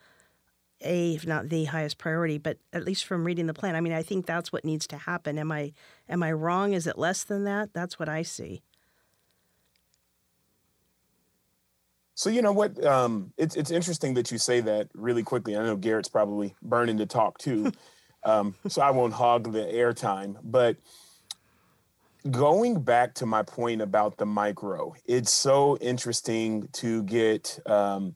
a, 0.83 1.15
if 1.15 1.27
not 1.27 1.49
the 1.49 1.65
highest 1.65 1.97
priority, 1.97 2.37
but 2.37 2.57
at 2.73 2.85
least 2.85 3.05
from 3.05 3.25
reading 3.25 3.45
the 3.47 3.53
plan. 3.53 3.75
I 3.75 3.81
mean, 3.81 3.93
I 3.93 4.03
think 4.03 4.25
that's 4.25 4.51
what 4.51 4.65
needs 4.65 4.87
to 4.87 4.97
happen. 4.97 5.37
Am 5.37 5.51
I 5.51 5.73
am 6.09 6.23
I 6.23 6.31
wrong? 6.31 6.73
Is 6.73 6.87
it 6.87 6.97
less 6.97 7.23
than 7.23 7.43
that? 7.43 7.73
That's 7.73 7.99
what 7.99 8.09
I 8.09 8.23
see. 8.23 8.63
So 12.21 12.29
you 12.29 12.43
know 12.43 12.51
what? 12.51 12.85
Um, 12.85 13.33
it's 13.35 13.55
it's 13.55 13.71
interesting 13.71 14.13
that 14.13 14.29
you 14.31 14.37
say 14.37 14.59
that 14.59 14.89
really 14.93 15.23
quickly. 15.23 15.57
I 15.57 15.63
know 15.63 15.75
Garrett's 15.75 16.07
probably 16.07 16.53
burning 16.61 16.99
to 16.99 17.07
talk 17.07 17.39
too, 17.39 17.71
um, 18.23 18.53
so 18.67 18.83
I 18.83 18.91
won't 18.91 19.13
hog 19.13 19.51
the 19.51 19.61
airtime. 19.61 20.35
But 20.43 20.77
going 22.29 22.83
back 22.83 23.15
to 23.15 23.25
my 23.25 23.41
point 23.41 23.81
about 23.81 24.17
the 24.17 24.27
micro, 24.27 24.93
it's 25.07 25.33
so 25.33 25.77
interesting 25.77 26.69
to 26.73 27.01
get 27.05 27.57
um, 27.65 28.13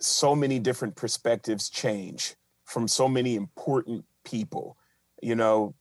so 0.00 0.34
many 0.34 0.58
different 0.58 0.96
perspectives 0.96 1.70
change 1.70 2.34
from 2.64 2.88
so 2.88 3.06
many 3.06 3.36
important 3.36 4.04
people. 4.24 4.76
You 5.22 5.36
know, 5.36 5.76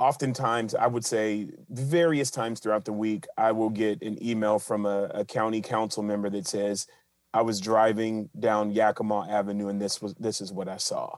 oftentimes 0.00 0.74
I 0.74 0.86
would 0.86 1.04
say 1.04 1.50
various 1.68 2.30
times 2.30 2.58
throughout 2.58 2.86
the 2.86 2.92
week, 2.92 3.26
I 3.36 3.52
will 3.52 3.68
get 3.68 4.00
an 4.00 4.20
email 4.26 4.58
from 4.58 4.86
a, 4.86 5.10
a 5.12 5.24
county 5.26 5.60
council 5.60 6.02
member 6.02 6.30
that 6.30 6.46
says, 6.46 6.86
I 7.34 7.42
was 7.42 7.60
driving 7.60 8.30
down 8.38 8.70
Yakima 8.70 9.28
Avenue 9.28 9.68
and 9.68 9.80
this 9.80 10.00
was 10.00 10.14
this 10.14 10.40
is 10.40 10.52
what 10.52 10.68
I 10.68 10.78
saw. 10.78 11.16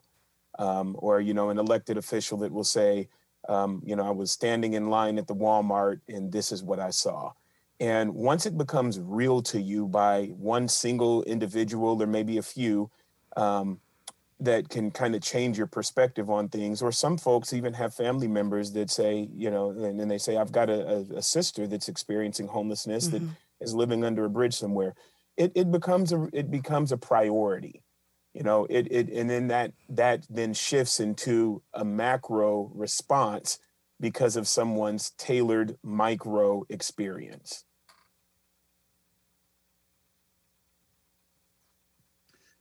Um, 0.58 0.96
or, 0.98 1.20
you 1.20 1.32
know, 1.32 1.48
an 1.50 1.58
elected 1.58 1.96
official 1.96 2.36
that 2.38 2.52
will 2.52 2.64
say, 2.64 3.08
um, 3.48 3.82
you 3.86 3.94
know, 3.94 4.04
I 4.04 4.10
was 4.10 4.32
standing 4.32 4.74
in 4.74 4.90
line 4.90 5.16
at 5.16 5.28
the 5.28 5.34
Walmart 5.34 6.00
and 6.08 6.32
this 6.32 6.50
is 6.50 6.62
what 6.62 6.80
I 6.80 6.90
saw. 6.90 7.32
And 7.78 8.12
once 8.14 8.46
it 8.46 8.58
becomes 8.58 8.98
real 8.98 9.42
to 9.42 9.60
you 9.60 9.86
by 9.86 10.26
one 10.36 10.66
single 10.66 11.22
individual 11.22 12.02
or 12.02 12.06
maybe 12.06 12.38
a 12.38 12.42
few, 12.42 12.90
um, 13.36 13.80
that 14.44 14.68
can 14.68 14.90
kind 14.90 15.14
of 15.14 15.22
change 15.22 15.56
your 15.56 15.66
perspective 15.66 16.28
on 16.28 16.48
things. 16.48 16.82
Or 16.82 16.90
some 16.90 17.16
folks 17.16 17.52
even 17.52 17.74
have 17.74 17.94
family 17.94 18.28
members 18.28 18.72
that 18.72 18.90
say, 18.90 19.28
you 19.32 19.50
know, 19.50 19.70
and 19.70 19.98
then 19.98 20.08
they 20.08 20.18
say, 20.18 20.36
I've 20.36 20.52
got 20.52 20.68
a, 20.68 21.06
a 21.16 21.22
sister 21.22 21.66
that's 21.66 21.88
experiencing 21.88 22.48
homelessness 22.48 23.08
mm-hmm. 23.08 23.26
that 23.26 23.34
is 23.60 23.74
living 23.74 24.04
under 24.04 24.24
a 24.24 24.30
bridge 24.30 24.54
somewhere. 24.54 24.94
It, 25.36 25.52
it 25.54 25.70
becomes 25.70 26.12
a 26.12 26.28
it 26.32 26.50
becomes 26.50 26.92
a 26.92 26.98
priority, 26.98 27.82
you 28.34 28.42
know. 28.42 28.66
It 28.68 28.90
it 28.90 29.08
and 29.08 29.30
then 29.30 29.48
that 29.48 29.72
that 29.88 30.26
then 30.28 30.52
shifts 30.52 31.00
into 31.00 31.62
a 31.72 31.84
macro 31.84 32.70
response 32.74 33.58
because 33.98 34.36
of 34.36 34.46
someone's 34.46 35.12
tailored 35.12 35.78
micro 35.82 36.64
experience. 36.68 37.64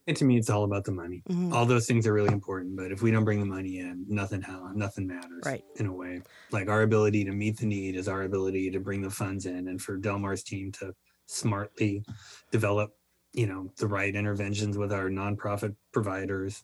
And 0.07 0.17
to 0.17 0.25
me, 0.25 0.37
it's 0.37 0.49
all 0.49 0.63
about 0.63 0.83
the 0.83 0.91
money. 0.91 1.21
Mm-hmm. 1.29 1.53
All 1.53 1.65
those 1.65 1.85
things 1.85 2.07
are 2.07 2.13
really 2.13 2.33
important, 2.33 2.75
but 2.75 2.91
if 2.91 3.03
we 3.03 3.11
don't 3.11 3.23
bring 3.23 3.39
the 3.39 3.45
money 3.45 3.79
in, 3.79 4.03
nothing 4.07 4.41
how 4.41 4.71
nothing 4.73 5.05
matters. 5.05 5.43
Right. 5.45 5.63
In 5.75 5.85
a 5.85 5.93
way, 5.93 6.21
like 6.51 6.69
our 6.69 6.81
ability 6.81 7.23
to 7.25 7.31
meet 7.31 7.57
the 7.57 7.67
need 7.67 7.95
is 7.95 8.07
our 8.07 8.23
ability 8.23 8.71
to 8.71 8.79
bring 8.79 9.01
the 9.01 9.11
funds 9.11 9.45
in, 9.45 9.67
and 9.67 9.79
for 9.79 9.97
Delmar's 9.97 10.43
team 10.43 10.71
to 10.73 10.93
smartly 11.27 12.03
develop, 12.51 12.95
you 13.33 13.45
know, 13.45 13.71
the 13.77 13.87
right 13.87 14.15
interventions 14.15 14.75
with 14.75 14.91
our 14.91 15.09
nonprofit 15.09 15.75
providers, 15.91 16.63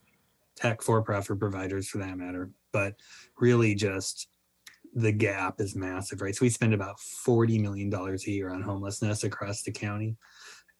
tech 0.55 0.81
for-profit 0.81 1.39
providers 1.39 1.88
for 1.88 1.99
that 1.99 2.17
matter. 2.17 2.49
But 2.73 2.95
really, 3.39 3.75
just 3.75 4.29
the 4.95 5.11
gap 5.11 5.61
is 5.61 5.75
massive, 5.75 6.21
right? 6.21 6.35
So 6.35 6.43
we 6.43 6.49
spend 6.49 6.73
about 6.73 6.99
forty 6.99 7.59
million 7.59 7.91
dollars 7.91 8.25
a 8.25 8.31
year 8.31 8.49
on 8.49 8.63
homelessness 8.63 9.23
across 9.23 9.61
the 9.61 9.71
county, 9.71 10.17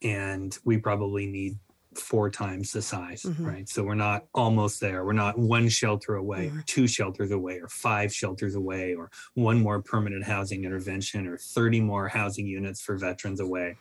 and 0.01 0.57
we 0.65 0.79
probably 0.79 1.27
need 1.27 1.59
four 1.99 2.29
times 2.29 2.71
the 2.71 2.81
size, 2.81 3.23
mm-hmm. 3.23 3.45
right? 3.45 3.69
So 3.69 3.83
we're 3.83 3.95
not 3.95 4.25
almost 4.33 4.79
there. 4.79 5.05
We're 5.05 5.13
not 5.13 5.37
one 5.37 5.69
shelter 5.69 6.15
away, 6.15 6.47
mm-hmm. 6.47 6.59
or 6.59 6.63
two 6.63 6.87
shelters 6.87 7.31
away, 7.31 7.59
or 7.59 7.67
five 7.67 8.13
shelters 8.13 8.55
away, 8.55 8.95
or 8.95 9.11
one 9.33 9.61
more 9.61 9.81
permanent 9.81 10.23
housing 10.23 10.63
intervention, 10.63 11.27
or 11.27 11.37
30 11.37 11.81
more 11.81 12.07
housing 12.07 12.47
units 12.47 12.81
for 12.81 12.97
veterans 12.97 13.39
away. 13.39 13.77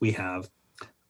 We 0.00 0.12
have 0.12 0.48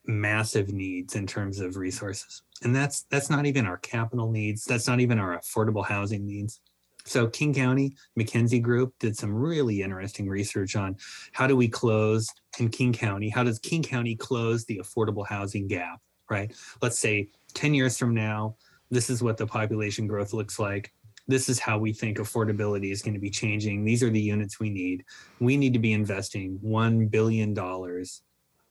massive 0.06 0.72
needs 0.72 1.14
in 1.14 1.26
terms 1.26 1.60
of 1.60 1.76
resources. 1.76 2.42
And 2.62 2.74
that's 2.74 3.02
that's 3.10 3.30
not 3.30 3.46
even 3.46 3.66
our 3.66 3.78
capital 3.78 4.30
needs. 4.30 4.64
That's 4.64 4.86
not 4.86 5.00
even 5.00 5.18
our 5.18 5.38
affordable 5.38 5.86
housing 5.86 6.26
needs. 6.26 6.60
So 7.06 7.26
King 7.26 7.54
County 7.54 7.96
McKinsey 8.18 8.60
Group 8.60 8.94
did 8.98 9.16
some 9.16 9.32
really 9.32 9.82
interesting 9.82 10.28
research 10.28 10.76
on 10.76 10.96
how 11.32 11.46
do 11.46 11.56
we 11.56 11.68
close 11.68 12.28
in 12.58 12.68
King 12.68 12.92
County? 12.92 13.30
How 13.30 13.42
does 13.42 13.58
King 13.58 13.82
County 13.82 14.16
close 14.16 14.64
the 14.64 14.78
affordable 14.78 15.26
housing 15.26 15.66
gap? 15.66 16.00
Right? 16.30 16.54
Let's 16.80 16.98
say 16.98 17.28
10 17.54 17.74
years 17.74 17.98
from 17.98 18.14
now, 18.14 18.56
this 18.90 19.10
is 19.10 19.22
what 19.22 19.36
the 19.36 19.46
population 19.46 20.06
growth 20.06 20.32
looks 20.32 20.58
like. 20.58 20.92
This 21.28 21.48
is 21.48 21.58
how 21.58 21.78
we 21.78 21.92
think 21.92 22.18
affordability 22.18 22.90
is 22.90 23.02
going 23.02 23.14
to 23.14 23.20
be 23.20 23.30
changing. 23.30 23.84
These 23.84 24.02
are 24.02 24.10
the 24.10 24.20
units 24.20 24.58
we 24.58 24.70
need. 24.70 25.04
We 25.38 25.56
need 25.56 25.72
to 25.74 25.78
be 25.78 25.92
investing 25.92 26.58
$1 26.64 27.10
billion 27.10 27.56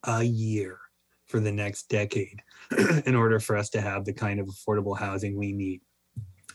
a 0.05 0.23
year 0.23 0.79
for 1.27 1.39
the 1.39 1.51
next 1.51 1.89
decade 1.89 2.41
in 3.05 3.15
order 3.15 3.39
for 3.39 3.55
us 3.55 3.69
to 3.69 3.81
have 3.81 4.03
the 4.03 4.13
kind 4.13 4.39
of 4.39 4.47
affordable 4.47 4.97
housing 4.97 5.37
we 5.37 5.53
need 5.53 5.81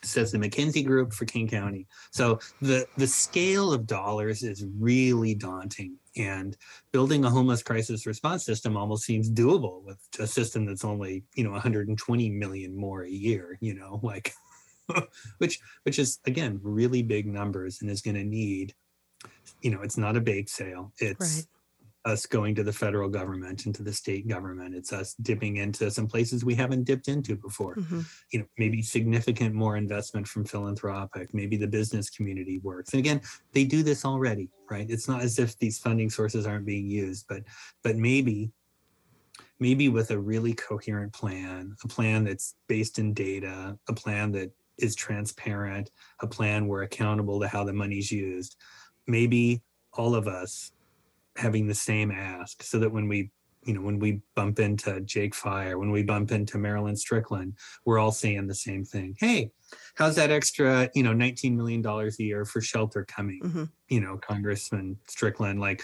says 0.04 0.32
the 0.32 0.38
McKinsey 0.38 0.84
Group 0.84 1.12
for 1.12 1.24
King 1.24 1.48
County. 1.48 1.86
So 2.10 2.38
the 2.60 2.86
the 2.96 3.06
scale 3.06 3.72
of 3.72 3.86
dollars 3.86 4.42
is 4.42 4.64
really 4.78 5.34
daunting, 5.34 5.96
and 6.16 6.56
building 6.92 7.24
a 7.24 7.30
homeless 7.30 7.62
crisis 7.62 8.06
response 8.06 8.44
system 8.44 8.76
almost 8.76 9.04
seems 9.04 9.30
doable 9.30 9.82
with 9.82 9.98
a 10.18 10.26
system 10.26 10.64
that's 10.64 10.84
only 10.84 11.24
you 11.34 11.44
know 11.44 11.52
120 11.52 12.30
million 12.30 12.76
more 12.76 13.02
a 13.02 13.10
year. 13.10 13.58
You 13.60 13.74
know, 13.74 14.00
like 14.02 14.32
which 15.38 15.60
which 15.82 15.98
is 15.98 16.18
again 16.26 16.60
really 16.62 17.02
big 17.02 17.26
numbers 17.26 17.80
and 17.80 17.90
is 17.90 18.02
going 18.02 18.16
to 18.16 18.24
need. 18.24 18.74
You 19.62 19.70
know, 19.70 19.82
it's 19.82 19.96
not 19.96 20.16
a 20.16 20.20
bake 20.20 20.48
sale. 20.48 20.92
It's 20.98 21.38
right 21.38 21.46
us 22.04 22.26
going 22.26 22.54
to 22.54 22.62
the 22.62 22.72
federal 22.72 23.08
government 23.08 23.64
and 23.64 23.74
to 23.74 23.82
the 23.82 23.92
state 23.92 24.28
government. 24.28 24.74
It's 24.74 24.92
us 24.92 25.14
dipping 25.22 25.56
into 25.56 25.90
some 25.90 26.06
places 26.06 26.44
we 26.44 26.54
haven't 26.54 26.84
dipped 26.84 27.08
into 27.08 27.34
before. 27.34 27.76
Mm-hmm. 27.76 28.00
You 28.30 28.38
know, 28.40 28.44
maybe 28.58 28.82
significant 28.82 29.54
more 29.54 29.76
investment 29.76 30.28
from 30.28 30.44
philanthropic, 30.44 31.32
maybe 31.32 31.56
the 31.56 31.66
business 31.66 32.10
community 32.10 32.60
works. 32.62 32.92
And 32.92 33.00
again, 33.00 33.22
they 33.52 33.64
do 33.64 33.82
this 33.82 34.04
already, 34.04 34.50
right? 34.70 34.86
It's 34.88 35.08
not 35.08 35.22
as 35.22 35.38
if 35.38 35.58
these 35.58 35.78
funding 35.78 36.10
sources 36.10 36.46
aren't 36.46 36.66
being 36.66 36.86
used, 36.86 37.26
but 37.28 37.42
but 37.82 37.96
maybe 37.96 38.52
maybe 39.58 39.88
with 39.88 40.10
a 40.10 40.18
really 40.18 40.52
coherent 40.52 41.12
plan, 41.12 41.74
a 41.82 41.88
plan 41.88 42.24
that's 42.24 42.54
based 42.68 42.98
in 42.98 43.14
data, 43.14 43.78
a 43.88 43.94
plan 43.94 44.32
that 44.32 44.50
is 44.78 44.94
transparent, 44.94 45.90
a 46.20 46.26
plan 46.26 46.66
we're 46.66 46.82
accountable 46.82 47.40
to 47.40 47.48
how 47.48 47.64
the 47.64 47.72
money's 47.72 48.10
used. 48.10 48.56
Maybe 49.06 49.62
all 49.92 50.14
of 50.14 50.26
us 50.26 50.72
having 51.36 51.66
the 51.66 51.74
same 51.74 52.10
ask 52.10 52.62
so 52.62 52.78
that 52.78 52.92
when 52.92 53.08
we 53.08 53.30
you 53.64 53.72
know 53.72 53.80
when 53.80 53.98
we 53.98 54.20
bump 54.34 54.58
into 54.58 55.00
jake 55.00 55.34
fey 55.34 55.74
when 55.74 55.90
we 55.90 56.02
bump 56.02 56.30
into 56.30 56.58
marilyn 56.58 56.96
strickland 56.96 57.54
we're 57.84 57.98
all 57.98 58.12
saying 58.12 58.46
the 58.46 58.54
same 58.54 58.84
thing 58.84 59.14
hey 59.18 59.50
how's 59.94 60.16
that 60.16 60.30
extra 60.30 60.88
you 60.94 61.02
know 61.02 61.12
19 61.12 61.56
million 61.56 61.82
dollars 61.82 62.18
a 62.20 62.22
year 62.22 62.44
for 62.44 62.60
shelter 62.60 63.04
coming 63.04 63.40
mm-hmm. 63.42 63.64
you 63.88 64.00
know 64.00 64.18
congressman 64.18 64.96
strickland 65.08 65.60
like 65.60 65.82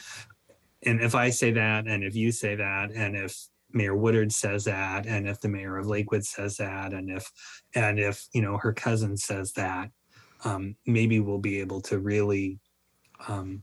and 0.85 1.01
if 1.01 1.15
i 1.15 1.31
say 1.31 1.51
that 1.51 1.87
and 1.87 2.05
if 2.05 2.15
you 2.15 2.31
say 2.31 2.55
that 2.55 2.91
and 2.93 3.17
if 3.17 3.35
mayor 3.73 3.95
woodard 3.95 4.33
says 4.33 4.65
that 4.65 5.07
and 5.07 5.29
if 5.29 5.41
the 5.41 5.49
mayor 5.49 5.77
of 5.77 5.87
lakewood 5.87 6.25
says 6.25 6.57
that 6.57 6.93
and 6.93 7.11
if 7.11 7.31
and 7.75 7.99
if 7.99 8.27
you 8.35 8.43
know 8.43 8.57
her 8.59 8.73
cousin 8.73 9.17
says 9.17 9.53
that 9.53 9.91
um, 10.45 10.77
maybe 10.87 11.21
we'll 11.21 11.39
be 11.39 11.61
able 11.61 11.81
to 11.83 11.99
really 11.99 12.59
um, 13.29 13.63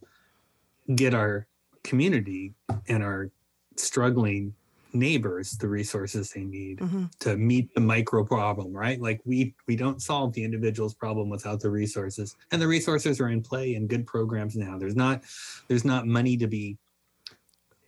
get 0.96 1.14
our 1.14 1.48
community 1.88 2.54
and 2.88 3.02
our 3.02 3.32
struggling 3.78 4.54
neighbors 4.94 5.52
the 5.58 5.68
resources 5.68 6.32
they 6.32 6.44
need 6.44 6.80
mm-hmm. 6.80 7.06
to 7.20 7.38
meet 7.38 7.74
the 7.74 7.80
micro 7.80 8.24
problem 8.24 8.74
right? 8.74 9.02
Like 9.02 9.22
we 9.26 9.54
we 9.68 9.76
don't 9.76 10.02
solve 10.02 10.34
the 10.34 10.44
individual's 10.44 10.94
problem 10.94 11.30
without 11.30 11.60
the 11.60 11.70
resources. 11.70 12.36
And 12.52 12.62
the 12.62 12.68
resources 12.68 13.20
are 13.20 13.30
in 13.30 13.42
play 13.42 13.76
in 13.76 13.88
good 13.88 14.06
programs 14.06 14.56
now. 14.56 14.78
There's 14.78 14.96
not 14.96 15.24
there's 15.68 15.86
not 15.86 16.08
money 16.08 16.38
to 16.38 16.48
be 16.48 16.78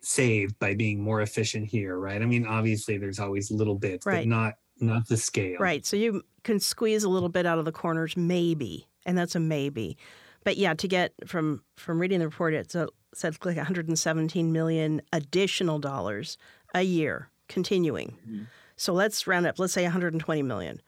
saved 0.02 0.58
by 0.60 0.74
being 0.74 1.02
more 1.02 1.22
efficient 1.22 1.68
here 1.68 1.97
right? 1.97 2.22
I 2.22 2.26
mean 2.26 2.45
obviously 2.45 2.97
there's 2.97 3.20
always 3.20 3.52
little 3.52 3.76
bits 3.76 4.06
right. 4.06 4.22
but 4.22 4.28
not 4.28 4.54
not 4.80 5.08
the 5.08 5.18
scale. 5.18 5.60
Right. 5.60 5.86
So 5.86 5.97
you 5.97 6.24
can 6.43 6.60
squeeze 6.60 7.04
a 7.04 7.10
little 7.10 7.30
bit 7.30 7.45
out 7.45 7.60
of 7.60 7.66
the 7.66 7.72
corners 7.72 8.16
maybe 8.16 8.88
and 9.06 9.18
that's 9.18 9.36
a 9.36 9.39
maybe. 9.39 9.97
But 10.43 10.58
yeah 10.58 10.74
to 10.74 10.88
get 10.88 11.14
from 11.26 11.64
from 11.76 12.00
reading 12.00 12.20
the 12.20 12.28
report 12.28 12.54
it's 12.54 12.76
a 12.76 12.89
said 13.14 13.36
like 13.43 13.57
117 13.57 14.51
million 14.51 15.01
additional 15.12 15.80
dollars 15.80 16.38
a 16.74 16.82
year 16.82 17.30
continuing. 17.47 18.18
Mm-hmm. 18.28 18.43
So 18.76 18.93
let's 18.93 19.28
round 19.28 19.45
up. 19.45 19.60
Let's 19.60 19.74
say 19.74 19.84
120 19.84 20.41
million. 20.43 20.82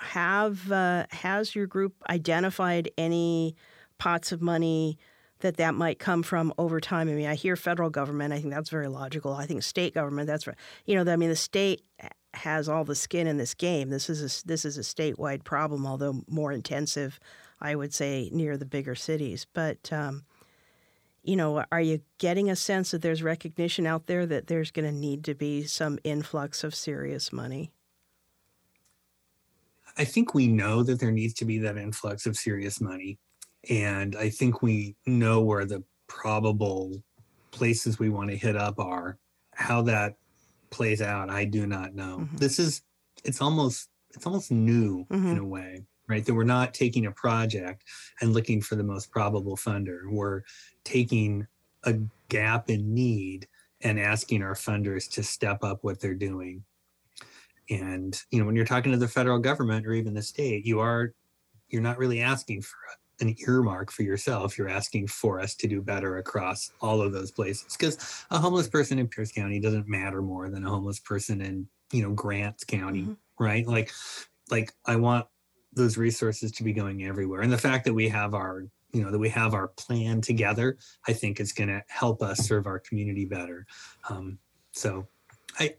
Have 0.00 0.72
uh, 0.72 1.06
has 1.10 1.54
your 1.54 1.66
group 1.66 1.94
identified 2.10 2.90
any 2.98 3.54
pots 3.98 4.32
of 4.32 4.42
money 4.42 4.98
that 5.40 5.56
that 5.56 5.74
might 5.74 5.98
come 5.98 6.22
from 6.22 6.52
over 6.58 6.80
time? 6.80 7.08
I 7.08 7.12
mean, 7.12 7.26
I 7.26 7.34
hear 7.34 7.56
federal 7.56 7.90
government. 7.90 8.32
I 8.32 8.40
think 8.40 8.52
that's 8.52 8.70
very 8.70 8.88
logical. 8.88 9.34
I 9.34 9.46
think 9.46 9.62
state 9.62 9.94
government. 9.94 10.26
That's 10.26 10.46
right. 10.46 10.56
You 10.84 11.02
know, 11.02 11.10
I 11.10 11.16
mean, 11.16 11.28
the 11.28 11.36
state 11.36 11.82
has 12.34 12.68
all 12.68 12.84
the 12.84 12.94
skin 12.94 13.26
in 13.26 13.36
this 13.36 13.54
game. 13.54 13.90
This 13.90 14.10
is 14.10 14.42
a, 14.42 14.46
this 14.46 14.64
is 14.64 14.76
a 14.78 14.82
statewide 14.82 15.44
problem, 15.44 15.86
although 15.86 16.22
more 16.28 16.52
intensive, 16.52 17.18
I 17.60 17.74
would 17.74 17.94
say, 17.94 18.30
near 18.32 18.56
the 18.56 18.64
bigger 18.64 18.94
cities. 18.94 19.46
But 19.52 19.92
um, 19.92 20.24
you 21.22 21.36
know, 21.36 21.64
are 21.72 21.80
you 21.80 22.00
getting 22.18 22.50
a 22.50 22.56
sense 22.56 22.92
that 22.92 23.02
there's 23.02 23.22
recognition 23.22 23.86
out 23.86 24.06
there 24.06 24.26
that 24.26 24.46
there's 24.46 24.70
going 24.70 24.86
to 24.86 24.96
need 24.96 25.24
to 25.24 25.34
be 25.34 25.64
some 25.64 25.98
influx 26.04 26.62
of 26.62 26.74
serious 26.74 27.32
money? 27.32 27.72
I 29.98 30.04
think 30.04 30.34
we 30.34 30.46
know 30.46 30.82
that 30.82 31.00
there 31.00 31.10
needs 31.10 31.34
to 31.34 31.44
be 31.44 31.58
that 31.58 31.76
influx 31.76 32.26
of 32.26 32.36
serious 32.36 32.80
money. 32.80 33.18
And 33.68 34.14
I 34.14 34.30
think 34.30 34.62
we 34.62 34.94
know 35.06 35.40
where 35.40 35.64
the 35.64 35.82
probable 36.06 37.02
places 37.50 37.98
we 37.98 38.10
want 38.10 38.30
to 38.30 38.36
hit 38.36 38.56
up 38.56 38.78
are. 38.78 39.18
How 39.54 39.82
that 39.82 40.16
plays 40.70 41.00
out, 41.00 41.30
I 41.30 41.44
do 41.44 41.66
not 41.66 41.94
know. 41.94 42.18
Mm-hmm. 42.20 42.36
This 42.36 42.58
is 42.58 42.82
it's 43.24 43.40
almost 43.40 43.88
it's 44.14 44.26
almost 44.26 44.50
new 44.50 45.06
mm-hmm. 45.06 45.28
in 45.28 45.38
a 45.38 45.44
way, 45.44 45.84
right? 46.08 46.24
That 46.24 46.34
we're 46.34 46.44
not 46.44 46.74
taking 46.74 47.06
a 47.06 47.12
project 47.12 47.84
and 48.20 48.32
looking 48.32 48.60
for 48.60 48.76
the 48.76 48.84
most 48.84 49.10
probable 49.10 49.56
funder. 49.56 50.00
We're 50.08 50.42
taking 50.84 51.46
a 51.84 51.94
gap 52.28 52.70
in 52.70 52.94
need 52.94 53.48
and 53.82 53.98
asking 53.98 54.42
our 54.42 54.54
funders 54.54 55.10
to 55.12 55.22
step 55.22 55.62
up 55.62 55.78
what 55.82 56.00
they're 56.00 56.14
doing. 56.14 56.64
And 57.68 58.20
you 58.30 58.38
know, 58.38 58.46
when 58.46 58.56
you're 58.56 58.64
talking 58.64 58.92
to 58.92 58.98
the 58.98 59.08
federal 59.08 59.38
government 59.38 59.86
or 59.86 59.92
even 59.92 60.14
the 60.14 60.22
state, 60.22 60.64
you 60.64 60.80
are 60.80 61.12
you're 61.68 61.82
not 61.82 61.98
really 61.98 62.20
asking 62.20 62.62
for 62.62 62.76
an 63.20 63.34
earmark 63.46 63.90
for 63.90 64.02
yourself. 64.02 64.56
You're 64.56 64.68
asking 64.68 65.08
for 65.08 65.40
us 65.40 65.54
to 65.56 65.66
do 65.66 65.80
better 65.80 66.18
across 66.18 66.70
all 66.80 67.00
of 67.00 67.12
those 67.12 67.30
places 67.30 67.76
because 67.76 68.24
a 68.30 68.38
homeless 68.38 68.68
person 68.68 68.98
in 68.98 69.08
Pierce 69.08 69.32
County 69.32 69.58
doesn't 69.58 69.88
matter 69.88 70.22
more 70.22 70.50
than 70.50 70.64
a 70.64 70.70
homeless 70.70 71.00
person 71.00 71.40
in 71.40 71.66
you 71.92 72.02
know 72.02 72.12
Grants 72.12 72.64
County, 72.64 73.02
mm-hmm. 73.02 73.44
right? 73.44 73.66
Like, 73.66 73.90
like 74.50 74.72
I 74.86 74.96
want 74.96 75.26
those 75.76 75.96
resources 75.96 76.50
to 76.52 76.64
be 76.64 76.72
going 76.72 77.04
everywhere, 77.04 77.42
and 77.42 77.52
the 77.52 77.58
fact 77.58 77.84
that 77.84 77.94
we 77.94 78.08
have 78.08 78.34
our 78.34 78.64
you 78.92 79.02
know 79.02 79.10
that 79.10 79.18
we 79.18 79.28
have 79.28 79.54
our 79.54 79.68
plan 79.68 80.20
together, 80.20 80.78
I 81.06 81.12
think 81.12 81.38
is 81.38 81.52
going 81.52 81.68
to 81.68 81.82
help 81.88 82.22
us 82.22 82.38
serve 82.38 82.66
our 82.66 82.78
community 82.78 83.26
better. 83.26 83.66
Um, 84.08 84.38
so, 84.72 85.06
I 85.58 85.74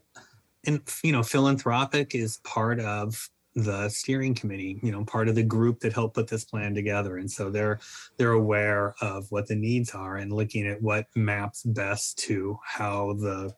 and 0.66 0.80
you 1.02 1.12
know 1.12 1.22
philanthropic 1.22 2.14
is 2.14 2.38
part 2.38 2.80
of 2.80 3.28
the 3.54 3.88
steering 3.88 4.34
committee 4.34 4.78
you 4.84 4.92
know 4.92 5.04
part 5.04 5.28
of 5.28 5.34
the 5.34 5.42
group 5.42 5.80
that 5.80 5.92
helped 5.92 6.14
put 6.14 6.28
this 6.28 6.44
plan 6.44 6.74
together. 6.74 7.16
And 7.16 7.30
so 7.30 7.50
they're 7.50 7.80
they're 8.16 8.32
aware 8.32 8.94
of 9.00 9.26
what 9.30 9.48
the 9.48 9.56
needs 9.56 9.94
are 9.94 10.16
and 10.16 10.32
looking 10.32 10.66
at 10.66 10.80
what 10.80 11.06
maps 11.16 11.62
best 11.64 12.18
to 12.20 12.58
how 12.64 13.14
the 13.14 13.52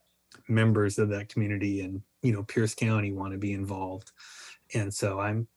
members 0.48 0.98
of 0.98 1.10
that 1.10 1.28
community 1.28 1.82
and 1.82 2.00
you 2.22 2.32
know 2.32 2.42
pierce 2.44 2.74
county 2.74 3.12
want 3.12 3.32
to 3.32 3.38
be 3.38 3.52
involved. 3.52 4.12
And 4.74 4.94
so 4.94 5.20
i'm 5.20 5.48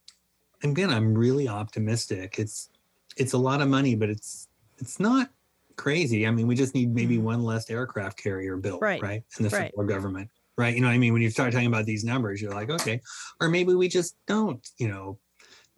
again 0.63 0.89
i'm 0.89 1.13
really 1.13 1.47
optimistic 1.47 2.35
it's 2.37 2.69
it's 3.17 3.33
a 3.33 3.37
lot 3.37 3.61
of 3.61 3.67
money 3.67 3.95
but 3.95 4.09
it's 4.09 4.47
it's 4.77 4.99
not 4.99 5.29
crazy 5.75 6.27
i 6.27 6.31
mean 6.31 6.47
we 6.47 6.55
just 6.55 6.75
need 6.75 6.93
maybe 6.93 7.15
mm-hmm. 7.15 7.25
one 7.25 7.43
less 7.43 7.69
aircraft 7.69 8.21
carrier 8.21 8.57
built 8.57 8.81
right, 8.81 9.01
right 9.01 9.23
in 9.37 9.43
the 9.43 9.49
federal 9.49 9.83
right. 9.83 9.87
government 9.87 10.29
right? 10.57 10.75
You 10.75 10.81
know 10.81 10.87
what 10.87 10.93
I 10.93 10.97
mean? 10.97 11.13
When 11.13 11.21
you 11.21 11.29
start 11.29 11.51
talking 11.51 11.67
about 11.67 11.85
these 11.85 12.03
numbers, 12.03 12.41
you're 12.41 12.53
like, 12.53 12.69
okay, 12.69 13.01
or 13.41 13.49
maybe 13.49 13.73
we 13.73 13.87
just 13.87 14.15
don't, 14.27 14.65
you 14.77 14.87
know, 14.87 15.19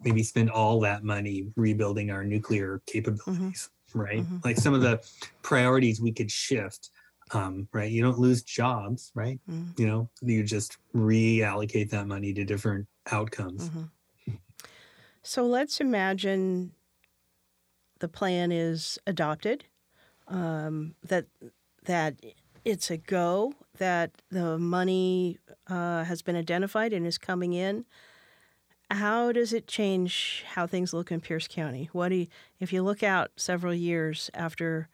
maybe 0.02 0.22
spend 0.22 0.50
all 0.50 0.80
that 0.80 1.04
money 1.04 1.48
rebuilding 1.56 2.10
our 2.10 2.24
nuclear 2.24 2.82
capabilities, 2.86 3.70
mm-hmm. 3.90 3.98
right? 3.98 4.20
Mm-hmm. 4.20 4.38
Like 4.44 4.58
some 4.58 4.74
of 4.74 4.82
the 4.82 5.00
priorities 5.42 6.00
we 6.00 6.12
could 6.12 6.30
shift, 6.30 6.90
um, 7.32 7.68
right? 7.72 7.90
You 7.90 8.02
don't 8.02 8.18
lose 8.18 8.42
jobs, 8.42 9.10
right? 9.14 9.40
Mm-hmm. 9.50 9.80
You 9.80 9.86
know, 9.86 10.10
you 10.20 10.42
just 10.42 10.76
reallocate 10.94 11.90
that 11.90 12.06
money 12.06 12.32
to 12.34 12.44
different 12.44 12.86
outcomes. 13.10 13.70
So 15.26 15.44
let's 15.44 15.80
imagine 15.80 16.70
the 17.98 18.06
plan 18.06 18.52
is 18.52 18.96
adopted, 19.08 19.64
um, 20.28 20.94
that 21.02 21.26
that 21.86 22.14
it's 22.64 22.92
a 22.92 22.96
go 22.96 23.52
that 23.78 24.12
the 24.30 24.56
money 24.56 25.38
uh, 25.66 26.04
has 26.04 26.22
been 26.22 26.36
identified 26.36 26.92
and 26.92 27.04
is 27.04 27.18
coming 27.18 27.54
in. 27.54 27.86
How 28.88 29.32
does 29.32 29.52
it 29.52 29.66
change 29.66 30.44
how 30.54 30.64
things 30.64 30.94
look 30.94 31.10
in 31.10 31.20
Pierce 31.20 31.48
County? 31.48 31.90
What 31.90 32.10
do 32.10 32.14
you, 32.14 32.26
if 32.60 32.72
you 32.72 32.84
look 32.84 33.02
out 33.02 33.32
several 33.34 33.74
years 33.74 34.30
after 34.32 34.88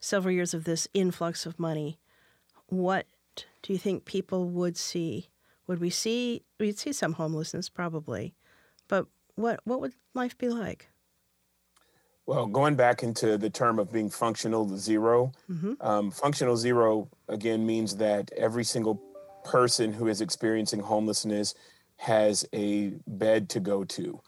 several 0.00 0.34
years 0.34 0.52
of 0.52 0.64
this 0.64 0.88
influx 0.94 1.46
of 1.46 1.60
money? 1.60 2.00
What 2.66 3.06
do 3.62 3.72
you 3.72 3.78
think 3.78 4.04
people 4.04 4.48
would 4.48 4.76
see? 4.76 5.30
Would 5.68 5.78
we 5.78 5.90
see 5.90 6.42
we'd 6.58 6.76
see 6.76 6.92
some 6.92 7.12
homelessness 7.12 7.68
probably, 7.68 8.34
but 8.88 9.06
what 9.36 9.60
what 9.64 9.80
would 9.80 9.94
life 10.14 10.36
be 10.36 10.48
like? 10.48 10.88
Well, 12.26 12.46
going 12.46 12.74
back 12.74 13.04
into 13.04 13.38
the 13.38 13.50
term 13.50 13.78
of 13.78 13.92
being 13.92 14.10
functional 14.10 14.76
0 14.76 15.32
mm-hmm. 15.48 15.74
um, 15.80 16.10
functional 16.10 16.56
zero 16.56 17.08
again 17.28 17.64
means 17.64 17.96
that 17.96 18.32
every 18.36 18.64
single 18.64 19.00
person 19.44 19.92
who 19.92 20.08
is 20.08 20.20
experiencing 20.20 20.80
homelessness 20.80 21.54
has 21.98 22.44
a 22.52 22.94
bed 23.06 23.48
to 23.50 23.60
go 23.60 23.84
to. 23.84 24.20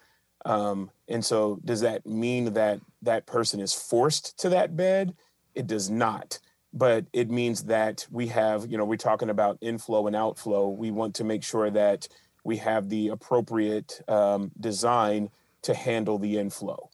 Um, 0.44 0.90
and 1.08 1.24
so, 1.24 1.58
does 1.64 1.80
that 1.80 2.06
mean 2.06 2.52
that 2.54 2.80
that 3.02 3.26
person 3.26 3.60
is 3.60 3.74
forced 3.74 4.38
to 4.38 4.48
that 4.50 4.76
bed? 4.76 5.14
It 5.54 5.66
does 5.66 5.90
not. 5.90 6.38
But 6.72 7.06
it 7.12 7.30
means 7.30 7.64
that 7.64 8.06
we 8.10 8.28
have, 8.28 8.70
you 8.70 8.78
know, 8.78 8.84
we're 8.84 8.96
talking 8.96 9.30
about 9.30 9.58
inflow 9.60 10.06
and 10.06 10.14
outflow. 10.14 10.68
We 10.68 10.90
want 10.90 11.14
to 11.16 11.24
make 11.24 11.42
sure 11.42 11.70
that 11.70 12.06
we 12.48 12.56
have 12.56 12.88
the 12.88 13.08
appropriate 13.08 14.00
um, 14.08 14.50
design 14.58 15.28
to 15.60 15.74
handle 15.74 16.18
the 16.18 16.38
inflow. 16.38 16.88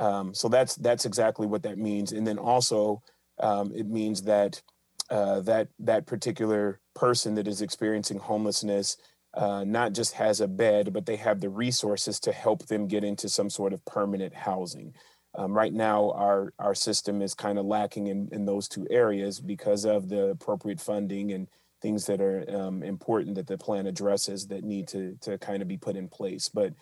Um, 0.00 0.34
so 0.34 0.48
that's 0.48 0.74
that's 0.74 1.06
exactly 1.06 1.46
what 1.46 1.62
that 1.62 1.78
means. 1.78 2.10
And 2.10 2.26
then 2.26 2.38
also 2.38 3.02
um, 3.38 3.72
it 3.72 3.86
means 3.86 4.22
that 4.22 4.60
uh, 5.08 5.40
that 5.42 5.68
that 5.78 6.06
particular 6.06 6.80
person 6.94 7.36
that 7.36 7.46
is 7.46 7.62
experiencing 7.62 8.18
homelessness 8.18 8.96
uh, 9.34 9.62
not 9.62 9.92
just 9.92 10.14
has 10.14 10.40
a 10.40 10.48
bed, 10.48 10.92
but 10.92 11.06
they 11.06 11.16
have 11.16 11.40
the 11.40 11.50
resources 11.50 12.18
to 12.20 12.32
help 12.32 12.66
them 12.66 12.88
get 12.88 13.04
into 13.04 13.28
some 13.28 13.48
sort 13.48 13.72
of 13.72 13.84
permanent 13.84 14.34
housing. 14.34 14.92
Um, 15.36 15.52
right 15.52 15.72
now, 15.72 16.10
our 16.12 16.52
our 16.58 16.74
system 16.74 17.22
is 17.22 17.32
kind 17.32 17.58
of 17.60 17.64
lacking 17.64 18.08
in, 18.08 18.28
in 18.32 18.44
those 18.44 18.66
two 18.66 18.88
areas 18.90 19.38
because 19.38 19.84
of 19.84 20.08
the 20.08 20.30
appropriate 20.30 20.80
funding 20.80 21.30
and 21.30 21.46
things 21.82 22.06
that 22.06 22.20
are 22.20 22.44
um, 22.48 22.82
important 22.82 23.36
that 23.36 23.46
the 23.46 23.58
plan 23.58 23.86
addresses 23.86 24.46
that 24.48 24.64
need 24.64 24.88
to 24.88 25.16
to 25.22 25.38
kind 25.38 25.62
of 25.62 25.68
be 25.68 25.76
put 25.76 25.96
in 25.96 26.08
place. 26.08 26.48
But 26.48 26.72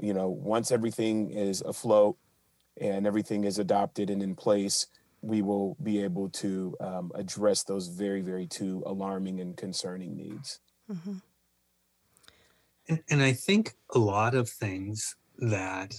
you 0.00 0.12
know, 0.12 0.28
once 0.28 0.70
everything 0.70 1.30
is 1.30 1.62
afloat, 1.62 2.16
and 2.80 3.06
everything 3.06 3.44
is 3.44 3.58
adopted 3.58 4.10
and 4.10 4.22
in 4.22 4.34
place, 4.34 4.86
we 5.22 5.42
will 5.42 5.76
be 5.82 6.02
able 6.02 6.28
to 6.28 6.76
um, 6.80 7.10
address 7.14 7.62
those 7.62 7.88
very, 7.88 8.20
very 8.20 8.46
two 8.46 8.82
alarming 8.86 9.40
and 9.40 9.56
concerning 9.56 10.16
needs. 10.16 10.60
Mm-hmm. 10.90 11.16
And, 12.88 13.02
and 13.10 13.22
I 13.22 13.32
think 13.32 13.74
a 13.94 13.98
lot 13.98 14.34
of 14.34 14.48
things 14.48 15.16
that 15.38 15.94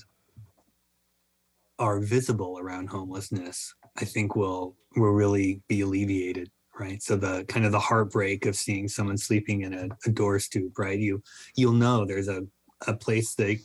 are 1.80 2.00
visible 2.00 2.58
around 2.60 2.88
homelessness, 2.90 3.74
I 3.98 4.06
think 4.06 4.36
will 4.36 4.76
will 4.96 5.12
really 5.12 5.62
be 5.68 5.82
alleviated 5.82 6.50
right? 6.80 7.02
So 7.02 7.16
the 7.16 7.46
kind 7.48 7.66
of 7.66 7.72
the 7.72 7.80
heartbreak 7.80 8.46
of 8.46 8.56
seeing 8.56 8.88
someone 8.88 9.18
sleeping 9.18 9.62
in 9.62 9.74
a, 9.74 9.90
a 10.06 10.12
door 10.12 10.40
stoop 10.40 10.78
right? 10.78 11.00
You 11.00 11.22
you'll 11.56 11.74
know 11.74 12.06
there's 12.06 12.28
a 12.28 12.46
a 12.88 12.94
place 12.94 13.34
that 13.36 13.58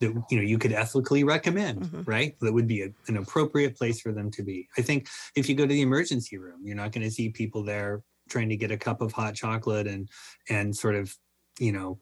that 0.00 0.24
you 0.30 0.36
know 0.36 0.42
you 0.42 0.58
could 0.58 0.72
ethically 0.72 1.24
recommend 1.24 1.82
mm-hmm. 1.82 2.02
right? 2.02 2.38
That 2.40 2.52
would 2.52 2.68
be 2.68 2.82
a, 2.82 2.88
an 3.08 3.16
appropriate 3.16 3.76
place 3.76 4.00
for 4.00 4.12
them 4.12 4.30
to 4.32 4.42
be. 4.42 4.68
I 4.76 4.82
think 4.82 5.08
if 5.34 5.48
you 5.48 5.54
go 5.54 5.66
to 5.66 5.74
the 5.74 5.82
emergency 5.82 6.38
room 6.38 6.60
you're 6.64 6.76
not 6.76 6.92
going 6.92 7.04
to 7.04 7.10
see 7.10 7.30
people 7.30 7.64
there 7.64 8.02
trying 8.28 8.48
to 8.50 8.56
get 8.56 8.70
a 8.70 8.76
cup 8.76 9.00
of 9.00 9.12
hot 9.12 9.34
chocolate 9.34 9.86
and 9.86 10.08
and 10.48 10.76
sort 10.76 10.94
of 10.94 11.14
you 11.58 11.72
know 11.72 11.98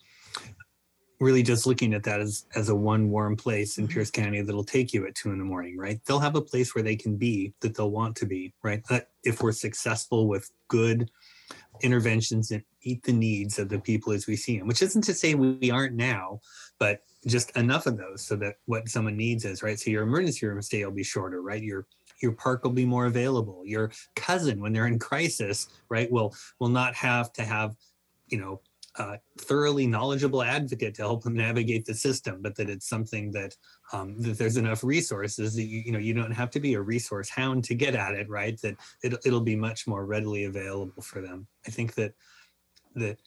really 1.21 1.43
just 1.43 1.67
looking 1.67 1.95
at 1.95 2.03
that 2.05 2.21
as 2.21 2.47
as 2.55 2.69
a 2.69 2.75
one 2.75 3.11
warm 3.11 3.37
place 3.37 3.79
in 3.79 3.85
mm-hmm. 3.85 3.95
Pierce 3.95 4.11
County 4.11 4.41
that'll 4.43 4.65
take 4.65 4.93
you 4.93 5.07
at 5.07 5.15
two 5.15 5.31
in 5.31 5.39
the 5.39 5.45
morning, 5.45 5.77
right? 5.77 6.01
They'll 6.05 6.19
have 6.19 6.37
a 6.37 6.43
place 6.43 6.75
where 6.75 6.85
they 6.85 6.97
can 6.97 7.17
be 7.17 7.55
that 7.61 7.75
they'll 7.75 7.91
want 7.91 8.17
to 8.17 8.27
be, 8.27 8.53
right? 8.63 8.83
That 8.89 9.09
if 9.25 9.43
we're 9.43 9.53
successful 9.53 10.29
with 10.29 10.51
good 10.69 11.11
interventions 11.83 12.51
and 12.51 12.63
meet 12.85 13.03
the 13.03 13.13
needs 13.13 13.59
of 13.59 13.69
the 13.69 13.79
people 13.79 14.13
as 14.13 14.27
we 14.27 14.37
see 14.37 14.59
them, 14.59 14.67
which 14.67 14.83
isn't 14.83 15.03
to 15.03 15.15
say 15.15 15.35
we 15.35 15.71
aren't 15.71 15.95
now, 15.95 16.41
but 16.79 17.03
just 17.27 17.55
enough 17.57 17.87
of 17.87 17.99
those 17.99 18.25
so 18.25 18.37
that 18.37 18.55
what 18.67 18.89
someone 18.89 19.17
needs 19.17 19.45
is 19.45 19.63
right. 19.63 19.79
So 19.79 19.91
your 19.91 20.03
emergency 20.03 20.47
room 20.47 20.61
stay 20.63 20.85
will 20.85 20.93
be 20.93 21.03
shorter, 21.03 21.43
right? 21.43 21.63
Your 21.63 21.87
your 22.21 22.33
park 22.33 22.65
will 22.65 22.73
be 22.73 22.87
more 22.87 23.07
available 23.07 23.63
your 23.65 23.91
cousin 24.15 24.61
when 24.61 24.73
they're 24.73 24.87
in 24.87 24.99
crisis 24.99 25.69
right 25.89 26.11
will 26.11 26.35
will 26.61 26.69
not 26.69 26.95
have 26.95 27.33
to 27.33 27.45
have 27.45 27.75
you 28.29 28.39
know 28.39 28.61
a 28.99 29.19
thoroughly 29.39 29.87
knowledgeable 29.87 30.43
advocate 30.43 30.95
to 30.95 31.03
help 31.03 31.23
them 31.23 31.35
navigate 31.35 31.85
the 31.85 31.95
system 31.95 32.41
but 32.41 32.55
that 32.55 32.71
it's 32.71 32.89
something 32.89 33.31
that 33.31 33.55
um, 33.93 34.21
that 34.23 34.39
there's 34.39 34.57
enough 34.57 34.83
resources 34.83 35.55
that 35.55 35.65
you 35.65 35.81
you 35.87 35.93
know 35.93 35.99
you 35.99 36.15
don't 36.15 36.33
have 36.33 36.51
to 36.51 36.61
be 36.61 36.75
a 36.75 36.81
resource 36.81 37.29
hound 37.29 37.65
to 37.65 37.75
get 37.75 37.95
at 37.95 38.15
it 38.15 38.29
right? 38.29 38.61
That 38.63 38.77
it, 39.03 39.15
it'll 39.25 39.41
be 39.41 39.57
much 39.57 39.87
more 39.87 40.07
readily 40.07 40.45
available 40.45 41.03
for 41.03 41.21
them. 41.21 41.47
I 41.67 41.71
think 41.71 41.95
that 41.95 42.15
that 42.95 43.19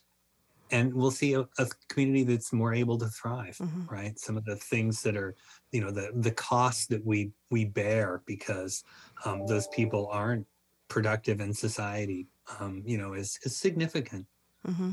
and 0.72 0.94
we'll 0.94 1.10
see 1.12 1.34
a, 1.34 1.42
a 1.58 1.68
community 1.88 2.24
that's 2.24 2.54
more 2.54 2.74
able 2.74 2.98
to 3.00 3.08
thrive 3.08 3.58
Mhm. 3.58 3.90
right? 3.90 4.20
Some 4.20 4.38
of 4.38 4.46
the 4.46 4.56
things 4.56 5.02
that 5.04 5.16
are 5.16 5.36
you 5.72 5.82
know 5.82 5.92
the 5.92 6.12
the 6.16 6.32
costs 6.32 6.88
that 6.88 7.06
we 7.06 7.32
we 7.52 7.66
bear 7.66 8.22
because 8.26 8.84
um, 9.26 9.46
those 9.48 9.68
people 9.68 10.08
aren't 10.12 10.48
productive 10.88 11.40
in 11.40 11.54
society 11.54 12.28
um, 12.60 12.82
you 12.86 12.98
know 12.98 13.14
is 13.14 13.40
is 13.44 13.56
significant. 13.56 14.26
Hmm 14.66 14.92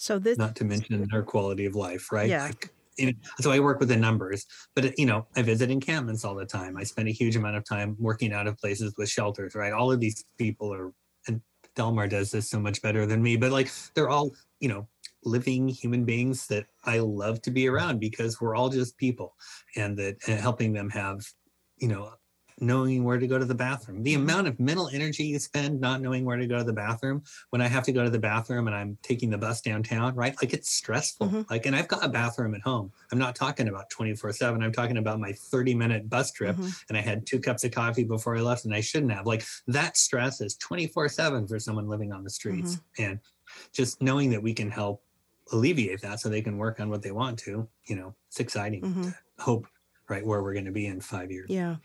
So 0.00 0.18
this, 0.18 0.38
not 0.38 0.56
to 0.56 0.64
mention 0.64 1.06
their 1.10 1.22
quality 1.22 1.66
of 1.66 1.74
life 1.74 2.10
right? 2.10 2.30
Yeah. 2.30 2.44
like, 2.44 2.72
you 2.96 3.08
know, 3.08 3.12
so 3.38 3.50
i 3.50 3.60
work 3.60 3.80
with 3.80 3.90
the 3.90 3.96
numbers 3.96 4.46
but 4.74 4.98
you 4.98 5.04
know 5.04 5.26
i 5.36 5.42
visit 5.42 5.70
encampments 5.70 6.24
all 6.24 6.34
the 6.34 6.46
time. 6.46 6.78
I 6.78 6.84
spend 6.84 7.08
a 7.08 7.12
huge 7.12 7.36
amount 7.36 7.56
of 7.56 7.64
time 7.66 7.96
working 7.98 8.32
out 8.32 8.46
of 8.46 8.56
places 8.56 8.94
with 8.96 9.10
shelters 9.10 9.54
right? 9.54 9.74
All 9.74 9.92
of 9.92 10.00
these 10.00 10.24
people 10.38 10.72
are 10.72 10.94
and 11.26 11.42
delmar 11.76 12.08
does 12.08 12.30
this 12.30 12.48
so 12.48 12.58
much 12.58 12.80
better 12.80 13.04
than 13.04 13.22
me 13.22 13.36
but 13.36 13.52
like 13.52 13.70
they're 13.94 14.08
all 14.08 14.30
you 14.58 14.70
know 14.70 14.88
living 15.22 15.68
human 15.68 16.06
beings 16.06 16.46
that 16.46 16.64
i 16.86 16.98
love 16.98 17.42
to 17.42 17.50
be 17.50 17.68
around 17.68 18.00
because 18.00 18.40
we're 18.40 18.56
all 18.56 18.70
just 18.70 18.96
people 18.96 19.36
and 19.76 19.98
that 19.98 20.16
and 20.26 20.40
helping 20.40 20.72
them 20.72 20.88
have 20.88 21.20
you 21.76 21.88
know 21.88 22.10
knowing 22.60 23.04
where 23.04 23.18
to 23.18 23.26
go 23.26 23.38
to 23.38 23.44
the 23.44 23.54
bathroom. 23.54 24.02
The 24.02 24.14
amount 24.14 24.46
of 24.48 24.60
mental 24.60 24.88
energy 24.88 25.24
you 25.24 25.38
spend 25.38 25.80
not 25.80 26.00
knowing 26.00 26.24
where 26.24 26.36
to 26.36 26.46
go 26.46 26.58
to 26.58 26.64
the 26.64 26.72
bathroom 26.72 27.22
when 27.50 27.60
i 27.62 27.66
have 27.68 27.84
to 27.84 27.92
go 27.92 28.04
to 28.04 28.10
the 28.10 28.18
bathroom 28.18 28.66
and 28.66 28.76
i'm 28.76 28.98
taking 29.02 29.30
the 29.30 29.38
bus 29.38 29.60
downtown 29.60 30.14
right? 30.14 30.34
Like 30.42 30.52
it's 30.52 30.70
stressful. 30.70 31.28
Mhm. 31.28 31.50
like 31.50 31.66
and 31.66 31.74
i've 31.74 31.88
got 31.88 32.04
a 32.04 32.08
bathroom 32.08 32.54
at 32.54 32.60
home. 32.62 32.92
I'm 33.12 33.18
not 33.18 33.34
talking 33.34 33.68
about 33.68 33.88
24 33.90 34.32
7 34.32 34.62
i'm 34.62 34.72
talking 34.72 34.96
about 34.98 35.18
my 35.20 35.32
30 35.32 35.74
minute 35.74 36.08
bus 36.10 36.30
trip 36.32 36.56
Mhm. 36.56 36.84
and 36.88 36.98
i 36.98 37.00
had 37.00 37.26
two 37.26 37.40
cups 37.40 37.64
of 37.64 37.70
coffee 37.72 38.04
before 38.04 38.36
i 38.36 38.40
left 38.40 38.64
and 38.64 38.74
i 38.74 38.80
shouldn't 38.80 39.12
have. 39.12 39.26
Like 39.26 39.44
that 39.66 39.96
stress 39.96 40.40
is 40.40 40.54
24 40.56 41.08
7 41.08 41.46
for 41.48 41.58
someone 41.58 41.88
living 41.88 42.12
on 42.12 42.24
the 42.24 42.30
streets 42.30 42.78
and 42.98 43.18
just 43.72 44.00
knowing 44.02 44.30
that 44.30 44.42
we 44.42 44.52
can 44.54 44.70
help 44.70 45.02
alleviate 45.52 46.00
that 46.02 46.20
so 46.20 46.28
they 46.28 46.42
can 46.42 46.56
work 46.58 46.78
on 46.78 46.88
what 46.90 47.02
they 47.02 47.10
want 47.10 47.38
to 47.40 47.66
you 47.86 47.96
know 47.96 48.14
it's 48.28 48.38
exciting. 48.40 48.82
Mhm. 48.82 49.14
hope 49.38 49.66
right 50.08 50.24
where 50.26 50.42
we're 50.42 50.52
going 50.54 50.64
to 50.64 50.72
be 50.72 50.86
in 50.86 51.00
five 51.00 51.30
years. 51.30 51.48
Yeah. 51.48 51.76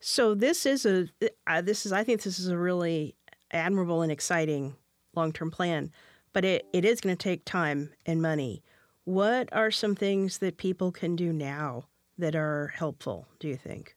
So 0.00 0.34
this 0.34 0.66
is 0.66 0.86
a 0.86 1.08
uh, 1.46 1.60
this 1.60 1.86
is 1.86 1.92
I 1.92 2.04
think 2.04 2.22
this 2.22 2.38
is 2.38 2.48
a 2.48 2.58
really 2.58 3.16
admirable 3.50 4.02
and 4.02 4.12
exciting 4.12 4.76
long 5.14 5.32
term 5.32 5.50
plan, 5.50 5.90
but 6.32 6.44
it, 6.44 6.66
it 6.72 6.84
is 6.84 7.00
going 7.00 7.16
to 7.16 7.22
take 7.22 7.44
time 7.44 7.90
and 8.06 8.22
money. 8.22 8.62
What 9.04 9.48
are 9.52 9.70
some 9.70 9.94
things 9.94 10.38
that 10.38 10.56
people 10.56 10.92
can 10.92 11.16
do 11.16 11.32
now 11.32 11.86
that 12.18 12.36
are 12.36 12.68
helpful? 12.68 13.26
Do 13.38 13.48
you 13.48 13.56
think? 13.56 13.96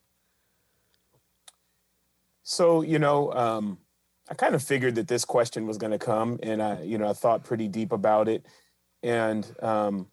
So, 2.44 2.82
you 2.82 3.00
know, 3.00 3.32
um, 3.34 3.78
I 4.30 4.34
kind 4.34 4.56
of 4.56 4.64
figured 4.64 4.96
that 4.96 5.08
this 5.08 5.26
question 5.26 5.68
was 5.68 5.78
going 5.78 5.92
to 5.92 6.00
come, 6.00 6.40
and 6.44 6.62
I, 6.62 6.82
you 6.82 6.98
know, 6.98 7.08
I 7.08 7.14
thought 7.14 7.44
pretty 7.44 7.68
deep 7.68 7.92
about 7.92 8.28
it. 8.28 8.46
And 9.02 9.50
um, 9.62 10.08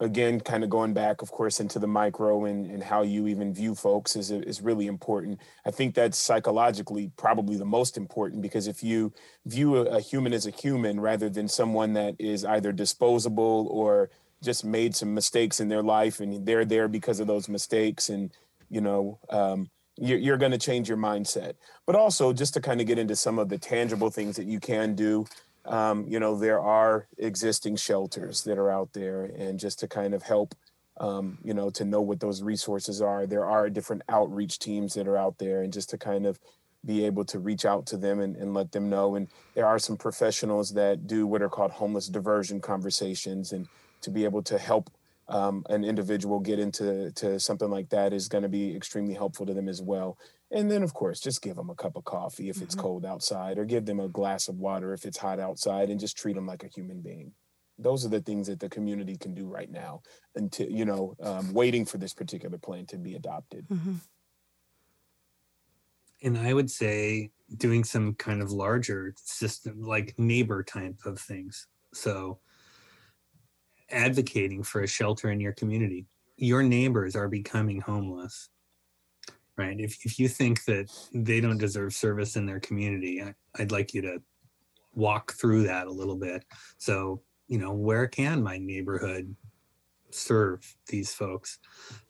again, 0.00 0.40
kind 0.40 0.62
of 0.62 0.68
going 0.68 0.92
back, 0.92 1.22
of 1.22 1.30
course, 1.30 1.58
into 1.58 1.78
the 1.78 1.86
micro 1.86 2.44
and, 2.44 2.66
and 2.66 2.82
how 2.82 3.02
you 3.02 3.26
even 3.26 3.54
view 3.54 3.74
folks 3.74 4.14
is, 4.14 4.30
is 4.30 4.60
really 4.60 4.86
important. 4.86 5.40
I 5.64 5.70
think 5.70 5.94
that's 5.94 6.18
psychologically 6.18 7.10
probably 7.16 7.56
the 7.56 7.64
most 7.64 7.96
important 7.96 8.42
because 8.42 8.66
if 8.66 8.82
you 8.82 9.12
view 9.46 9.76
a, 9.76 10.00
human 10.00 10.34
as 10.34 10.46
a 10.46 10.50
human 10.50 11.00
rather 11.00 11.30
than 11.30 11.48
someone 11.48 11.94
that 11.94 12.14
is 12.18 12.44
either 12.44 12.72
disposable 12.72 13.68
or 13.70 14.10
just 14.42 14.64
made 14.64 14.94
some 14.94 15.14
mistakes 15.14 15.60
in 15.60 15.68
their 15.68 15.82
life 15.82 16.20
and 16.20 16.44
they're 16.44 16.66
there 16.66 16.88
because 16.88 17.18
of 17.18 17.26
those 17.26 17.48
mistakes 17.48 18.10
and, 18.10 18.32
you 18.68 18.82
know, 18.82 19.18
um, 19.30 19.70
you're, 19.98 20.18
you're 20.18 20.36
going 20.36 20.52
to 20.52 20.58
change 20.58 20.90
your 20.90 20.98
mindset. 20.98 21.54
But 21.86 21.96
also, 21.96 22.34
just 22.34 22.52
to 22.54 22.60
kind 22.60 22.82
of 22.82 22.86
get 22.86 22.98
into 22.98 23.16
some 23.16 23.38
of 23.38 23.48
the 23.48 23.56
tangible 23.56 24.10
things 24.10 24.36
that 24.36 24.44
you 24.44 24.60
can 24.60 24.94
do, 24.94 25.24
um, 25.66 26.06
you 26.08 26.20
know, 26.20 26.38
there 26.38 26.60
are 26.60 27.08
existing 27.18 27.76
shelters 27.76 28.44
that 28.44 28.58
are 28.58 28.70
out 28.70 28.92
there, 28.92 29.24
and 29.24 29.58
just 29.58 29.78
to 29.80 29.88
kind 29.88 30.14
of 30.14 30.22
help, 30.22 30.54
um, 30.98 31.38
you 31.42 31.54
know, 31.54 31.70
to 31.70 31.84
know 31.84 32.00
what 32.00 32.20
those 32.20 32.42
resources 32.42 33.02
are. 33.02 33.26
There 33.26 33.44
are 33.44 33.68
different 33.70 34.02
outreach 34.08 34.58
teams 34.58 34.94
that 34.94 35.08
are 35.08 35.16
out 35.16 35.38
there, 35.38 35.62
and 35.62 35.72
just 35.72 35.90
to 35.90 35.98
kind 35.98 36.26
of 36.26 36.38
be 36.84 37.04
able 37.04 37.24
to 37.24 37.38
reach 37.38 37.64
out 37.64 37.84
to 37.86 37.96
them 37.96 38.20
and, 38.20 38.36
and 38.36 38.54
let 38.54 38.70
them 38.70 38.88
know. 38.88 39.16
And 39.16 39.28
there 39.54 39.66
are 39.66 39.78
some 39.78 39.96
professionals 39.96 40.74
that 40.74 41.06
do 41.06 41.26
what 41.26 41.42
are 41.42 41.48
called 41.48 41.72
homeless 41.72 42.06
diversion 42.06 42.60
conversations, 42.60 43.52
and 43.52 43.66
to 44.02 44.10
be 44.10 44.24
able 44.24 44.42
to 44.44 44.58
help 44.58 44.90
um, 45.28 45.64
an 45.68 45.84
individual 45.84 46.38
get 46.38 46.58
into 46.58 47.10
to 47.12 47.40
something 47.40 47.70
like 47.70 47.88
that 47.88 48.12
is 48.12 48.28
going 48.28 48.42
to 48.42 48.48
be 48.48 48.76
extremely 48.76 49.14
helpful 49.14 49.46
to 49.46 49.54
them 49.54 49.68
as 49.68 49.82
well. 49.82 50.16
And 50.50 50.70
then, 50.70 50.82
of 50.82 50.94
course, 50.94 51.20
just 51.20 51.42
give 51.42 51.56
them 51.56 51.70
a 51.70 51.74
cup 51.74 51.96
of 51.96 52.04
coffee 52.04 52.48
if 52.48 52.62
it's 52.62 52.74
Mhm. 52.74 52.80
cold 52.80 53.04
outside, 53.04 53.58
or 53.58 53.64
give 53.64 53.84
them 53.86 54.00
a 54.00 54.08
glass 54.08 54.48
of 54.48 54.56
water 54.58 54.92
if 54.92 55.04
it's 55.04 55.18
hot 55.18 55.40
outside, 55.40 55.90
and 55.90 55.98
just 56.00 56.16
treat 56.16 56.34
them 56.34 56.46
like 56.46 56.62
a 56.62 56.68
human 56.68 57.00
being. 57.02 57.34
Those 57.78 58.06
are 58.06 58.08
the 58.08 58.22
things 58.22 58.46
that 58.46 58.60
the 58.60 58.68
community 58.68 59.16
can 59.16 59.34
do 59.34 59.46
right 59.46 59.70
now, 59.70 60.02
until 60.34 60.70
you 60.70 60.84
know, 60.84 61.14
um, 61.20 61.52
waiting 61.52 61.84
for 61.84 61.98
this 61.98 62.14
particular 62.14 62.58
plan 62.58 62.86
to 62.86 62.98
be 62.98 63.14
adopted. 63.14 63.66
Mm-hmm. 63.68 63.96
and 66.22 66.38
i 66.38 66.52
would 66.52 66.70
say 66.70 67.30
doing 67.56 67.84
some 67.84 68.14
kind 68.14 68.42
of 68.42 68.50
larger 68.50 69.12
system 69.16 69.82
like 69.82 70.18
neighbor 70.18 70.62
type 70.62 70.98
of 71.04 71.18
things 71.20 71.66
so 71.92 72.40
advocating 73.90 74.62
for 74.62 74.80
a 74.82 74.86
shelter 74.86 75.30
in 75.30 75.40
your 75.40 75.52
community 75.52 76.06
your 76.36 76.62
neighbors 76.62 77.14
are 77.16 77.28
becoming 77.28 77.80
homeless 77.80 78.50
right? 79.56 79.78
If, 79.80 80.04
if 80.04 80.18
you 80.18 80.28
think 80.28 80.64
that 80.64 80.90
they 81.14 81.40
don't 81.40 81.58
deserve 81.58 81.94
service 81.94 82.36
in 82.36 82.46
their 82.46 82.60
community 82.60 83.22
I, 83.22 83.34
i'd 83.58 83.72
like 83.72 83.94
you 83.94 84.02
to 84.02 84.22
walk 84.94 85.32
through 85.34 85.64
that 85.64 85.86
a 85.86 85.92
little 85.92 86.16
bit. 86.16 86.44
So 86.78 87.20
you 87.48 87.58
know 87.58 87.72
where 87.72 88.06
can 88.06 88.42
my 88.42 88.56
neighborhood 88.58 89.34
serve 90.10 90.60
these 90.88 91.12
folks? 91.12 91.58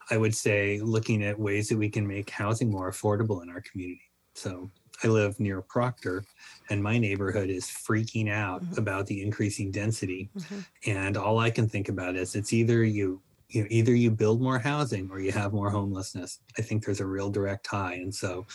I 0.09 0.17
would 0.17 0.33
say 0.35 0.79
looking 0.81 1.23
at 1.23 1.37
ways 1.37 1.67
that 1.69 1.77
we 1.77 1.89
can 1.89 2.07
make 2.07 2.29
housing 2.29 2.71
more 2.71 2.89
affordable 2.89 3.43
in 3.43 3.49
our 3.49 3.61
community. 3.61 4.01
So 4.35 4.69
i 5.03 5.07
live 5.07 5.39
near 5.39 5.61
proctor 5.61 6.23
and 6.71 6.81
my 6.81 6.97
neighborhood 6.97 7.49
is 7.51 7.65
freaking 7.65 8.31
out 8.31 8.63
Mhm. 8.63 8.77
about 8.79 9.05
the 9.07 9.21
increasing 9.21 9.69
density. 9.71 10.29
Mhm. 10.35 10.65
and 10.87 11.17
all 11.17 11.37
i 11.39 11.49
can 11.51 11.67
think 11.69 11.89
about 11.89 12.15
is 12.15 12.35
it's 12.35 12.53
either 12.53 12.83
you 12.83 13.21
you 13.49 13.61
know, 13.61 13.67
either 13.69 13.95
you 13.95 14.11
build 14.11 14.41
more 14.41 14.59
housing 14.59 15.09
or 15.11 15.19
you 15.19 15.31
have 15.31 15.53
more 15.53 15.69
homelessness. 15.69 16.39
I 16.57 16.61
think 16.61 16.85
there's 16.85 16.99
a 16.99 17.05
real 17.05 17.29
direct 17.29 17.65
tie. 17.65 17.95
And 17.95 18.13
so 18.13 18.45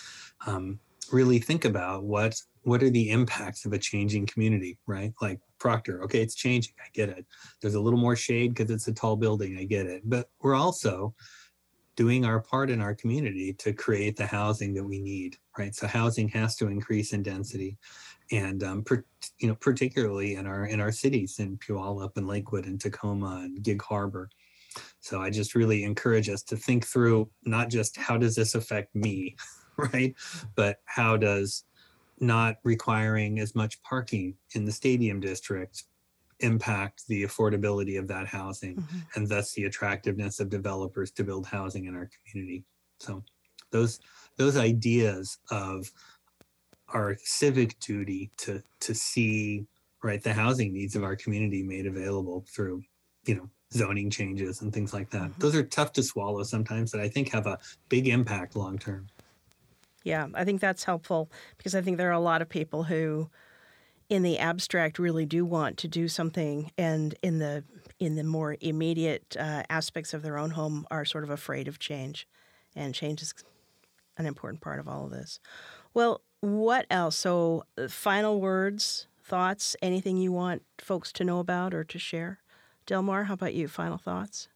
um, 0.46 0.78
really 1.10 1.38
think 1.38 1.64
about 1.64 2.04
what 2.04 2.40
what 2.64 2.82
are 2.82 2.90
the 2.90 3.10
impacts 3.10 3.64
of 3.64 3.72
a 3.72 3.78
changing 3.78 4.24
community 4.26 4.78
right? 4.86 5.12
Like 5.20 5.40
proctor 5.58 6.02
okay 6.04 6.20
it's 6.22 6.34
changing. 6.34 6.74
I 6.78 6.88
get 6.92 7.08
it. 7.08 7.24
There's 7.60 7.74
a 7.74 7.80
little 7.80 7.98
more 7.98 8.16
shade 8.16 8.54
because 8.54 8.70
it's 8.70 8.88
a 8.88 8.92
tall 8.92 9.16
building. 9.16 9.56
I 9.58 9.64
get 9.64 9.86
it. 9.86 10.02
But 10.04 10.28
we're 10.40 10.54
also 10.54 11.14
doing 11.96 12.24
our 12.24 12.40
part 12.40 12.70
in 12.70 12.80
our 12.80 12.94
community 12.94 13.52
to 13.52 13.72
create 13.72 14.16
the 14.16 14.26
housing 14.26 14.72
that 14.74 14.84
we 14.84 15.00
need 15.00 15.36
right? 15.58 15.74
So 15.74 15.86
housing 15.86 16.28
has 16.28 16.56
to 16.56 16.68
increase 16.68 17.12
in 17.12 17.22
density. 17.22 17.76
And 18.30 18.62
um, 18.62 18.82
per, 18.82 19.04
you 19.38 19.48
know 19.48 19.54
particularly 19.56 20.36
in 20.36 20.46
our 20.46 20.66
in 20.66 20.80
our 20.80 20.92
cities 20.92 21.38
in 21.38 21.58
puyallup 21.58 22.16
and 22.16 22.26
lakewood 22.26 22.66
and 22.66 22.80
tacoma 22.80 23.42
and 23.44 23.62
gig 23.62 23.82
harbor 23.82 24.30
so 25.00 25.20
i 25.20 25.30
just 25.30 25.54
really 25.54 25.84
encourage 25.84 26.28
us 26.28 26.42
to 26.42 26.56
think 26.56 26.86
through 26.86 27.28
not 27.44 27.68
just 27.68 27.96
how 27.96 28.16
does 28.16 28.34
this 28.34 28.54
affect 28.54 28.94
me 28.94 29.36
right 29.76 30.14
but 30.54 30.80
how 30.84 31.16
does 31.16 31.64
not 32.20 32.56
requiring 32.62 33.40
as 33.40 33.54
much 33.54 33.82
parking 33.82 34.34
in 34.54 34.64
the 34.64 34.72
stadium 34.72 35.18
district 35.20 35.84
impact 36.40 37.06
the 37.08 37.22
affordability 37.24 37.98
of 37.98 38.06
that 38.08 38.26
housing 38.26 38.76
Mhm. 38.76 39.06
and 39.14 39.28
thus 39.28 39.52
the 39.52 39.64
attractiveness 39.64 40.40
of 40.40 40.48
developers 40.50 41.10
to 41.12 41.24
build 41.24 41.46
housing 41.46 41.84
in 41.86 41.94
our 41.94 42.10
community. 42.26 42.64
So 42.98 43.24
those 43.70 44.00
those 44.36 44.56
ideas 44.56 45.38
of 45.50 45.90
our 46.88 47.16
civic 47.22 47.78
duty 47.80 48.30
to 48.38 48.62
to 48.80 48.94
see 48.94 49.66
right 50.02 50.22
the 50.22 50.32
housing 50.32 50.72
needs 50.72 50.96
of 50.96 51.04
our 51.04 51.16
community 51.16 51.62
made 51.62 51.86
available 51.86 52.44
through 52.48 52.82
you 53.24 53.34
know 53.36 53.48
zoning 53.72 54.10
changes 54.10 54.60
and 54.62 54.72
things 54.72 54.92
like 54.92 55.10
that. 55.10 55.32
Mhm. 55.32 55.38
Those 55.38 55.54
are 55.56 55.64
tough 55.64 55.92
to 55.94 56.02
swallow 56.02 56.42
sometimes, 56.44 56.92
but 56.92 57.00
I 57.00 57.08
think 57.08 57.30
have 57.30 57.46
a 57.46 57.58
big 57.88 58.08
impact 58.08 58.56
long 58.56 58.78
term. 58.78 59.10
Yeah, 60.04 60.28
I 60.34 60.44
think 60.44 60.60
that's 60.60 60.84
helpful 60.84 61.30
because 61.56 61.74
I 61.74 61.82
think 61.82 61.96
there 61.96 62.08
are 62.08 62.12
a 62.12 62.20
lot 62.20 62.42
of 62.42 62.48
people 62.48 62.84
who, 62.84 63.30
in 64.08 64.22
the 64.22 64.38
abstract, 64.38 64.98
really 64.98 65.26
do 65.26 65.44
want 65.44 65.78
to 65.78 65.88
do 65.88 66.08
something, 66.08 66.72
and 66.78 67.14
in 67.22 67.38
the 67.38 67.64
in 67.98 68.16
the 68.16 68.24
more 68.24 68.56
immediate 68.60 69.36
uh, 69.38 69.62
aspects 69.70 70.12
of 70.14 70.22
their 70.22 70.38
own 70.38 70.50
home, 70.50 70.86
are 70.90 71.04
sort 71.04 71.24
of 71.24 71.30
afraid 71.30 71.68
of 71.68 71.78
change, 71.78 72.28
and 72.76 72.94
change 72.94 73.22
is 73.22 73.34
an 74.18 74.26
important 74.26 74.60
part 74.62 74.80
of 74.80 74.88
all 74.88 75.06
of 75.06 75.12
this. 75.12 75.40
Well, 75.94 76.22
what 76.40 76.86
else? 76.90 77.16
So, 77.16 77.64
uh, 77.78 77.88
final 77.88 78.40
words, 78.40 79.08
thoughts, 79.22 79.76
anything 79.82 80.16
you 80.18 80.32
want 80.32 80.64
folks 80.78 81.12
to 81.14 81.24
know 81.24 81.38
about 81.38 81.74
or 81.74 81.84
to 81.84 81.98
share? 81.98 82.41
Delmar, 82.86 83.24
how 83.24 83.34
about 83.34 83.54
you? 83.54 83.68
Final 83.68 83.98
thoughts? 83.98 84.48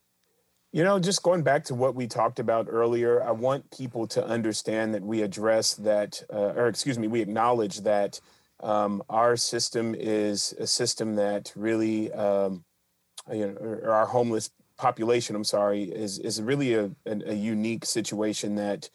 You 0.73 0.85
know, 0.85 0.99
just 0.99 1.23
going 1.23 1.43
back 1.43 1.65
to 1.65 1.75
what 1.75 1.95
we 1.95 2.07
talked 2.07 2.39
about 2.39 2.67
earlier, 2.69 3.23
I 3.23 3.31
want 3.31 3.71
people 3.71 4.07
to 4.09 4.27
understand 4.27 4.95
that 4.95 5.03
we 5.03 5.23
address 5.23 5.75
that, 5.75 6.23
uh, 6.33 6.53
or 6.55 6.69
excuse 6.69 6.99
me, 6.99 7.09
we 7.09 7.23
acknowledge 7.23 7.81
that 7.81 8.21
um, 8.61 9.03
our 9.09 9.37
system 9.37 9.95
is 9.95 10.55
a 10.59 10.67
system 10.67 11.15
that 11.15 11.53
really, 11.57 12.13
um, 12.13 12.65
you 13.33 13.47
know, 13.47 13.55
or 13.55 13.91
our 13.91 14.07
homeless 14.07 14.51
population, 14.77 15.37
I'm 15.37 15.45
sorry, 15.45 15.85
is 15.85 16.19
is 16.19 16.43
really 16.43 16.75
a, 16.75 16.91
a, 17.07 17.31
a 17.31 17.35
unique 17.35 17.85
situation 17.85 18.55
that 18.57 18.91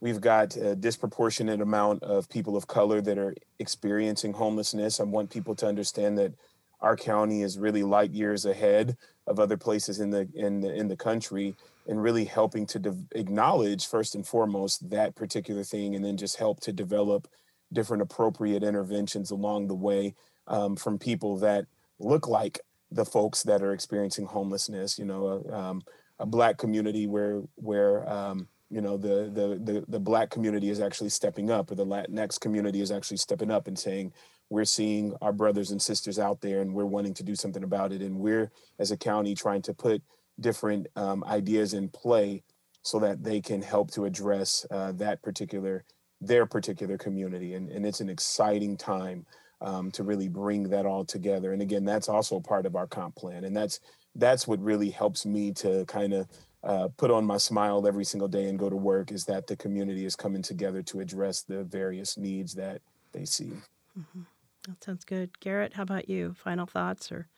we've 0.00 0.20
got 0.20 0.56
a 0.56 0.76
disproportionate 0.76 1.60
amount 1.60 2.02
of 2.02 2.28
people 2.28 2.56
of 2.56 2.66
color 2.66 3.00
that 3.00 3.18
are 3.18 3.34
experiencing 3.58 4.32
homelessness. 4.32 5.00
I 5.00 5.04
want 5.04 5.30
people 5.30 5.54
to 5.56 5.66
understand 5.66 6.18
that 6.18 6.34
our 6.80 6.96
county 6.96 7.42
is 7.42 7.58
really 7.58 7.82
light 7.82 8.12
years 8.12 8.44
ahead 8.44 8.96
of 9.26 9.40
other 9.40 9.56
places 9.56 10.00
in 10.00 10.10
the 10.10 10.28
in 10.34 10.60
the 10.60 10.72
in 10.74 10.88
the 10.88 10.96
country 10.96 11.54
and 11.88 12.02
really 12.02 12.24
helping 12.24 12.66
to 12.66 12.78
de- 12.78 13.04
acknowledge 13.12 13.86
first 13.86 14.14
and 14.14 14.26
foremost 14.26 14.88
that 14.90 15.14
particular 15.14 15.64
thing 15.64 15.94
and 15.94 16.04
then 16.04 16.16
just 16.16 16.36
help 16.36 16.60
to 16.60 16.72
develop 16.72 17.28
different 17.72 18.02
appropriate 18.02 18.62
interventions 18.62 19.30
along 19.30 19.66
the 19.66 19.74
way 19.74 20.14
um, 20.46 20.76
from 20.76 20.98
people 20.98 21.36
that 21.38 21.66
look 21.98 22.28
like 22.28 22.60
the 22.90 23.04
folks 23.04 23.42
that 23.42 23.62
are 23.62 23.72
experiencing 23.72 24.26
homelessness 24.26 24.98
you 24.98 25.04
know 25.04 25.44
um, 25.52 25.82
a 26.18 26.26
black 26.26 26.58
community 26.58 27.06
where 27.06 27.42
where 27.56 28.08
um, 28.08 28.48
you 28.70 28.80
know 28.80 28.96
the, 28.96 29.30
the 29.32 29.72
the 29.72 29.84
the 29.88 30.00
black 30.00 30.30
community 30.30 30.70
is 30.70 30.80
actually 30.80 31.08
stepping 31.08 31.50
up 31.50 31.70
or 31.70 31.74
the 31.74 31.86
latinx 31.86 32.38
community 32.38 32.80
is 32.80 32.90
actually 32.90 33.16
stepping 33.16 33.50
up 33.50 33.66
and 33.66 33.78
saying 33.78 34.12
we're 34.50 34.64
seeing 34.64 35.14
our 35.20 35.32
brothers 35.32 35.70
and 35.70 35.80
sisters 35.80 36.18
out 36.18 36.40
there 36.40 36.60
and 36.60 36.72
we're 36.72 36.84
wanting 36.84 37.14
to 37.14 37.22
do 37.22 37.34
something 37.34 37.64
about 37.64 37.92
it 37.92 38.00
and 38.00 38.18
we're 38.18 38.50
as 38.78 38.90
a 38.90 38.96
county 38.96 39.34
trying 39.34 39.62
to 39.62 39.74
put 39.74 40.02
different 40.40 40.86
um, 40.96 41.24
ideas 41.24 41.74
in 41.74 41.88
play 41.88 42.42
so 42.82 42.98
that 43.00 43.24
they 43.24 43.40
can 43.40 43.62
help 43.62 43.90
to 43.90 44.04
address 44.04 44.64
uh, 44.70 44.92
that 44.92 45.22
particular 45.22 45.84
their 46.20 46.46
particular 46.46 46.96
community 46.96 47.54
and, 47.54 47.68
and 47.70 47.84
it's 47.84 48.00
an 48.00 48.08
exciting 48.08 48.76
time 48.76 49.26
um, 49.60 49.90
to 49.90 50.02
really 50.02 50.28
bring 50.28 50.64
that 50.64 50.86
all 50.86 51.04
together 51.04 51.52
and 51.52 51.60
again 51.60 51.84
that's 51.84 52.08
also 52.08 52.40
part 52.40 52.66
of 52.66 52.76
our 52.76 52.86
comp 52.86 53.14
plan 53.16 53.44
and 53.44 53.56
that's 53.56 53.80
that's 54.14 54.46
what 54.46 54.60
really 54.60 54.90
helps 54.90 55.26
me 55.26 55.52
to 55.52 55.84
kind 55.86 56.14
of 56.14 56.28
uh, 56.66 56.88
put 56.96 57.10
on 57.10 57.24
my 57.24 57.36
smile 57.36 57.86
every 57.86 58.04
single 58.04 58.28
day 58.28 58.48
and 58.48 58.58
go 58.58 58.68
to 58.68 58.76
work 58.76 59.12
is 59.12 59.24
that 59.24 59.46
the 59.46 59.56
community 59.56 60.04
is 60.04 60.16
coming 60.16 60.42
together 60.42 60.82
to 60.82 61.00
address 61.00 61.42
the 61.42 61.62
various 61.62 62.16
needs 62.16 62.54
that 62.54 62.80
they 63.12 63.24
see. 63.24 63.52
Mm-hmm. 63.96 64.22
That 64.66 64.82
sounds 64.82 65.04
good. 65.04 65.38
Garrett, 65.40 65.74
how 65.74 65.82
about 65.82 66.08
you? 66.08 66.34
Final 66.34 66.66
thoughts 66.66 67.12
or? 67.12 67.28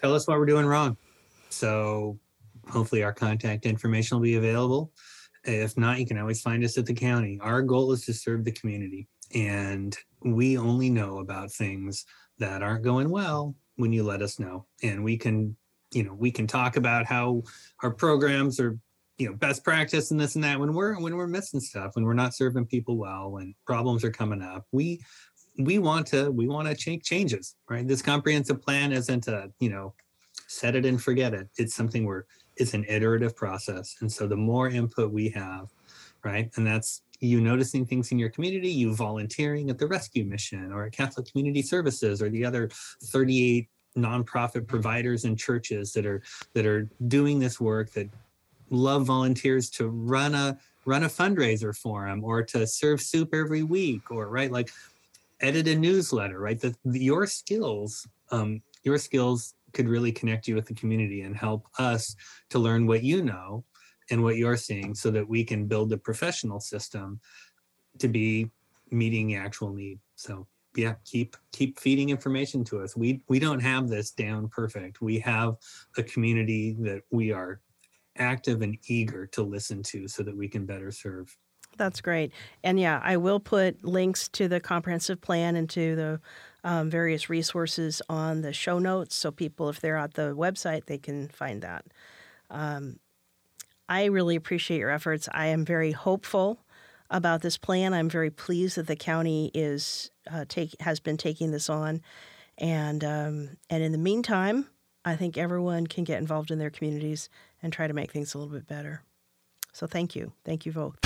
Tell 0.00 0.14
us 0.14 0.26
what 0.26 0.38
we're 0.38 0.46
doing 0.46 0.66
wrong. 0.66 0.96
So 1.48 2.18
hopefully 2.68 3.02
our 3.02 3.12
contact 3.12 3.66
information 3.66 4.16
will 4.16 4.22
be 4.22 4.34
available. 4.34 4.92
If 5.44 5.76
not, 5.76 6.00
you 6.00 6.06
can 6.06 6.18
always 6.18 6.40
find 6.40 6.64
us 6.64 6.76
at 6.78 6.86
the 6.86 6.94
county. 6.94 7.38
Our 7.40 7.62
goal 7.62 7.92
is 7.92 8.04
to 8.06 8.14
serve 8.14 8.44
the 8.44 8.52
community. 8.52 9.06
And 9.34 9.96
we 10.22 10.58
only 10.58 10.90
know 10.90 11.18
about 11.18 11.52
things 11.52 12.04
that 12.38 12.62
aren't 12.62 12.84
going 12.84 13.10
well 13.10 13.54
when 13.76 13.92
you 13.92 14.02
let 14.02 14.22
us 14.22 14.38
know. 14.38 14.66
And 14.82 15.04
we 15.04 15.16
can, 15.16 15.56
you 15.92 16.02
know, 16.02 16.14
we 16.14 16.30
can 16.30 16.46
talk 16.46 16.76
about 16.76 17.06
how 17.06 17.42
our 17.82 17.90
programs 17.90 18.58
are, 18.58 18.78
you 19.18 19.28
know, 19.28 19.34
best 19.36 19.62
practice 19.62 20.10
and 20.10 20.18
this 20.18 20.34
and 20.34 20.42
that 20.44 20.58
when 20.58 20.72
we're 20.72 20.98
when 21.00 21.16
we're 21.16 21.26
missing 21.26 21.60
stuff, 21.60 21.94
when 21.94 22.04
we're 22.04 22.14
not 22.14 22.34
serving 22.34 22.66
people 22.66 22.96
well, 22.96 23.30
when 23.30 23.54
problems 23.66 24.02
are 24.04 24.10
coming 24.10 24.42
up. 24.42 24.66
We 24.72 25.00
we 25.58 25.78
want 25.78 26.06
to 26.08 26.30
we 26.30 26.48
want 26.48 26.66
to 26.68 26.90
make 26.90 27.02
changes 27.02 27.56
right? 27.68 27.86
This 27.86 28.02
comprehensive 28.02 28.60
plan 28.60 28.92
isn't 28.92 29.28
a 29.28 29.50
you 29.60 29.70
know 29.70 29.94
set 30.46 30.76
it 30.76 30.84
and 30.84 31.02
forget 31.02 31.34
it. 31.34 31.48
It's 31.56 31.74
something 31.74 32.04
where 32.04 32.26
it's 32.56 32.74
an 32.74 32.84
iterative 32.88 33.34
process. 33.34 33.96
And 34.00 34.12
so 34.12 34.26
the 34.26 34.36
more 34.36 34.68
input 34.68 35.12
we 35.12 35.28
have 35.30 35.68
right 36.24 36.50
and 36.56 36.66
that's 36.66 37.02
you 37.20 37.40
noticing 37.40 37.86
things 37.86 38.10
in 38.10 38.18
your 38.18 38.30
community 38.30 38.70
you 38.70 38.94
volunteering 38.94 39.70
at 39.70 39.78
the 39.78 39.86
rescue 39.86 40.24
mission 40.24 40.72
or 40.72 40.86
at 40.86 40.92
catholic 40.92 41.30
community 41.30 41.62
services 41.62 42.20
or 42.20 42.28
the 42.30 42.44
other 42.44 42.68
38 43.04 43.68
nonprofit 43.96 44.66
providers 44.66 45.24
and 45.24 45.38
churches 45.38 45.92
that 45.92 46.06
are 46.06 46.22
that 46.54 46.66
are 46.66 46.88
doing 47.06 47.38
this 47.38 47.60
work 47.60 47.92
that 47.92 48.08
love 48.70 49.04
volunteers 49.04 49.70
to 49.70 49.88
run 49.88 50.34
a 50.34 50.58
run 50.86 51.04
a 51.04 51.08
fundraiser 51.08 51.76
for 51.76 52.06
them 52.06 52.24
or 52.24 52.42
to 52.42 52.66
serve 52.66 53.00
soup 53.00 53.32
every 53.32 53.62
week 53.62 54.10
or 54.10 54.28
right 54.28 54.50
like 54.50 54.70
edit 55.44 55.68
a 55.68 55.74
newsletter, 55.74 56.38
right? 56.38 56.58
That 56.60 56.76
your 56.84 57.26
skills, 57.26 58.06
um, 58.30 58.62
your 58.82 58.98
skills 58.98 59.54
could 59.72 59.88
really 59.88 60.12
connect 60.12 60.48
you 60.48 60.54
with 60.54 60.66
the 60.66 60.74
community 60.74 61.22
and 61.22 61.36
help 61.36 61.66
us 61.78 62.16
to 62.50 62.58
learn 62.58 62.86
what 62.86 63.02
you 63.02 63.22
know 63.22 63.64
and 64.10 64.22
what 64.22 64.36
you're 64.36 64.56
seeing 64.56 64.94
so 64.94 65.10
that 65.10 65.28
we 65.28 65.44
can 65.44 65.66
build 65.66 65.92
a 65.92 65.98
professional 65.98 66.60
system 66.60 67.20
to 67.98 68.08
be 68.08 68.50
meeting 68.90 69.26
the 69.26 69.36
actual 69.36 69.72
need. 69.72 69.98
So 70.16 70.46
yeah, 70.76 70.94
keep 71.04 71.36
keep 71.52 71.78
feeding 71.78 72.10
information 72.10 72.64
to 72.64 72.80
us. 72.80 72.96
We 72.96 73.20
we 73.28 73.38
don't 73.38 73.60
have 73.60 73.88
this 73.88 74.10
down 74.10 74.48
perfect. 74.48 75.00
We 75.00 75.18
have 75.20 75.56
a 75.96 76.02
community 76.02 76.76
that 76.80 77.02
we 77.10 77.32
are 77.32 77.60
active 78.16 78.62
and 78.62 78.78
eager 78.86 79.26
to 79.26 79.42
listen 79.42 79.82
to 79.82 80.08
so 80.08 80.22
that 80.22 80.36
we 80.36 80.48
can 80.48 80.66
better 80.66 80.90
serve. 80.90 81.36
That's 81.76 82.00
great. 82.00 82.32
And 82.62 82.78
yeah, 82.78 83.00
I 83.02 83.16
will 83.16 83.40
put 83.40 83.84
links 83.84 84.28
to 84.30 84.48
the 84.48 84.60
comprehensive 84.60 85.20
plan 85.20 85.56
and 85.56 85.68
to 85.70 85.96
the 85.96 86.20
um, 86.62 86.88
various 86.88 87.28
resources 87.28 88.00
on 88.08 88.42
the 88.42 88.52
show 88.52 88.78
notes. 88.78 89.14
So 89.14 89.30
people, 89.30 89.68
if 89.68 89.80
they're 89.80 89.96
at 89.96 90.14
the 90.14 90.34
website, 90.34 90.86
they 90.86 90.98
can 90.98 91.28
find 91.28 91.62
that. 91.62 91.84
Um, 92.50 92.98
I 93.88 94.04
really 94.06 94.36
appreciate 94.36 94.78
your 94.78 94.90
efforts. 94.90 95.28
I 95.32 95.46
am 95.46 95.64
very 95.64 95.92
hopeful 95.92 96.60
about 97.10 97.42
this 97.42 97.58
plan. 97.58 97.92
I'm 97.92 98.08
very 98.08 98.30
pleased 98.30 98.76
that 98.76 98.86
the 98.86 98.96
county 98.96 99.50
is 99.52 100.10
uh, 100.30 100.46
take 100.48 100.80
has 100.80 101.00
been 101.00 101.18
taking 101.18 101.50
this 101.50 101.68
on, 101.68 102.00
and 102.56 103.04
um, 103.04 103.56
and 103.68 103.82
in 103.82 103.92
the 103.92 103.98
meantime, 103.98 104.68
I 105.04 105.16
think 105.16 105.36
everyone 105.36 105.86
can 105.86 106.04
get 106.04 106.18
involved 106.18 106.50
in 106.50 106.58
their 106.58 106.70
communities 106.70 107.28
and 107.62 107.72
try 107.72 107.86
to 107.86 107.92
make 107.92 108.10
things 108.10 108.34
a 108.34 108.38
little 108.38 108.54
bit 108.54 108.66
better. 108.66 109.02
So 109.74 109.86
thank 109.86 110.16
you, 110.16 110.32
thank 110.44 110.64
you 110.64 110.72
both. 110.72 110.98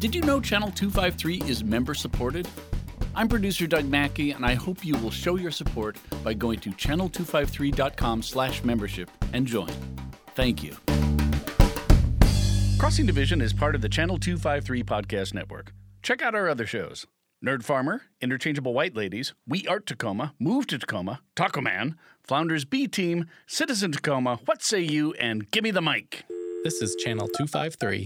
Did 0.00 0.14
you 0.14 0.22
know 0.22 0.40
Channel 0.40 0.70
253 0.70 1.42
is 1.48 1.62
member 1.62 1.94
supported? 1.94 2.48
I'm 3.14 3.28
producer 3.28 3.66
Doug 3.66 3.84
Mackey, 3.84 4.32
and 4.32 4.44
I 4.44 4.54
hope 4.54 4.84
you 4.84 4.96
will 4.98 5.10
show 5.10 5.36
your 5.36 5.50
support 5.50 5.96
by 6.24 6.34
going 6.34 6.58
to 6.60 6.70
channel253.com/membership 6.70 9.10
and 9.32 9.46
join. 9.46 9.70
Thank 10.34 10.62
you. 10.62 10.76
Crossing 12.78 13.06
Division 13.06 13.40
is 13.40 13.52
part 13.52 13.74
of 13.74 13.82
the 13.82 13.88
Channel 13.88 14.18
253 14.18 14.82
podcast 14.82 15.32
network. 15.32 15.72
Check 16.02 16.22
out 16.22 16.34
our 16.34 16.48
other 16.48 16.66
shows. 16.66 17.06
Nerd 17.44 17.62
Farmer, 17.62 18.00
Interchangeable 18.22 18.72
White 18.72 18.96
Ladies, 18.96 19.34
We 19.46 19.66
Art 19.66 19.84
Tacoma, 19.84 20.32
Move 20.38 20.66
to 20.68 20.78
Tacoma, 20.78 21.20
Taco 21.36 21.60
Man, 21.60 21.94
Flounders 22.22 22.64
B 22.64 22.88
Team, 22.88 23.26
Citizen 23.46 23.92
Tacoma, 23.92 24.38
What 24.46 24.62
Say 24.62 24.80
You, 24.80 25.12
and 25.20 25.50
Gimme 25.50 25.70
the 25.70 25.82
Mic. 25.82 26.24
This 26.64 26.80
is 26.80 26.96
Channel 26.96 27.28
253. 27.28 28.02